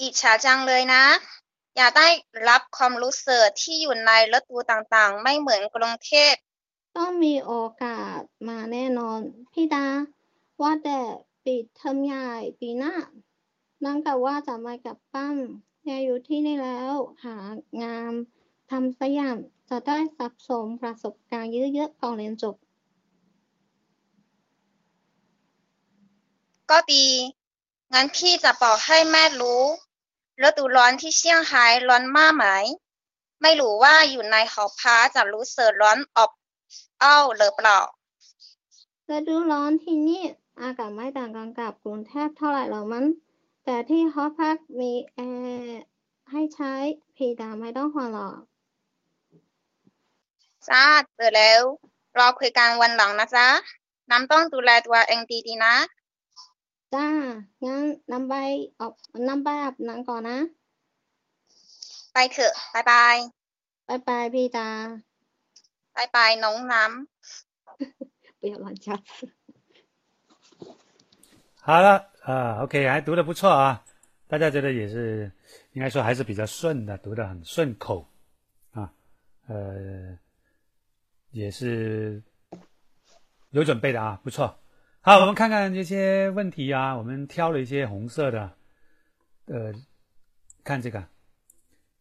[0.00, 1.04] อิจฉาจังเลยนะ
[1.76, 2.08] อยากได้
[2.48, 6.34] รับความรู้สึกที่อยู่ในฤดูต่างๆ ไม่เหมือนกรุงเทพ
[6.96, 7.52] ต้องมีโอ
[7.82, 8.18] กาส
[8.48, 9.20] มาแน่นอน
[9.52, 9.86] พี่ดา
[10.62, 11.00] ว่าแต่
[11.52, 12.30] ปิดเทอมใหญ่
[12.60, 12.94] ปีหน้า
[13.84, 15.36] นั่งกับว่าจะมากับปั้น
[15.84, 16.94] อยากอยู่ที่นี่แล้ว
[17.24, 17.36] หา
[17.82, 18.12] งาน
[18.70, 19.36] ทำสักอย่าง
[19.70, 22.56] จะได้สะสมประสบการณ์เยอะๆก่อนเรียนจบ
[26.70, 27.06] ก็ดี
[27.92, 29.62] งั้นพี่จะบอกให้แม่รู้
[30.42, 32.46] ฤดูร้อนที่เซี่ยงไฮ้ร้อนมากไหม
[33.42, 36.30] ไม่รู้ว่าอยู่ในหอพักจะรู้สึกร้อนอบ
[37.02, 37.78] อ้าวหรือเปล่า
[39.10, 40.24] ฤดูร้อนที่นี่
[40.61, 43.05] อากาศไม่ต่างกันกับกรุงเทพเท่าไหร่หรอกมั้ง
[43.65, 45.19] แต่ที่หอพักมีแอ
[45.55, 45.81] ร์
[46.31, 46.73] ให้ใช้
[47.15, 48.37] พี่ดาไม่ต้องห่วงหรอก
[50.67, 50.85] จ้า
[51.15, 51.61] เจอแล้ว
[52.17, 53.47] รอคุยกันวันหลังนะจ๊ะ
[54.11, 55.75] น้ำต้องดูแลตัวเองดีๆนะ
[56.93, 57.07] จ้า
[57.63, 58.33] งั้นนำใบ
[58.79, 58.93] ออก
[59.27, 60.37] นำใบอาบน้ำก่อนนะ
[62.13, 63.15] ไปเถอะบายบาย
[63.87, 64.69] บายบายพี่ดา
[65.95, 67.03] บายบายน้องน้ำ
[68.43, 69.36] 不要乱加词。
[71.68, 73.84] 好了啊，OK，还读的不错啊，
[74.26, 75.30] 大家觉得也是，
[75.72, 78.08] 应该说还是比较顺的，读的很顺口
[78.72, 78.90] 啊，
[79.48, 80.18] 呃，
[81.30, 82.22] 也是
[83.50, 84.58] 有准备的啊，不错。
[85.02, 88.50] 好，我们看看这些问题啊，我们挑了一些红色的，
[89.44, 89.70] 呃，
[90.64, 91.06] 看这个，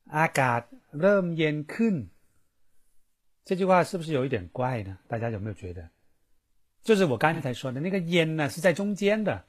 [0.05, 2.07] 阿嘎热烟坑，
[3.43, 4.97] 这句话是不是有一点怪呢？
[5.09, 5.89] 大家有没有觉得？
[6.83, 9.43] 就是我刚才说的那个烟呢，是在中间的。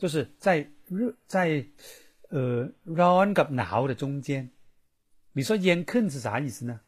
[0.00, 1.66] 就是在热在
[2.28, 4.50] 呃ร้อนกับหนาว的中间。
[5.32, 6.80] 你说烟ขึ้น是啥意思呢？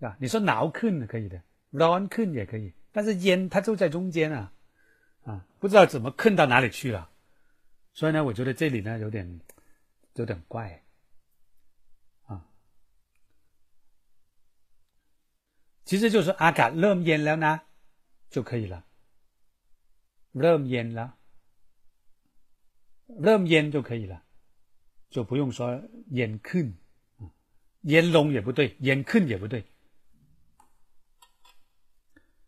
[0.00, 1.42] 啊，你说หนาวขึ้น可以的，
[1.72, 4.52] ร้อนขึ้น也可以，但是烟它就在中间啊，
[5.24, 7.10] 啊，不知道怎么ขึ้น到哪里去了。
[7.92, 9.40] 所以呢，我觉得这里呢有点
[10.14, 10.80] 有点怪。
[15.86, 17.54] 其实就是อากาศเริ่มเย็นแล้วนะ
[18.30, 18.76] 就可以了
[20.40, 21.10] เริ่มเย็นแล้ว
[23.22, 24.14] เริ่มเย็น就可以了，
[25.10, 25.80] 就不用说
[26.14, 26.26] เย็
[27.82, 29.62] 烟龙也不对，烟坑也不对，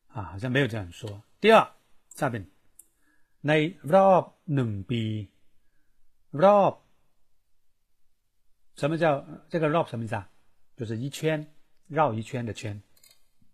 [0.08, 1.22] 啊，好像没有这样说。
[1.40, 1.68] 第二，
[2.14, 2.46] 下边
[3.42, 3.52] ใน
[3.94, 5.02] รอบหนึ่งปี
[6.44, 6.72] รอบ
[8.76, 10.28] 什么叫这个 rop 什么意思啊？
[10.76, 11.46] 就是一圈
[11.88, 12.82] 绕一圈的圈。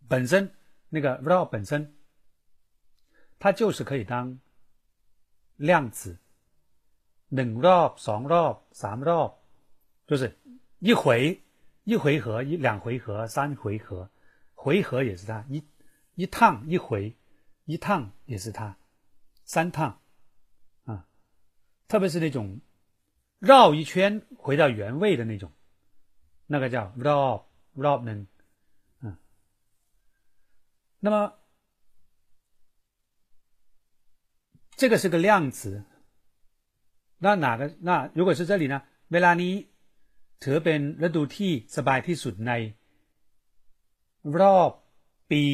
[0.09, 0.50] 本身
[0.88, 1.94] 那个 rop 本身，
[3.39, 4.39] 它就是可以当
[5.57, 6.18] 量子，
[7.30, 9.38] 冷绕、双绕、三绕，
[10.07, 10.35] 就是
[10.80, 11.39] 一回、
[11.84, 14.09] 一回合、一两回合、三回合，
[14.55, 15.64] 回合也是它一
[16.15, 17.15] 一趟一回
[17.65, 18.76] 一趟也是它
[19.45, 19.99] 三趟
[20.85, 21.05] 啊，
[21.88, 22.59] 特别是那种
[23.38, 25.51] 绕一圈回到原位的那种，
[26.47, 28.26] 那个叫绕绕能，
[29.01, 29.15] 嗯，
[30.99, 31.36] 那么。
[34.76, 35.84] 这个是个量词，
[37.18, 38.82] 那哪个那如果是这里呢？
[39.09, 39.68] 维拉尼。
[40.44, 42.52] ถือเป็นฤดูที่สบายที่สุดใน
[44.38, 44.70] รอบ
[45.30, 45.44] ปี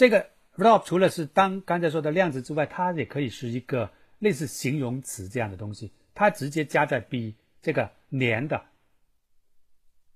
[0.00, 0.14] 这个
[0.56, 3.90] rob 除了是当刚才说的量词之外，它也可以是一个
[4.20, 8.64] 类似形容词这样的东西，它直接加在 b 这个年的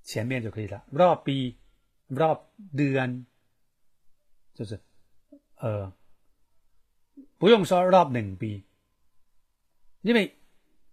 [0.03, 0.83] 前面就可以了。
[0.91, 1.57] rob ปี
[2.09, 2.39] rob
[2.75, 3.27] เดือน
[4.55, 4.81] 就是
[5.57, 5.93] 呃
[7.40, 8.64] 不用说 rob 零 b，
[10.02, 10.36] 因为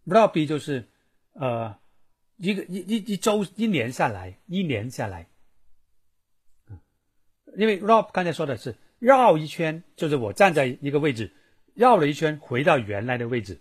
[0.06, 0.88] rob b 就是
[1.32, 1.76] 呃
[2.36, 5.26] 一个一一一周一年下来，一年下来，
[7.56, 11.32] 因为 rob 刚才说的是绕一圈，就是我站在一个位置
[11.74, 13.60] 绕了一圈回到原来的位置，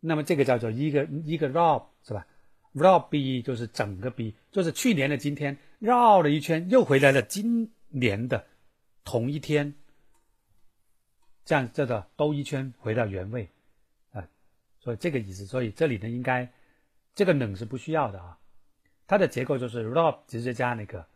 [0.00, 2.26] 那么这个叫做一个一个 rob 是吧
[2.74, 8.44] ？rob b 就是整个 b，就是去年的今天绕了一圈又回来了今年的
[9.04, 9.74] 同一天。
[11.44, 13.48] 这样这个兜一圈回到原位
[14.12, 14.26] 啊，
[14.80, 16.50] 所以这个意思，所以这里呢应该。
[17.16, 18.36] 这个冷是不需要的啊，
[19.06, 21.06] 它的结构就是 rob 直接加那个，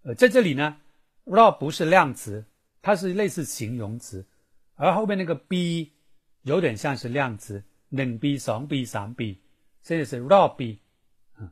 [0.00, 0.80] 呃，在这里呢
[1.26, 2.42] ，rob 不是量词，
[2.80, 4.24] 它是类似形容词，
[4.76, 5.92] 而后面那个 b
[6.44, 9.38] 有点像是量词，冷 b、双 b、三 b，
[9.82, 10.78] 现在是 rob b，
[11.36, 11.50] 嗯，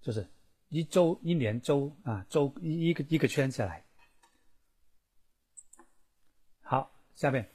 [0.00, 0.26] 就是
[0.70, 3.84] 一周、一年周啊，周一一个一个圈下来。
[6.62, 7.46] 好，下面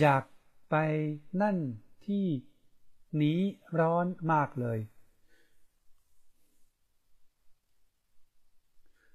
[0.00, 0.24] อยาก
[0.70, 0.74] ไป
[1.40, 1.56] นั่น
[2.06, 2.26] ที่
[3.20, 3.40] นี้
[3.78, 4.78] ร้อนมากเลย。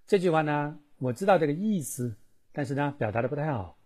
[0.09, 0.51] 这句话呢，
[0.99, 2.15] 我知道这个意思，
[2.51, 3.77] 但是呢，表达的不太好。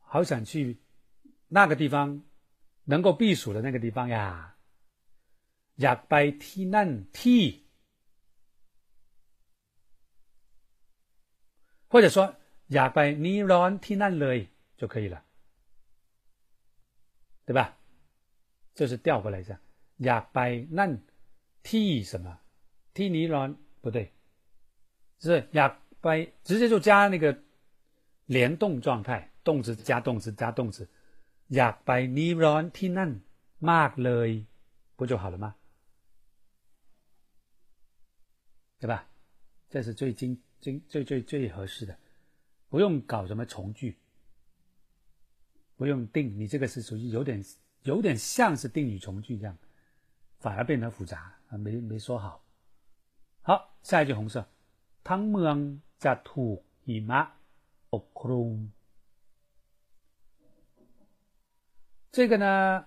[0.00, 0.80] 好想去
[1.48, 2.22] 那个地方，
[2.84, 4.56] 能够避暑的那个地方呀。
[5.76, 6.14] อยากไป
[6.44, 7.40] ที่นั่นที่，
[11.88, 12.16] 或者说
[12.74, 14.38] อยากไปนี่ร้อนที่นั่นเลย
[14.78, 15.16] 就可以了，
[17.47, 17.77] 对吧？
[18.75, 19.57] 这是调过来一下，
[19.99, 21.01] 雅白难
[21.63, 22.37] 替什么？
[22.93, 24.11] 替你卵不对，
[25.19, 27.41] 是亚白直接就加那个
[28.25, 30.89] 联动状态，动词加动词加动词，
[31.47, 33.21] 亚白你卵替难
[33.59, 34.45] 骂了，
[34.97, 35.55] 不就好了吗？
[38.77, 39.07] 对吧？
[39.69, 41.97] 这是最精经最最最合适的，
[42.67, 43.97] 不用搞什么从句。
[45.76, 47.44] 不用定，你这个是属于有点
[47.82, 49.56] 有点像是定语从句这样，
[50.38, 52.44] 反而变得复杂啊，没没说好。
[53.42, 54.46] 好，下一句红色。
[55.02, 55.56] ทั้งเมือง
[56.04, 57.20] จะถูกหิมะ
[57.92, 58.52] ปกคลุม
[62.12, 62.84] 这个呢，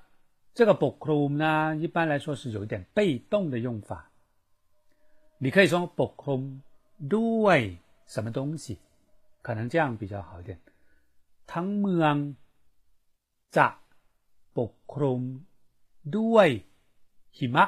[0.53, 4.11] 这个ปกคลุม呢，一般来说是有一点被动的用法。
[5.39, 6.61] 你可以说ปกคลุม
[7.09, 8.79] ด้วย什么东西，
[9.41, 10.57] 可能这样比较好一点。
[11.45, 12.15] ทั้งเมือง
[13.55, 13.67] จะ
[14.57, 15.21] ปกคลุม
[16.17, 16.49] ด้วย
[17.37, 17.65] หิมะ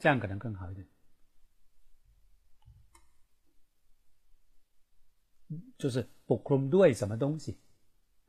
[0.00, 0.86] 这样可能更好一点，
[5.76, 7.58] 就是不 c l 对什么东西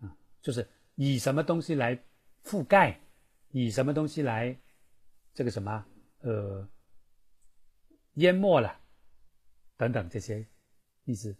[0.01, 0.17] 啊？
[0.41, 1.95] 就是以什么东西来
[2.43, 2.99] 覆盖，
[3.51, 4.57] 以什么东西来
[5.35, 5.85] 这个什么
[6.21, 6.67] 呃
[8.15, 8.81] 淹没了
[9.77, 10.43] 等等这些
[11.05, 11.35] 意思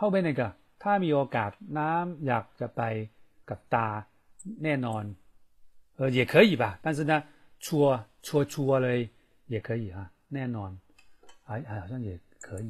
[0.00, 0.54] 后面那个。
[0.82, 2.82] ถ้ามีโอกาสน้ำอยากจะไป
[3.48, 3.88] กับตา
[4.64, 5.04] แน่นอน
[5.96, 7.12] เออ也可以吧但是呢
[7.64, 7.84] ชัว
[8.26, 8.98] ชัวชัวเลย
[9.52, 9.96] 也可以啊
[10.34, 10.70] แน่นอน
[11.48, 12.10] 还还好像也
[12.46, 12.68] 可以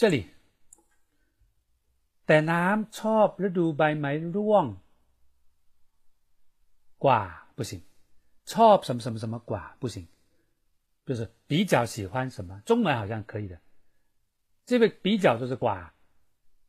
[0.00, 0.16] 这里
[2.26, 4.66] แต่น้ำชอบฤดูใบไม้ร่วง
[7.04, 7.22] กว่า
[7.56, 7.70] 不行
[8.52, 10.06] ชอบ什么什么什么寡不行，
[11.04, 12.62] 就是比较喜欢什么。
[12.64, 13.60] 中文好像可以的，
[14.65, 15.89] 这个比较就是寡，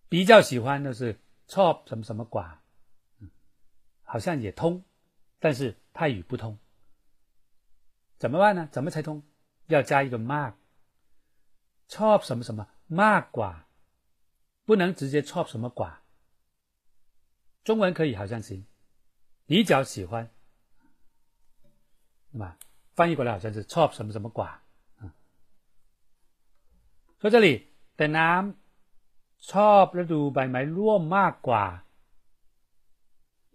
[0.09, 2.57] 比较喜欢的是 chop 什么什么寡，
[4.03, 4.85] 好像也通，
[5.39, 6.59] 但是泰语不通。
[8.19, 8.69] 怎么办呢？
[8.73, 9.23] 怎么才通？
[9.67, 10.55] 要加一个 mark。
[11.89, 13.65] chop 什么什么，ma 怪，
[14.65, 15.99] 不能直接 chop 什么寡。
[17.63, 18.67] 中文可以好像行，
[19.47, 20.29] 比较喜欢。
[22.31, 22.57] 那么
[22.95, 24.59] 翻译过来好像是 chop 什么什么寡。
[24.99, 25.13] 嗯
[27.21, 27.73] 说这里。
[27.96, 31.66] แต่น้ำชอบฤดูใบไม้ร่วงมากกว่า，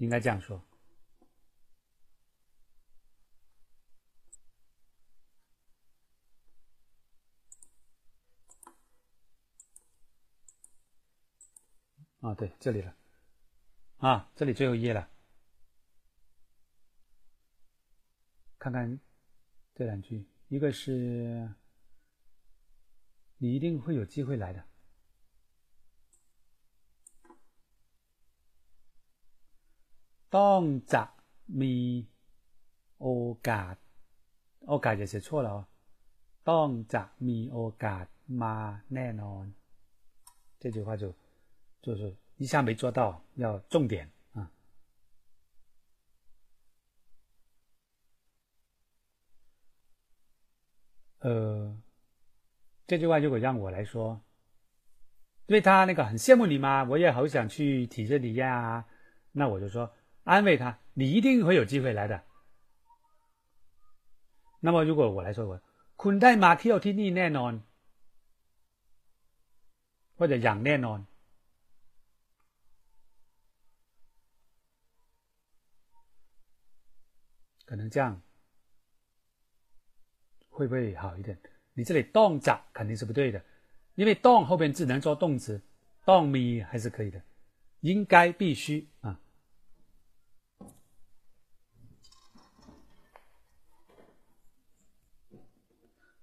[0.03, 0.61] 应该这样说。
[12.21, 12.95] 啊，对，这里了。
[13.99, 15.09] 啊，这里最后一页了，
[18.59, 18.99] 看看
[19.75, 21.49] 这两句，一个是
[23.39, 24.65] 你一定会有机会来的，
[30.31, 31.15] 当จะ
[31.47, 32.07] มี
[33.01, 33.09] โอ
[33.49, 33.77] กาส
[34.69, 35.67] โอกาสจะ写错了哦，
[36.45, 36.51] 当
[36.87, 38.07] จะมีโอกาส
[38.43, 38.57] มา
[38.95, 39.45] แน่นอน，
[40.61, 41.15] 这句话就
[41.81, 42.17] 就是。
[42.37, 44.51] 一下没做到，要重点啊！
[51.21, 51.81] 呃，
[52.89, 54.21] 这句话如果让我来说，
[55.47, 58.85] 因为他那个很羡慕你嘛，我也好想去体验体验啊，
[59.33, 59.95] 那我就说
[60.25, 62.25] 安慰他，你一定会有机会来的。
[64.61, 65.61] 那么如果我来说，我
[65.97, 67.55] คุณได้มาเที่ยวที่นี่แน่นอน，
[70.17, 71.07] 或者อย่างแน่นอน。
[77.67, 78.21] 可能这样
[80.51, 81.39] 会不会好一点？
[81.79, 83.43] 你这里动着肯定是不对的，
[83.95, 85.61] 因为动后边只能做动词，
[86.05, 87.21] 动咪还是可以的，
[87.81, 89.19] 应该必须啊。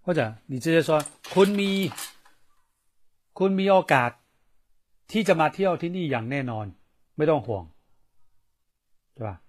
[0.03, 0.99] 或者你直接说
[1.33, 1.91] คุณมี
[3.33, 4.11] คุณมีโอกาส
[5.11, 6.65] ที่จะมาเที่ยวที่นี่อย่างแน่นอน
[7.17, 7.63] ไม่ต้องห่วง
[9.15, 9.41] 对吧？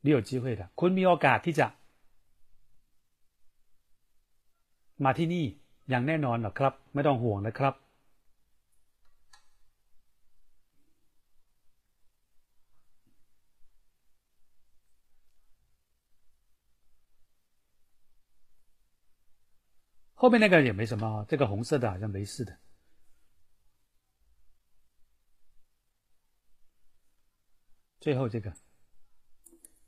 [0.00, 1.66] 你有机会的，คุณมีโอกาสที่จะ
[5.04, 5.44] มาที่นี่
[5.88, 7.74] อย่างแน่นอนหรอครับ ไม่ต้องห่วงนะครับ
[20.18, 22.56] 后面那个也没什么，这个红色的好像没事的。
[28.00, 28.52] 最后这个。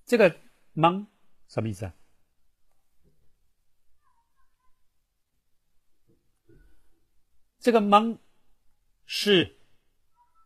[0.05, 0.37] 这个“
[0.75, 1.07] 蒙”
[1.49, 1.95] 什么意思啊？
[7.64, 8.20] 这个“蒙”
[9.08, 9.56] 是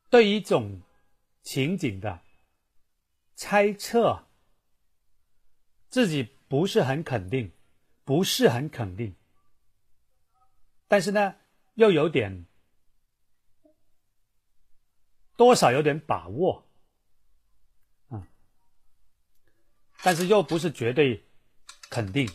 [0.08, 0.84] 对一种
[1.42, 2.22] 情景的
[3.34, 4.28] 猜测，
[5.90, 7.52] 自己不是很肯定，
[8.04, 9.16] 不是很肯定，
[10.88, 11.38] 但是呢，
[11.74, 12.46] 又有点
[15.36, 16.70] 多少有点把握。
[20.04, 21.26] 但是又不是绝对
[21.90, 22.30] 肯定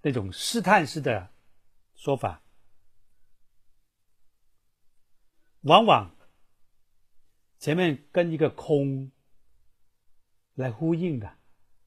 [0.00, 1.30] 那种试探式的
[1.94, 2.42] 说法，
[5.64, 6.14] 往往
[7.58, 9.10] 前面跟一个空
[10.54, 11.38] 来呼应的，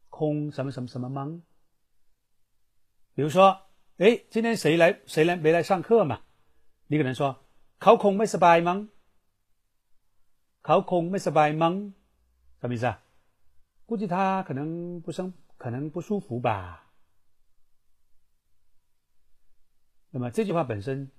[0.10, 1.44] 空什么什么什么吗？
[3.14, 3.68] 比如说，
[3.98, 6.24] 哎，今天谁来谁来没来上课嘛？
[6.88, 7.46] 你可能说，
[7.78, 8.90] 考空没失败吗？
[10.62, 11.94] 考空没失败吗？
[12.60, 13.04] 什么意思啊？
[13.86, 16.92] 估计他可能不生，可能不舒服吧。
[20.10, 21.12] 那么这句话本身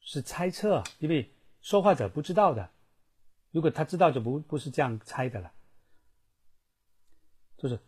[0.00, 2.70] 是猜测，因为说话者不知道的。
[3.50, 5.52] 如果他知道，就不不是这样猜的了。
[7.56, 7.80] 就是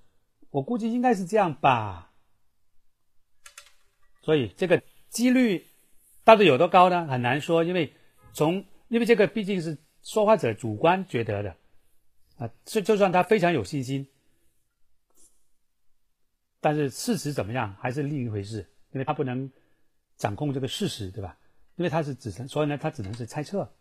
[0.51, 2.13] 我估计应该是这样吧。
[4.23, 5.67] 所以这个几率
[6.25, 7.07] 到底有多高呢？
[7.07, 7.93] 很难说，因为
[8.33, 11.57] 从因为这个毕竟是说话者主观觉得的。
[12.39, 14.09] 啊，就就算他非常有信心，
[16.59, 19.53] 但是事实怎么样还是另一回事，因为他不能
[20.17, 21.39] 掌控这个事实，对吧？
[21.81, 23.73] 因为他是只能，所以呢，他只能是猜测。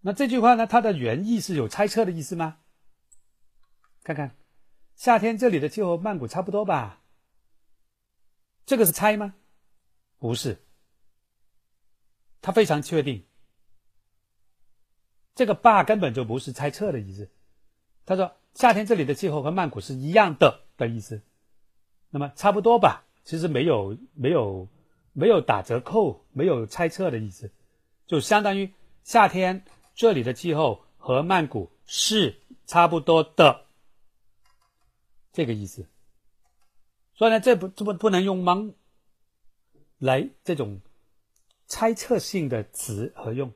[0.00, 2.56] 那这句话呢，它的原意是有猜测的意思吗？
[4.02, 4.34] 看看，
[4.96, 7.02] 夏天这里的气候曼谷差不多吧？
[8.66, 9.36] 这个是猜吗？
[10.18, 10.58] 不是，
[12.42, 13.24] 他非常确定，
[15.36, 17.30] 这个“吧”根本就不是猜测的意思。
[18.06, 21.22] 他说夏天这里的气候和曼谷是一样的的意思，
[22.10, 24.66] 那么差不多吧，其实没有没有
[25.12, 27.52] 没有打折扣，没有猜测的意思，
[28.06, 28.72] 就相当于
[29.02, 29.64] 夏天
[29.94, 33.66] 这里的气候和曼谷是差不多的
[35.32, 35.88] 这个意思。
[37.14, 38.74] 所以呢，这不这不不能用蒙
[39.98, 40.80] 来这种
[41.66, 43.52] 猜测性的词和用。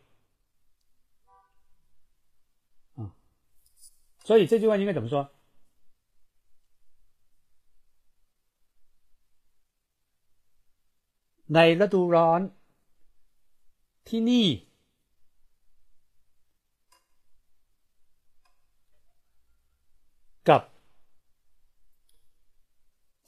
[4.24, 5.30] 所以这句话应该怎么说？
[11.53, 12.41] ในฤดูร้อน
[14.09, 14.47] ที่นี่
[20.49, 20.61] กับ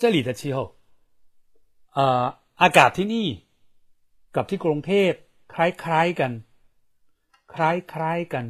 [0.02, 0.58] 这里的气候
[1.98, 2.26] อ่า
[2.62, 3.28] อากาศที่นี่
[4.36, 5.12] กับที่กรุงเทพ
[5.54, 6.32] คล้ายๆกัน
[7.54, 8.46] คล้ายๆกัน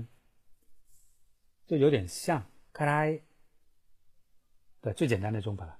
[1.68, 2.18] 就有点像
[2.78, 2.80] 开
[4.84, 5.74] 的最简单的中法了，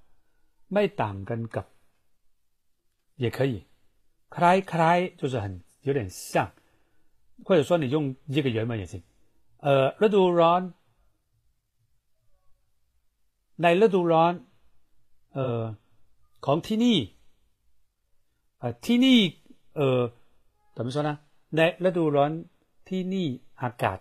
[0.72, 1.66] ไม่ต่างกันกับ
[3.16, 3.66] 也可以，
[4.30, 6.50] 开开就是很有点像，
[7.44, 9.02] 或者说你用这个原文也行。
[9.58, 10.72] 呃，ฤดูร้อน
[13.62, 14.32] ในฤดูร้อน
[15.34, 15.62] เอ่อ
[16.44, 16.98] ของที่นี่
[18.58, 19.18] เอ่อที่นี่
[19.76, 20.00] เอ่อ
[20.76, 21.10] 怎么说呢？
[21.56, 22.30] ในฤดูร้อน
[22.88, 23.26] ที่นี่
[23.62, 23.98] อากาศ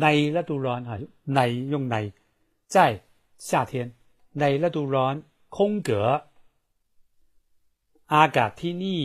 [0.00, 0.06] ใน
[0.36, 0.92] ฤดูร้อน啊，
[1.34, 1.40] ใน
[1.72, 1.96] 用ใน
[2.74, 2.76] 在
[3.38, 3.72] 夏天
[4.40, 5.14] ในฤดูร้อน
[5.56, 5.58] 空
[5.88, 5.90] 格
[8.14, 9.02] อากาศที่นี่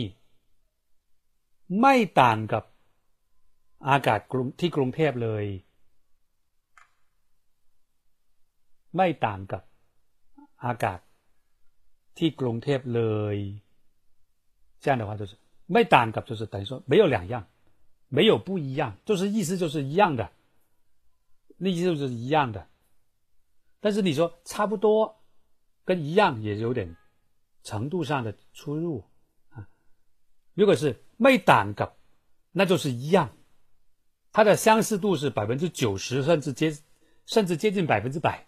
[1.80, 2.64] ไม่ต่างกับ
[3.88, 5.44] อากาศกรุงที่กรุงเทพเลย
[8.96, 9.62] ไม่ต่างกับ
[10.64, 10.98] อากาศ
[12.18, 13.02] ที่กรุงเทพเล
[13.34, 13.36] ย
[14.82, 15.32] 这样的话就是
[15.72, 17.34] ไม่ต่างกับ就是等于说没有两样，
[18.08, 20.30] 没有不一样，就是意思就是一样的。
[21.56, 22.66] 那意思就是一样的，
[23.80, 25.16] 但是你说差不多，
[25.84, 26.96] 跟一样也有点
[27.67, 29.03] 程度上的出入
[29.49, 29.67] 啊。
[30.53, 31.91] 如果是没胆梗，
[32.53, 33.35] 那就是一样，
[34.31, 36.77] 它的相似度是百分之九十，甚至接
[37.25, 38.47] 甚至接近百分之百。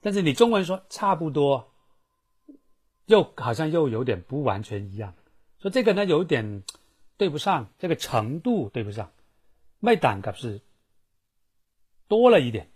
[0.00, 1.72] 但是你中文说差不多，
[3.06, 5.14] 又好像又有点不完全一样，
[5.60, 6.64] 说这个呢有点
[7.16, 9.12] 对不上，这个程度对不上，
[9.78, 10.60] 没胆梗是
[12.08, 12.72] 多了一点，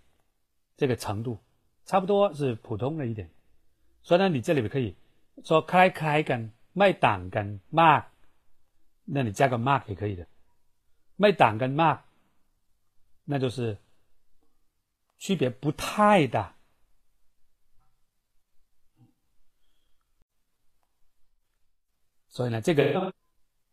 [0.77, 1.43] 这个程度
[1.83, 3.29] 差不多是普通了一点。
[4.05, 4.95] 所以呢，你这里面可以
[5.43, 8.05] 说开开跟卖档跟 mark，
[9.03, 10.27] 那你加个 mark 也可以的，
[11.15, 12.01] 卖档跟 mark，
[13.23, 13.79] 那就是
[15.17, 16.55] 区别不太大，
[22.27, 23.11] 所以呢，这个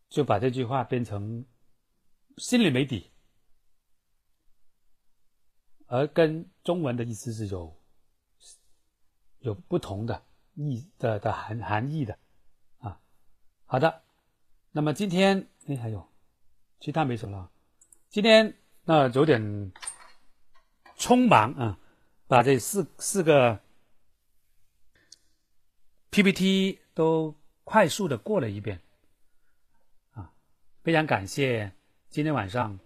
[0.09, 1.45] 就把这句话变成
[2.39, 3.11] 心里没底。
[5.89, 7.82] 而跟中文的意思是有
[9.43, 10.23] 有不同的
[10.55, 12.19] 意的的含含义的
[12.79, 12.99] 啊。
[13.67, 14.03] 好的，
[14.73, 16.09] 那么今天哎还有
[16.81, 17.51] 其他没什么了。
[18.09, 19.73] 今天那有点
[20.97, 21.79] 匆忙啊，
[22.27, 23.61] 把这四四个
[26.11, 28.81] PPT 都快速的过了一遍
[30.13, 30.33] 啊。
[30.83, 31.73] 非常感谢
[32.11, 32.79] 今天晚上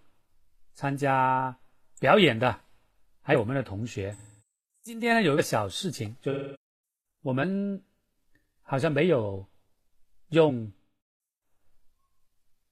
[0.73, 1.57] 参加
[1.99, 2.59] 表演的。
[3.21, 4.15] 还有我们的同学，
[4.87, 6.31] 今天有一个小事情，就
[7.21, 7.83] 我们
[8.61, 9.45] 好像没有
[10.29, 10.71] 用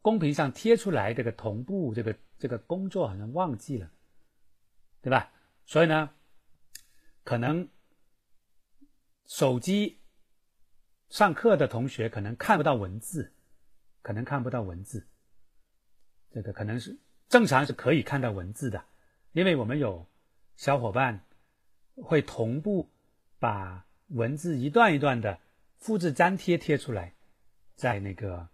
[0.02, 3.92] 公屏上贴出来这个同步这个这个工作，好像忘记了，
[5.02, 5.30] 对吧？
[5.66, 6.10] 所以呢，
[7.26, 7.68] 可能
[9.26, 10.00] 手机
[11.10, 13.34] 上课的同学可能看不到文字，
[14.02, 15.06] 可能看不到文字，
[16.32, 16.98] 这个可能是
[17.28, 18.86] 正常是可以看到文字的，
[19.34, 20.08] 因为我们有。
[20.56, 21.25] 小伙伴
[22.04, 22.90] 会同步
[23.40, 25.40] 把文字一段一段的
[25.78, 27.14] 复制粘贴贴出来，
[27.76, 28.48] 在那个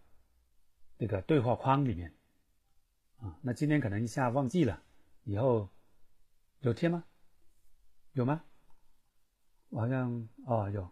[0.98, 2.14] 那个对话框里面
[3.20, 3.38] 啊。
[3.42, 4.82] 那今天可能一下忘记了，
[5.24, 5.70] 以后
[6.60, 7.04] 有贴吗？
[8.14, 8.44] 有吗？
[9.70, 10.90] 我好像哦有，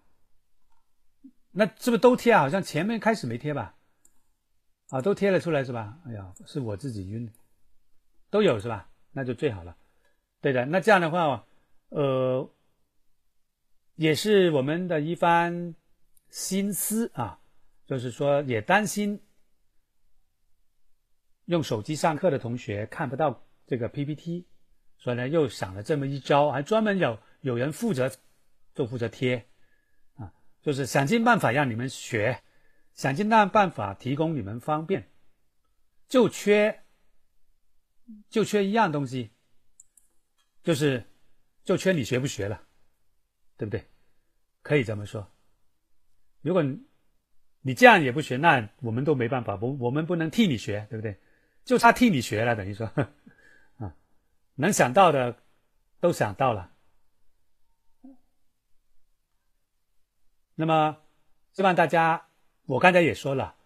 [1.51, 2.39] 那是不是都贴啊？
[2.39, 3.75] 好像前面开始没贴吧？
[4.87, 5.99] 啊，都贴了出来是吧？
[6.05, 7.29] 哎呀，是我自己晕，
[8.29, 8.89] 都有是吧？
[9.11, 9.75] 那就最好了。
[10.39, 11.45] 对的，那这样的话，
[11.89, 12.49] 呃，
[13.95, 15.75] 也是我们的一番
[16.29, 17.39] 心思啊，
[17.85, 19.21] 就是说也担心
[21.45, 24.45] 用手机上课的同学看不到这个 PPT，
[24.97, 28.11] 所以呢又想了这么一招，还专门有有人负责
[28.75, 29.47] 就负责贴
[30.15, 32.43] 啊，就是想尽办法让你们学，
[32.93, 35.09] 想尽那办法提供你们方便，
[36.07, 36.83] 就缺
[38.29, 39.31] 就缺一样东西。
[40.61, 41.08] 就是
[41.69, 42.63] 就缺你学不学了，
[43.55, 43.85] 对不对？
[44.63, 45.31] 可以这么说。
[46.41, 46.63] 如果
[47.61, 51.19] 你这样也不学，那我们都没办法，我我们不能替你学，对不对？
[51.65, 52.87] 就差替你学了，等于说，
[53.77, 53.95] 啊，
[54.55, 55.37] 能想到的
[55.99, 56.73] 都想到了。
[60.55, 60.97] 那么，
[61.51, 62.29] 希望大家，
[62.65, 63.57] 我刚才也说了，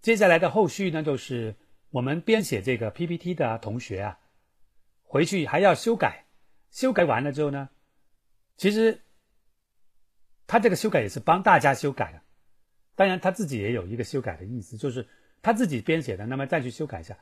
[0.00, 1.54] 接下来的后续呢，就是
[1.90, 4.18] 我们编写这个 PPT 的同学啊，
[5.04, 6.24] 回去还要修改，
[6.70, 7.68] 修改完了之后呢，
[8.56, 9.00] 其实
[10.46, 12.20] 他这个修改也是帮大家修改的，
[12.94, 15.06] 当然他自己也有一个修改的意思，就是
[15.42, 17.18] 他自己编写的，那么再去修改一下，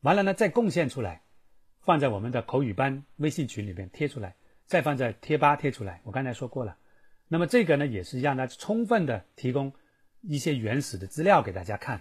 [0.00, 1.22] 完了呢再贡献出来，
[1.80, 6.00] 放在我们的口语班微信群里面贴出来，再放在贴吧贴出来。
[6.04, 6.76] 我刚才说过了。
[7.28, 9.72] 那么这个呢，也是让他充分的提供
[10.22, 12.00] 一些原始的资料给大家看，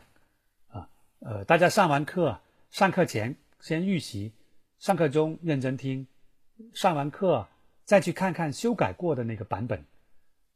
[0.70, 2.40] 啊，呃，大家上完课，
[2.72, 4.32] 上课前先预习，
[4.80, 6.08] 上课中认真听，
[6.74, 7.48] 上完课
[7.86, 9.86] 再去看看修改过的那个版本，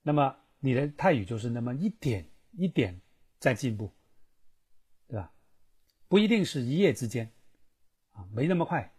[0.03, 2.99] 那么你的泰语就是那么一点一点
[3.39, 3.91] 在进步，
[5.07, 5.31] 对吧？
[6.07, 7.31] 不一定是一夜之间，
[8.13, 8.93] 啊，没那么快，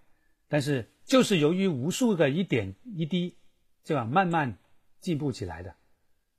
[0.49, 3.37] 但是就是由于无数个一点一滴，
[3.85, 4.59] 这样慢慢。
[5.03, 5.75] 进步起来的，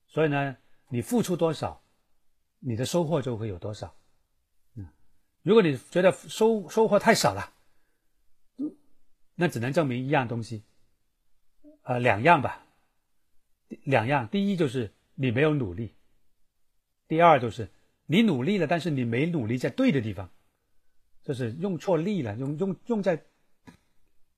[0.07, 0.55] 所以呢，
[0.87, 1.83] 你付出多少，
[2.59, 3.93] 你的收获就会有多少。
[4.75, 4.87] 嗯，
[5.41, 7.52] 如果你觉得收收获太少了，
[9.35, 10.63] 那只能证明一样东西，
[11.83, 12.65] 呃，两样吧，
[13.83, 14.27] 两样。
[14.27, 15.93] 第一就是你没有努力，
[17.07, 17.69] 第二就是
[18.05, 20.29] 你努力了，但是你没努力在对的地方，
[21.23, 23.25] 就是用错力了，用用用在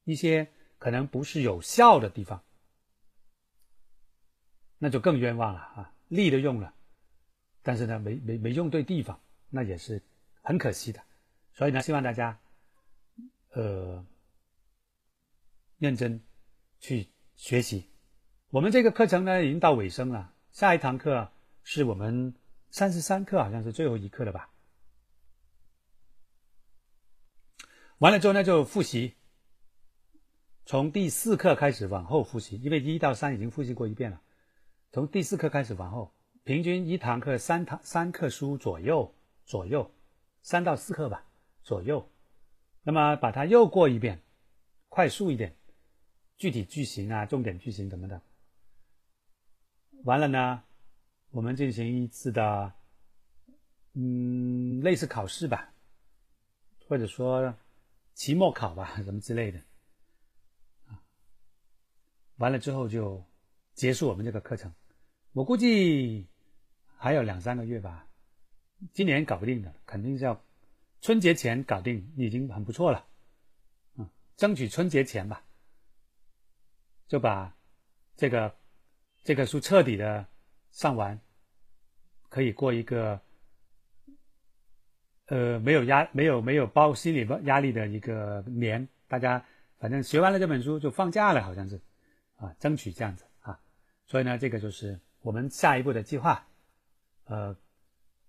[0.03, 0.47] 一些
[0.77, 2.41] 可能不是有效的地方。
[4.77, 5.93] 那就更冤枉了啊！
[6.09, 6.73] 力都用了，
[7.63, 9.19] 但是呢，没没没用对地方，
[9.49, 10.01] 那也是
[10.41, 11.01] 很可惜的。
[11.53, 12.37] 所以呢，希望大家，
[13.51, 14.05] 呃，
[15.77, 16.21] 认真
[16.79, 17.89] 去学习。
[18.49, 20.33] 我们这个课程呢，已经到尾声了。
[20.51, 21.31] 下一堂课
[21.63, 22.33] 是我们
[22.69, 24.49] 三十三课，好像是最后一课了吧？
[27.97, 29.15] 完了之后呢，就复习，
[30.65, 34.21] 从第四课开始往后复习，因为一到三已经复习过一遍了。
[34.91, 39.13] 从第四课开始往后，平均一堂课三堂三课书左右，
[39.45, 39.91] 左右
[40.41, 41.25] 三到四课吧，
[41.63, 42.09] 左右。
[42.83, 44.21] 那么把它又过一遍，
[44.89, 45.55] 快速一点，
[46.37, 48.21] 具体句型啊、重点句型什么的。
[50.03, 50.63] 完了呢，
[51.31, 52.73] 我们进行一次的，
[53.93, 55.73] 嗯，类似考试吧，
[56.87, 57.55] 或者说
[58.13, 59.59] 期末考吧，什么之类的。
[60.87, 61.01] 啊，
[62.37, 63.23] 完了之后就
[63.73, 64.73] 结束我们这个课程。
[65.33, 66.27] 我估计
[66.97, 68.07] 还有两三个月吧，
[68.93, 70.41] 今年搞不定的，肯定是要
[71.01, 73.07] 春节前搞定，已经很不错了。
[73.95, 75.43] 嗯，争取春节前吧，
[77.07, 77.55] 就把
[78.15, 78.55] 这个
[79.23, 80.25] 这个书彻底的
[80.71, 81.19] 上完，
[82.29, 83.19] 可以过一个
[85.27, 88.87] 呃没有压没有没有包心理压力的一个年。
[89.07, 89.45] 大家
[89.77, 91.81] 反正学完了这本书就放假了，好像是
[92.37, 93.59] 啊，争取这样子啊。
[94.05, 94.99] 所以呢，这个就是。
[95.21, 96.47] 我们下一步的计划，
[97.23, 97.57] 呃，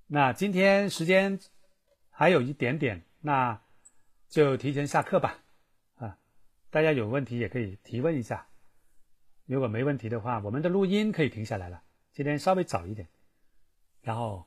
[0.06, 1.38] 那今天时间
[2.08, 3.60] 还有一点点，那
[4.30, 5.38] 就提前下课吧，
[5.96, 6.16] 啊，
[6.70, 8.48] 大家有问题也可以提问一下，
[9.46, 11.82] 如果没问题的话，我们的录音可以停下来了。
[12.12, 13.08] 今天稍微早一点，
[14.02, 14.44] 然后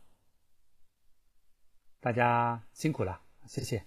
[2.00, 3.86] 大家辛苦了，谢谢。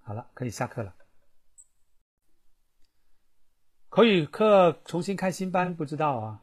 [0.00, 0.96] 好了，可以下课了。
[3.88, 6.42] 口语课重新开新班，不知道啊。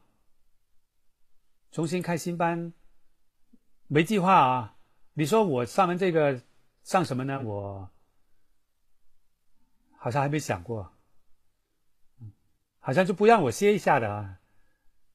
[1.72, 2.74] 重新开新班，
[3.88, 4.78] 没计划啊。
[5.14, 6.41] 你说我上完这个
[6.84, 7.41] 上什么呢？
[7.44, 7.90] 我
[9.98, 10.94] 好像还没想过，
[12.80, 14.39] 好像就不让我歇一下的啊。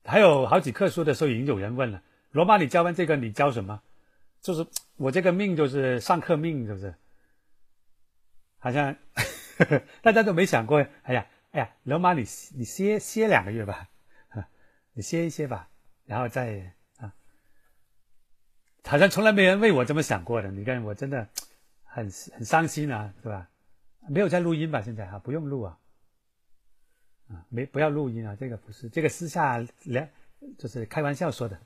[0.05, 3.83] 还有好几课书的时候，已经有人问了：罗马，你教完这个，你教什么？
[4.41, 4.67] 就是
[4.97, 6.95] 我这个命就是上课命，是不是？
[8.59, 8.97] 好像
[10.03, 10.87] 大家都没想过。
[11.03, 11.27] 哎呀。
[11.55, 12.23] 哎呀，罗马，你
[12.57, 13.89] 你歇歇两个月吧，
[14.93, 15.69] 你歇一歇吧，
[16.05, 17.15] 然后再啊，
[18.83, 20.51] 好像从来没人为我这么想过的。
[20.51, 21.29] 你看，我真的
[21.85, 23.49] 很很伤心啊，是吧？
[24.09, 24.83] 没有在录音吧？
[24.83, 25.79] 现在哈，不用录啊，
[27.29, 30.09] 啊，没不要录音啊，这个不是这个私下聊，
[30.59, 31.61] 就是开玩笑说的。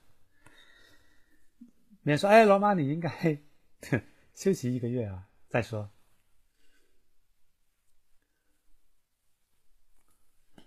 [2.03, 3.39] 别说，哎，罗马，你应该
[4.35, 5.91] 休息一个月啊，再说。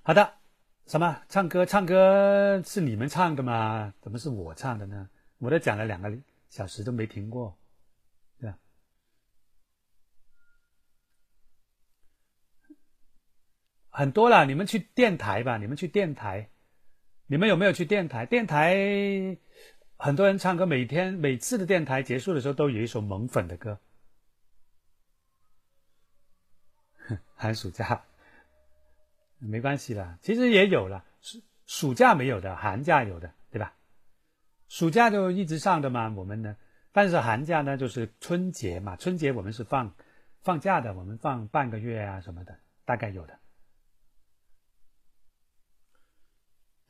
[0.04, 0.34] 好的，
[0.88, 1.66] 什么唱歌？
[1.66, 3.94] 唱歌是你们唱的吗？
[4.02, 5.10] 怎么是我唱的呢？
[5.38, 6.16] 我都讲了两个
[6.50, 7.58] 小时都没停过，
[8.40, 8.58] 对吧？
[13.92, 16.50] 很多了，你们去电台吧，你们去电台，
[17.28, 18.26] 你们有没有去电台？
[18.26, 19.38] 电台
[19.98, 23.80] 很多人唱歌，每天每次的电台结束的时候都有一首萌粉的歌。
[27.36, 28.06] 寒暑假
[29.40, 33.74] 没关系啦，其实也有了，暑暑假没有的，寒假有的，对吧？
[34.70, 36.56] 暑假就一直上的嘛，我们呢，
[36.94, 39.94] 但是寒假呢就是春节嘛，春节我们是放
[40.44, 43.41] 放假的，我们放半个月啊什么的，大概有的。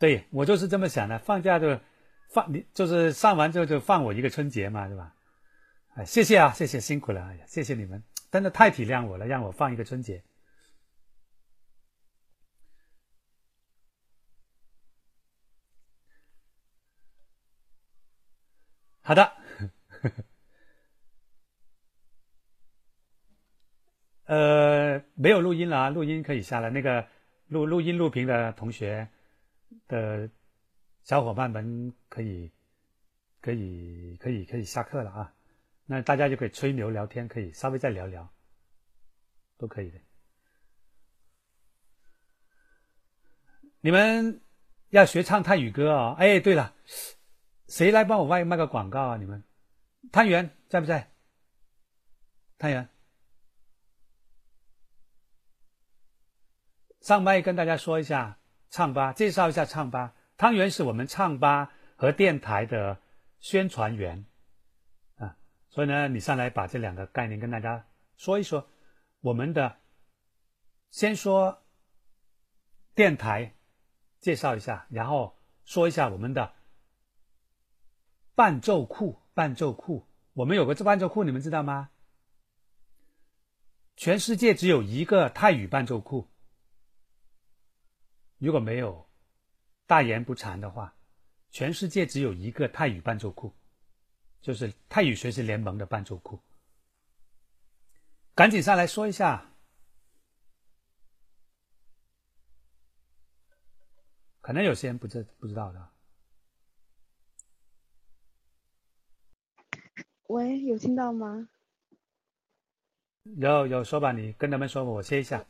[0.01, 1.79] 对我就是这么想的，放假就
[2.27, 5.13] 放你，就是上完之后就放我一个春节嘛，对吧？
[5.93, 8.01] 哎，谢谢啊，谢谢辛苦了，哎呀，谢谢你们，
[8.31, 10.23] 真的太体谅我了，让我放一个春节。
[19.03, 19.33] 好的，
[24.25, 26.71] 呃，没有录音了啊，录音可以下来。
[26.71, 27.07] 那个
[27.49, 29.07] 录录音录屏的同学
[29.87, 30.29] 的
[31.03, 32.51] 小伙伴们可以
[33.41, 35.33] 可以可以可以下课了啊，
[35.85, 38.31] 那大家就可以吹牛聊天，可以稍微再聊聊，
[39.57, 39.99] 都可以的。
[43.81, 44.41] 你们
[44.89, 46.15] 要学唱泰语歌啊？
[46.19, 46.75] 哎，对了。
[47.67, 49.17] 谁来帮我卖卖个广告啊？
[49.17, 49.41] 你们，
[50.11, 51.09] 汤圆在不在？
[52.57, 52.89] 汤圆，
[56.99, 58.37] 上麦跟大家说一下
[58.71, 60.15] 唱吧，介绍一下唱吧。
[60.37, 62.99] 汤圆是我们唱吧和电台的
[63.39, 64.25] 宣传员
[65.17, 65.37] 啊，
[65.69, 67.85] 所以呢，你上来把这两个概念跟大家
[68.17, 68.67] 说一说。
[69.19, 69.77] 我们的
[70.89, 71.61] 先说
[72.95, 73.53] 电台，
[74.19, 76.53] 介绍一下，然后说一下我们的。
[78.33, 81.91] 伴奏库，伴奏库，我们有个这伴奏库，你们知道吗？
[83.97, 86.30] 全世界只有一个泰语伴奏库。
[88.41, 89.07] 如果没有，
[89.85, 90.91] 大言不惭的话，
[91.51, 93.53] 全世界只有一个泰语伴奏库，
[94.41, 96.39] 就是泰语学习联盟的伴奏库。
[98.33, 99.53] 赶紧上来说一下，
[104.41, 105.89] 可能有些人不知不知道的。
[110.29, 111.47] 喂，有听到吗？
[113.23, 115.45] 有有说吧，你跟他们说，我歇一下。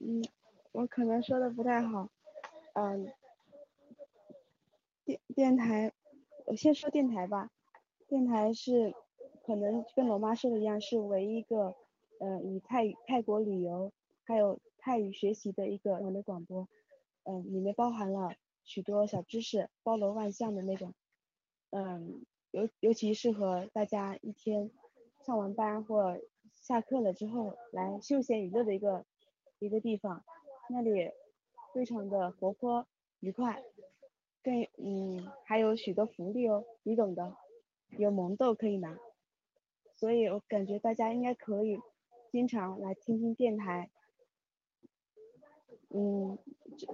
[0.00, 0.24] 嗯，
[0.72, 2.08] 我可能说的不太好。
[2.74, 3.12] 嗯，
[5.04, 5.92] 电电台，
[6.46, 7.50] 我先说电台吧。
[8.06, 8.94] 电台是
[9.44, 11.74] 可能跟罗妈说的一样，是唯一一个，
[12.18, 13.92] 呃，以泰语泰国旅游
[14.24, 16.68] 还有泰语学习的一个人的广播。
[17.24, 18.34] 嗯，里面包含了
[18.64, 20.94] 许多小知识，包罗万象的那种。
[21.70, 22.24] 嗯。
[22.52, 24.72] 尤尤其适合大家一天
[25.24, 26.18] 上完班或
[26.52, 29.04] 下课了之后来休闲娱乐的一个
[29.60, 30.24] 一个地方，
[30.72, 31.10] 那里
[31.74, 32.86] 非常的活泼
[33.18, 33.62] 愉快，
[34.42, 37.36] 更嗯还有许多福利哦，你懂的，
[37.98, 38.96] 有萌豆可以拿，
[39.96, 41.80] 所以我感觉大家应该可以
[42.30, 43.90] 经常来听听电台。
[45.92, 46.38] 嗯，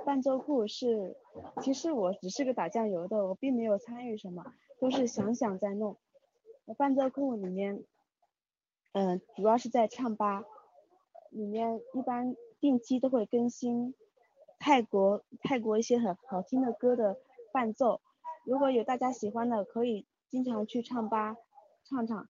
[0.07, 1.19] 伴奏库是，
[1.61, 4.55] 其实我只是个打酱油的，我并没有参与什么。
[4.81, 5.99] 都是想想在弄，
[6.79, 7.85] 伴奏库里面，
[8.93, 10.45] 嗯，主要是在唱吧，
[11.31, 13.95] 里面一般定期都会更新
[14.59, 17.19] 泰国泰国一些很好听的歌的
[17.53, 18.01] 伴奏，
[18.45, 21.37] 如果有大家喜欢的，可以经常去唱吧
[21.85, 22.29] 唱唱，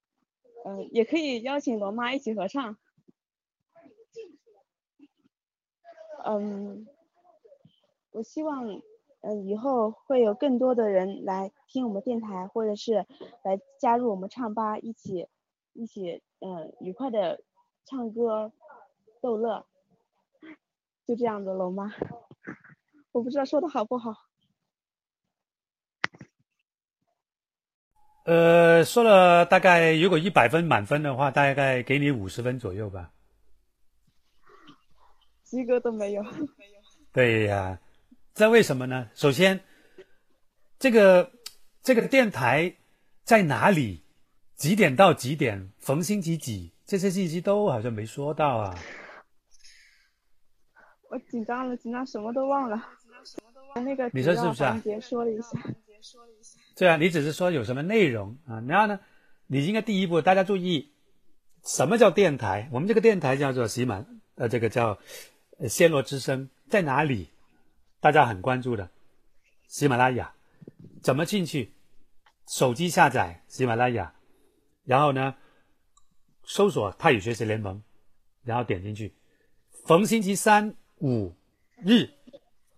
[0.65, 2.77] 嗯，也可以邀请罗妈一起合唱，
[6.25, 6.87] 嗯，
[8.13, 8.83] 我希望。
[9.23, 13.05] 嗯，以后会有更多的人来听我们电台，或者是
[13.43, 15.27] 来加入我们唱吧，一起
[15.73, 17.43] 一起嗯愉快的
[17.87, 18.53] 唱歌
[19.21, 19.67] 逗乐，
[21.07, 21.95] 就这样子了吗？
[23.13, 24.13] 我不知道说的好不好。
[28.25, 33.13] 呃，说了大概如果一百分满分的话，大概给你五十分左右吧。
[35.45, 36.25] 及格都没有。
[37.13, 37.79] 对呀。
[38.35, 39.09] 这为什么呢？
[39.15, 39.61] 首先，
[40.79, 41.33] 这个
[41.83, 42.77] 这个电台
[43.25, 44.03] 在哪里？
[44.57, 45.73] 几点到几点？
[45.79, 46.73] 逢星期几？
[46.85, 48.75] 这些信息都好像没说到啊。
[51.11, 52.83] 我紧张了，紧张什么都忘了。
[53.77, 54.81] 那个你说是不是啊？
[55.01, 55.59] 说了一下。
[56.77, 58.63] 对啊，你只是说有什么内容啊？
[58.67, 59.01] 然后呢，
[59.47, 60.93] 你应该第一步，大家注意，
[61.65, 62.69] 什么叫电台？
[62.73, 64.05] 我们这个电台叫做喜马，
[64.35, 64.99] 呃，这个叫
[65.61, 67.29] 暹罗之声，在哪里？
[68.01, 68.89] 大家很关注的
[69.69, 70.33] 喜马拉雅
[71.03, 71.73] 怎么进去？
[72.47, 74.15] 手机下载喜马拉雅，
[74.85, 75.35] 然后呢，
[76.45, 77.83] 搜索泰语学习联盟，
[78.45, 79.15] 然后点进去，
[79.85, 81.33] 逢星期三、五
[81.83, 82.09] 日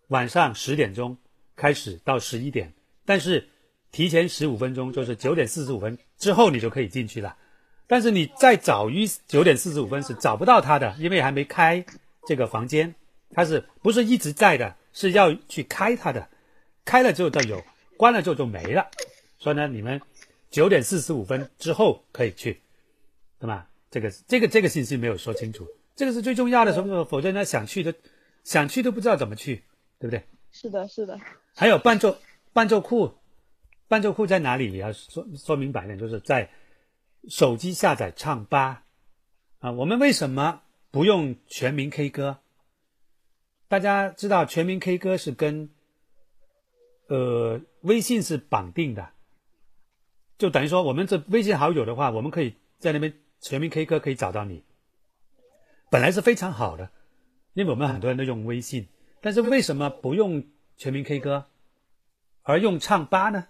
[0.08, 1.16] 晚上十点钟
[1.54, 2.72] 开始到十一点，
[3.04, 3.48] 但是
[3.92, 7.36] 提前十五分钟，就是九点四十五分之后你就可以进去了。
[7.86, 11.84] 但是你再早于九点四十五分是找不到他的，因为还没开
[12.26, 12.94] 这个房间，
[13.30, 14.76] 他是不是一直在的？
[14.92, 16.28] 是要去开他的，
[16.84, 17.64] 开了之后就有，
[17.96, 18.90] 关了之后就没了。
[19.38, 20.00] 所以呢，你们
[20.50, 22.60] 九点四十五分之后可以去，
[23.38, 23.68] 对吧？
[23.90, 25.66] 这个这个这个信息没有说清楚，
[25.98, 27.04] 这个是最重要的，什么？
[27.04, 27.92] 否则呢，想去的
[28.44, 29.64] 想去都不知道怎么去，
[29.98, 30.22] 对不对？
[30.52, 31.18] 是的，是的。
[31.54, 32.16] 还有伴奏
[32.52, 33.14] 伴奏库，
[33.88, 34.72] 伴奏库在哪里？
[34.72, 36.50] 也要说说明白点，就是在。
[37.28, 38.84] 手机下载唱吧，
[39.58, 40.62] 啊，我们为什么
[40.92, 42.38] 不用全民 K 歌？
[43.66, 45.68] 大家知道全民 K 歌是跟
[47.08, 49.10] 呃微信是绑定的，
[50.38, 54.62] 就等于说我们这微信好友的话，我们可以在那边全民 K 歌可以找到你。
[55.90, 56.90] 本来是非常好的，
[57.54, 58.88] 因为我们很多人都用微信，
[59.20, 60.46] 但是为什么不用
[60.76, 61.46] 全民 K 歌，
[62.42, 63.48] 而用唱吧呢？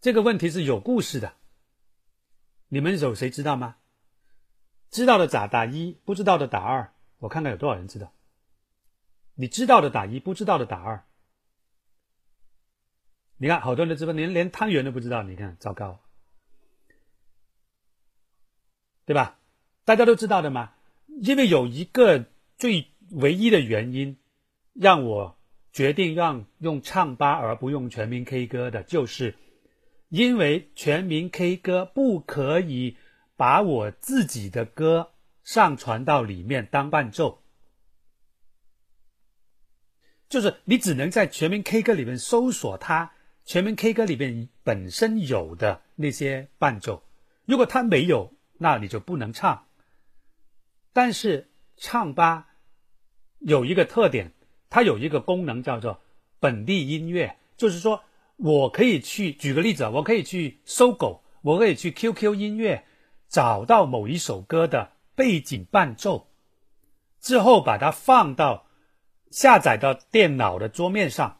[0.00, 1.34] 这个问题是有故事的。
[2.68, 3.76] 你们有谁知道吗？
[4.90, 6.92] 知道的打打一，不知道的打二。
[7.18, 8.12] 我看看有多少人知道。
[9.34, 11.04] 你知道的打一，不知道的打二。
[13.36, 16.00] 你看，好多人直播连连汤圆都不知道，你看，糟糕，
[19.04, 19.40] 对吧？
[19.84, 20.73] 大家都知道的嘛。
[21.20, 22.24] 因为有一个
[22.56, 24.16] 最唯一的原因，
[24.72, 25.38] 让我
[25.72, 29.34] 决定让用唱吧而不用全民 K 歌的，就是。
[30.10, 32.96] 因为全民 K 歌不可以
[33.36, 35.10] 把我自己的歌
[35.42, 37.42] 上传到里面当伴奏，
[40.28, 43.10] 就是你只能在全民 K 歌里面搜索它，
[43.44, 47.02] 全民 K 歌里面本身有的那些伴奏，
[47.44, 49.66] 如果它没有，那你就不能唱。
[50.94, 52.46] 但是唱吧
[53.40, 54.32] 有一个特点，
[54.70, 56.00] 它有一个功能叫做
[56.40, 58.02] 本地音乐，就是说。
[58.36, 62.84] 我可以去举个例子啊，我可以去搜狗，我可以去 QQ 音乐
[63.28, 66.26] 找到某一首歌的背景伴奏，
[67.20, 68.66] 之后把它放到
[69.30, 71.38] 下载到电脑的桌面上，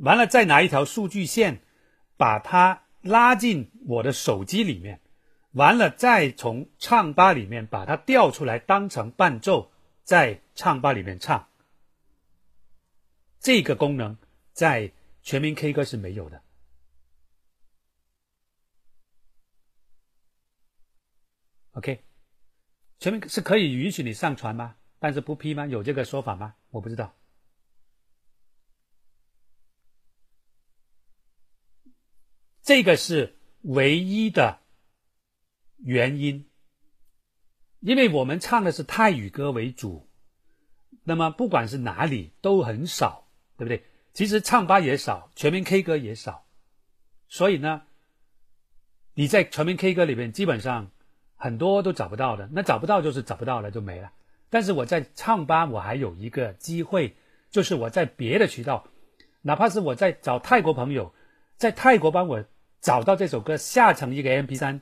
[0.00, 1.62] 完了再拿一条数据线
[2.18, 5.00] 把它拉进我的手机里面，
[5.56, 9.70] 完了再从唱吧里面把它调出来当成伴奏，
[10.04, 11.48] 在唱吧里面唱。
[13.40, 14.16] 这个功能
[14.52, 14.92] 在。
[15.26, 16.40] 全民 K 歌是没有的
[21.72, 22.04] ，OK，
[23.00, 24.76] 全民是可以允许你上传吗？
[25.00, 25.66] 但是不批吗？
[25.66, 26.54] 有这个说法吗？
[26.70, 27.12] 我不知道。
[32.62, 34.60] 这个是唯一的
[35.86, 36.44] 原因，
[37.78, 40.08] 因为我们唱的是泰语歌为主，
[41.04, 43.84] 那么不管是哪里都很少，对不对？
[44.12, 46.44] 其实唱吧也少，全民 K 歌也少，
[47.28, 47.82] 所以呢，
[49.14, 50.90] 你在全民 K 歌里面基本上
[51.36, 52.48] 很多都找不到的。
[52.50, 54.10] 那找不到就是找不到了，就没了。
[54.50, 57.14] 但是我在唱吧，我还有一个机会，
[57.48, 58.88] 就是我在别的渠道，
[59.42, 61.14] 哪怕是我在找泰国朋友，
[61.56, 62.44] 在泰国帮我
[62.80, 64.80] 找到这首歌，下成一个 MP3，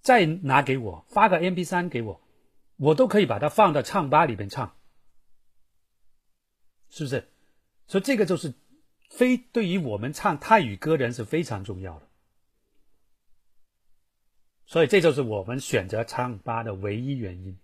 [0.00, 2.20] 再拿给我发个 MP3 给我，
[2.76, 4.74] 我都可以把它放到唱吧里面唱，
[6.88, 7.28] 是不是？
[7.86, 8.54] 所以这个就是
[9.10, 12.08] 非对于我们唱泰语歌人是非常重要的，
[14.66, 17.58] 所以这就是我们选择唱吧的唯一原因。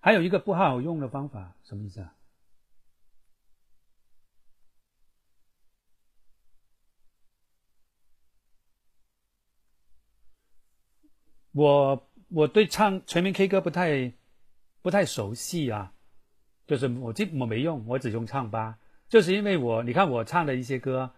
[0.00, 2.14] 还有一个不好用的方法，什么意思啊？
[11.54, 14.12] 我我对唱全民 K 歌不太。
[14.84, 15.94] 不太熟悉啊，
[16.66, 18.78] 就是我这我没用，我只用唱吧，
[19.08, 21.10] 就是因为我你看我唱的一些歌，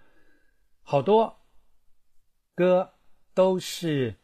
[0.85, 1.37] 好多
[2.55, 2.95] 歌
[3.35, 4.15] 都是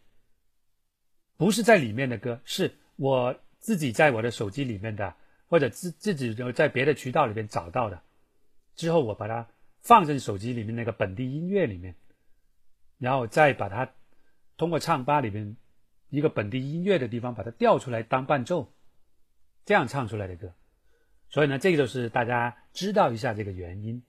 [1.36, 5.12] 不是在里面的歌，是我自己在我的手机里面的，
[5.48, 8.00] 或者自自己在别的渠道里面找到的，
[8.76, 9.44] 之后我把它
[9.80, 11.96] 放进手机里面那个本地音乐里面，
[12.98, 13.90] 然后再把它
[14.56, 15.56] 通过唱吧里面
[16.12, 18.72] 一个本地音乐的地方把它调出来当伴奏。
[19.64, 20.52] 这样唱出来的歌，
[21.28, 24.02] 所以呢，这个就是大家知道一下这个原因。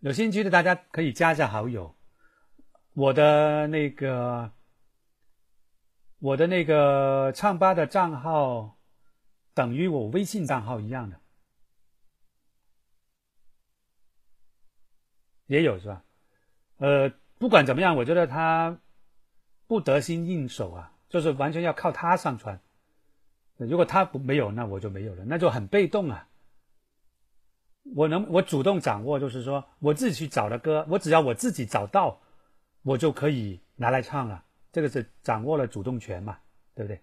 [0.00, 1.94] 有兴趣的大家可以加一下好友，
[2.94, 4.50] 我的那个
[6.18, 8.78] 我的那个唱吧的账号
[9.52, 11.20] 等于我微信账号一样的，
[15.46, 16.02] 也有是吧？
[16.78, 18.80] 呃，不管怎么样，我觉得他
[19.66, 22.60] 不得心应手啊，就是完全要靠他上传。
[23.56, 26.28] 如果他不没有，那我就没有了，那就很被动啊。
[27.94, 32.20] 我能我主动掌握，就是说我自己去找的歌，我只要我自己找到，
[32.82, 34.44] 我就可以拿来唱了。
[34.72, 36.38] 这个是掌握了主动权嘛，
[36.74, 37.00] 对不对？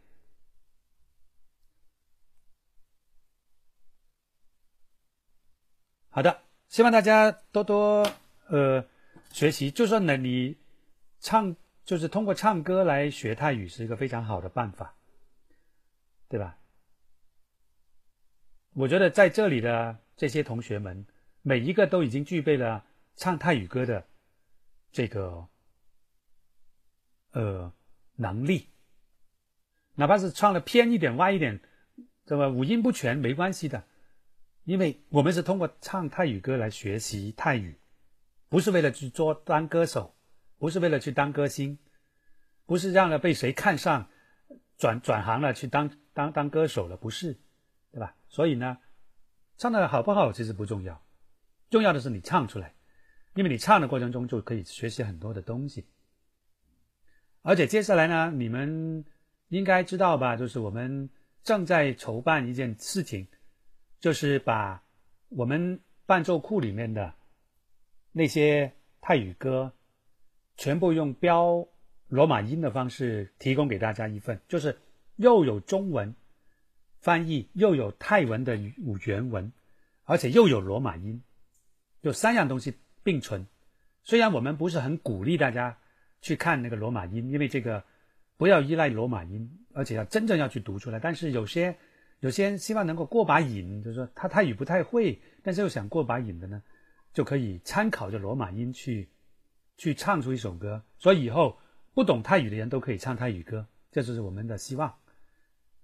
[6.10, 8.06] 好的，希望大家多多
[8.48, 8.84] 呃
[9.32, 9.70] 学习。
[9.70, 10.58] 就算呢，你
[11.20, 11.56] 唱
[11.90, 14.94] 就是通过唱歌来学泰语是一个非常好的办法，
[16.28, 16.60] 对吧？
[18.76, 21.08] 我觉得在这里的这些同学们，
[21.42, 22.86] 每一个都已经具备了
[23.16, 24.06] 唱泰语歌的
[24.92, 25.48] 这个
[27.32, 27.74] 呃
[28.18, 28.70] 能力，
[29.96, 31.60] 哪怕是唱的偏一点、歪一点，
[32.28, 32.50] 对吧？
[32.50, 33.84] 五音不全没关系的。
[34.64, 37.80] 因为我们是通过唱泰语歌来学习泰语，
[38.48, 40.16] 不是为了去做当歌手，
[40.60, 41.80] 不是为了去当歌星，
[42.68, 44.08] 不是让了被谁看上，
[44.78, 47.34] 转转行了去当当当歌手了，不是，
[47.92, 48.16] 对吧？
[48.28, 48.78] 所以呢，
[49.58, 51.04] 唱的好不好其实不重要，
[51.72, 52.76] 重要的是你唱出来，
[53.34, 55.88] 因为你唱的过程中就可以学习很多的东西。
[57.42, 59.04] 而且接下来呢，你们
[59.48, 60.36] 应该知道吧？
[60.36, 61.10] 就是我们
[61.42, 63.28] 正在筹办一件事情。
[64.02, 64.82] 就是把
[65.28, 67.14] 我们伴奏库里面的
[68.14, 69.74] 那些泰语歌，
[70.60, 71.66] 全部用标
[72.10, 74.78] 罗马音的方式提供给大家一份，就是
[75.16, 76.14] 又有中文
[77.00, 78.58] 翻译，又有泰文的
[79.06, 79.54] 原文，
[80.04, 81.24] 而且又有罗马音，
[82.02, 82.74] 有三样东西
[83.04, 83.48] 并存。
[84.04, 85.78] 虽然我们不是很鼓励大家
[86.22, 87.82] 去看那个罗马音，因为这个
[88.36, 91.76] 不要依赖罗马音，而且要真正要去读出来，但是有些。
[92.22, 96.62] 有些人希望能够过把瘾，就是说他泰语不太会，但是又想过把瘾的呢，
[97.14, 99.08] 就可以参考着罗马音去，
[99.80, 100.84] 去唱出一首歌。
[101.00, 101.58] 所以以后
[101.96, 105.00] 不懂泰语的人都可以唱泰语歌，这就是我们的希望。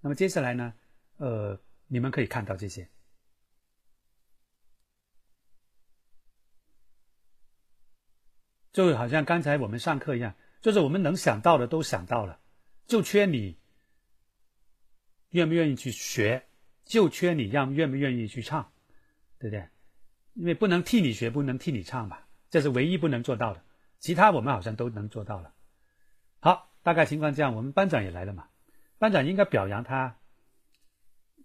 [0.00, 0.74] 那么接下来呢，
[1.16, 1.58] 呃，
[1.88, 2.88] 你们可以看到这些，
[8.72, 12.38] 就好像刚才我们上课一样，就是我们能想到的都想到了，
[12.86, 13.58] 就缺你。
[15.30, 16.46] 愿不愿意去学，
[16.84, 18.72] 就缺你让愿不愿意去唱，
[19.38, 19.68] 对不对？
[20.34, 23.62] 因为不能替你学，不能替你唱吧，这是唯一不能做到的。
[23.98, 25.54] 其他我们好像都能做到了。
[26.40, 27.54] 好，大概情况这样。
[27.54, 28.48] 我们班长也来了嘛，
[28.98, 30.18] 班长应该表扬他，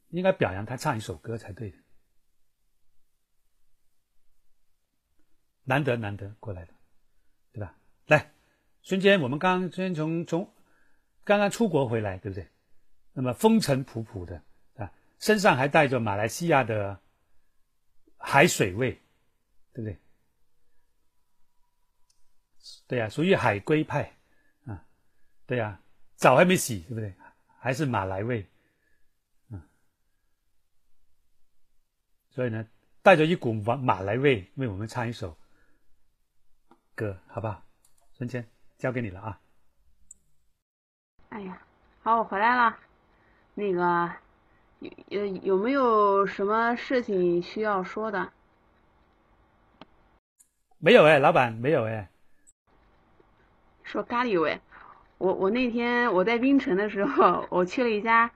[0.10, 1.78] 应该表扬他唱一首歌才对的。
[5.64, 6.74] 难得难得过来的，
[7.54, 7.76] 对吧？
[8.08, 8.34] 来，
[8.82, 10.54] 孙坚，我们刚孙坚从从
[11.24, 12.48] 刚刚出国回来，对不对？
[13.14, 14.44] 那么风尘仆仆的
[14.76, 17.00] 啊，身上还带着马来西亚的
[18.18, 18.92] 海水味，
[19.74, 19.98] 对不对？
[22.88, 24.16] 对呀，属于海归派
[24.66, 24.86] 啊，
[25.46, 25.80] 对呀，
[26.16, 27.14] 澡还没洗，对不对？
[27.60, 28.48] 还是马来味，
[29.50, 29.62] 嗯，
[32.30, 32.68] 所以呢，
[33.02, 35.38] 带着一股马马来味，为我们唱一首
[36.96, 37.64] 歌，好不好？
[38.14, 38.48] 孙谦，
[38.78, 39.42] 交给你了啊！
[41.30, 41.66] 哎呀，
[42.04, 42.78] 好，我回来了。
[43.54, 44.12] 那个
[45.08, 48.32] 有有没有什么事情需要说的？
[50.78, 52.11] 没有哎，老板没有哎。
[53.92, 54.62] 说咖喱味，
[55.18, 58.32] 我我那天我在槟城的时候，我去了一家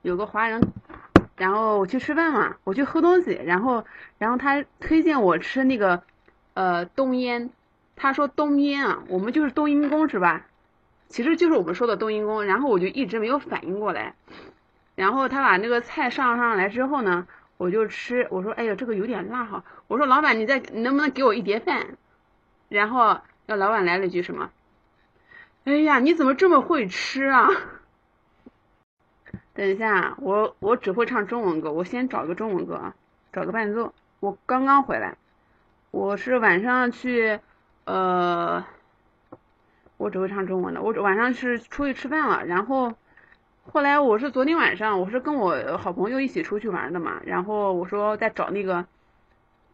[0.00, 0.58] 有个华人，
[1.36, 3.84] 然后我去吃饭嘛，我去喝东西，然后
[4.16, 6.02] 然后他推荐我吃那个
[6.54, 7.50] 呃冬阴，
[7.94, 10.46] 他说冬阴啊，我们就是冬阴功是吧？
[11.08, 14.14] 其实就是我们说的冬阴功，然后我就一直没有反应过来，
[14.94, 17.26] 然后他把那个菜上上来之后呢，
[17.58, 21.98] 我就吃，我说哎呀这个有点辣哈，我说老板你再能不能给我一碟饭，
[22.70, 24.48] 然后那老板来了句什么，
[25.64, 27.48] 哎呀你怎么这么会吃啊？
[29.54, 32.94] 等一下我我只会唱中文歌，我先找个中文歌啊，
[33.32, 35.16] 找个伴奏，我刚刚回来，
[35.90, 37.40] 我是晚上去
[37.84, 38.64] 呃。
[39.96, 40.80] 我只会唱中文的。
[40.80, 42.94] 我晚上是出去吃饭了，然后
[43.70, 47.20] 后来我是昨天晚上，我是跟我好朋友一起出去玩的嘛。
[47.26, 48.86] 然后我说在找那个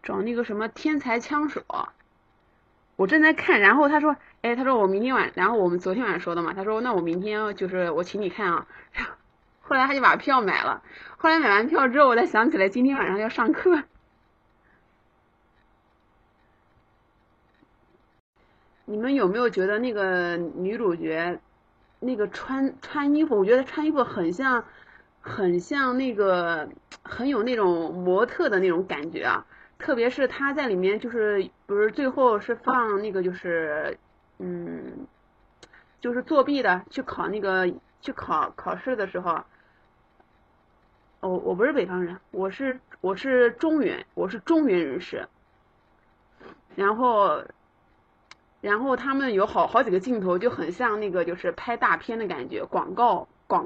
[0.02, 1.62] 找那个什么天才枪手，
[2.96, 3.60] 我正在看。
[3.60, 6.52] 然后他说，哎，他说我明天晚，然后我们昨天晚上说的嘛。
[6.52, 8.68] 他说那我明天就是我请你看啊。
[9.60, 10.84] 后来他就把票买了。
[11.16, 13.82] 后来买完票之后，我才想起来今天晚上要上课。
[18.84, 21.40] 你们有没有觉得那个女主角，
[21.98, 24.64] 那个穿穿衣服，我觉得穿衣服很像，
[25.20, 26.68] 很像那个，
[27.02, 29.44] 很有那种模特的那种感觉啊。
[29.78, 33.98] 特别是她在里面，就是不是最后是放那个就是，
[34.38, 35.06] 嗯，
[36.00, 39.44] 就是作弊的去考那个去考考试的时候，
[41.20, 45.28] 我我不是北方人，我是我是中原，我是中原人士。
[46.74, 47.42] 然后，
[48.60, 53.64] 然后他们有好好几个镜头就很像那个就是拍大片的感觉，广告广告。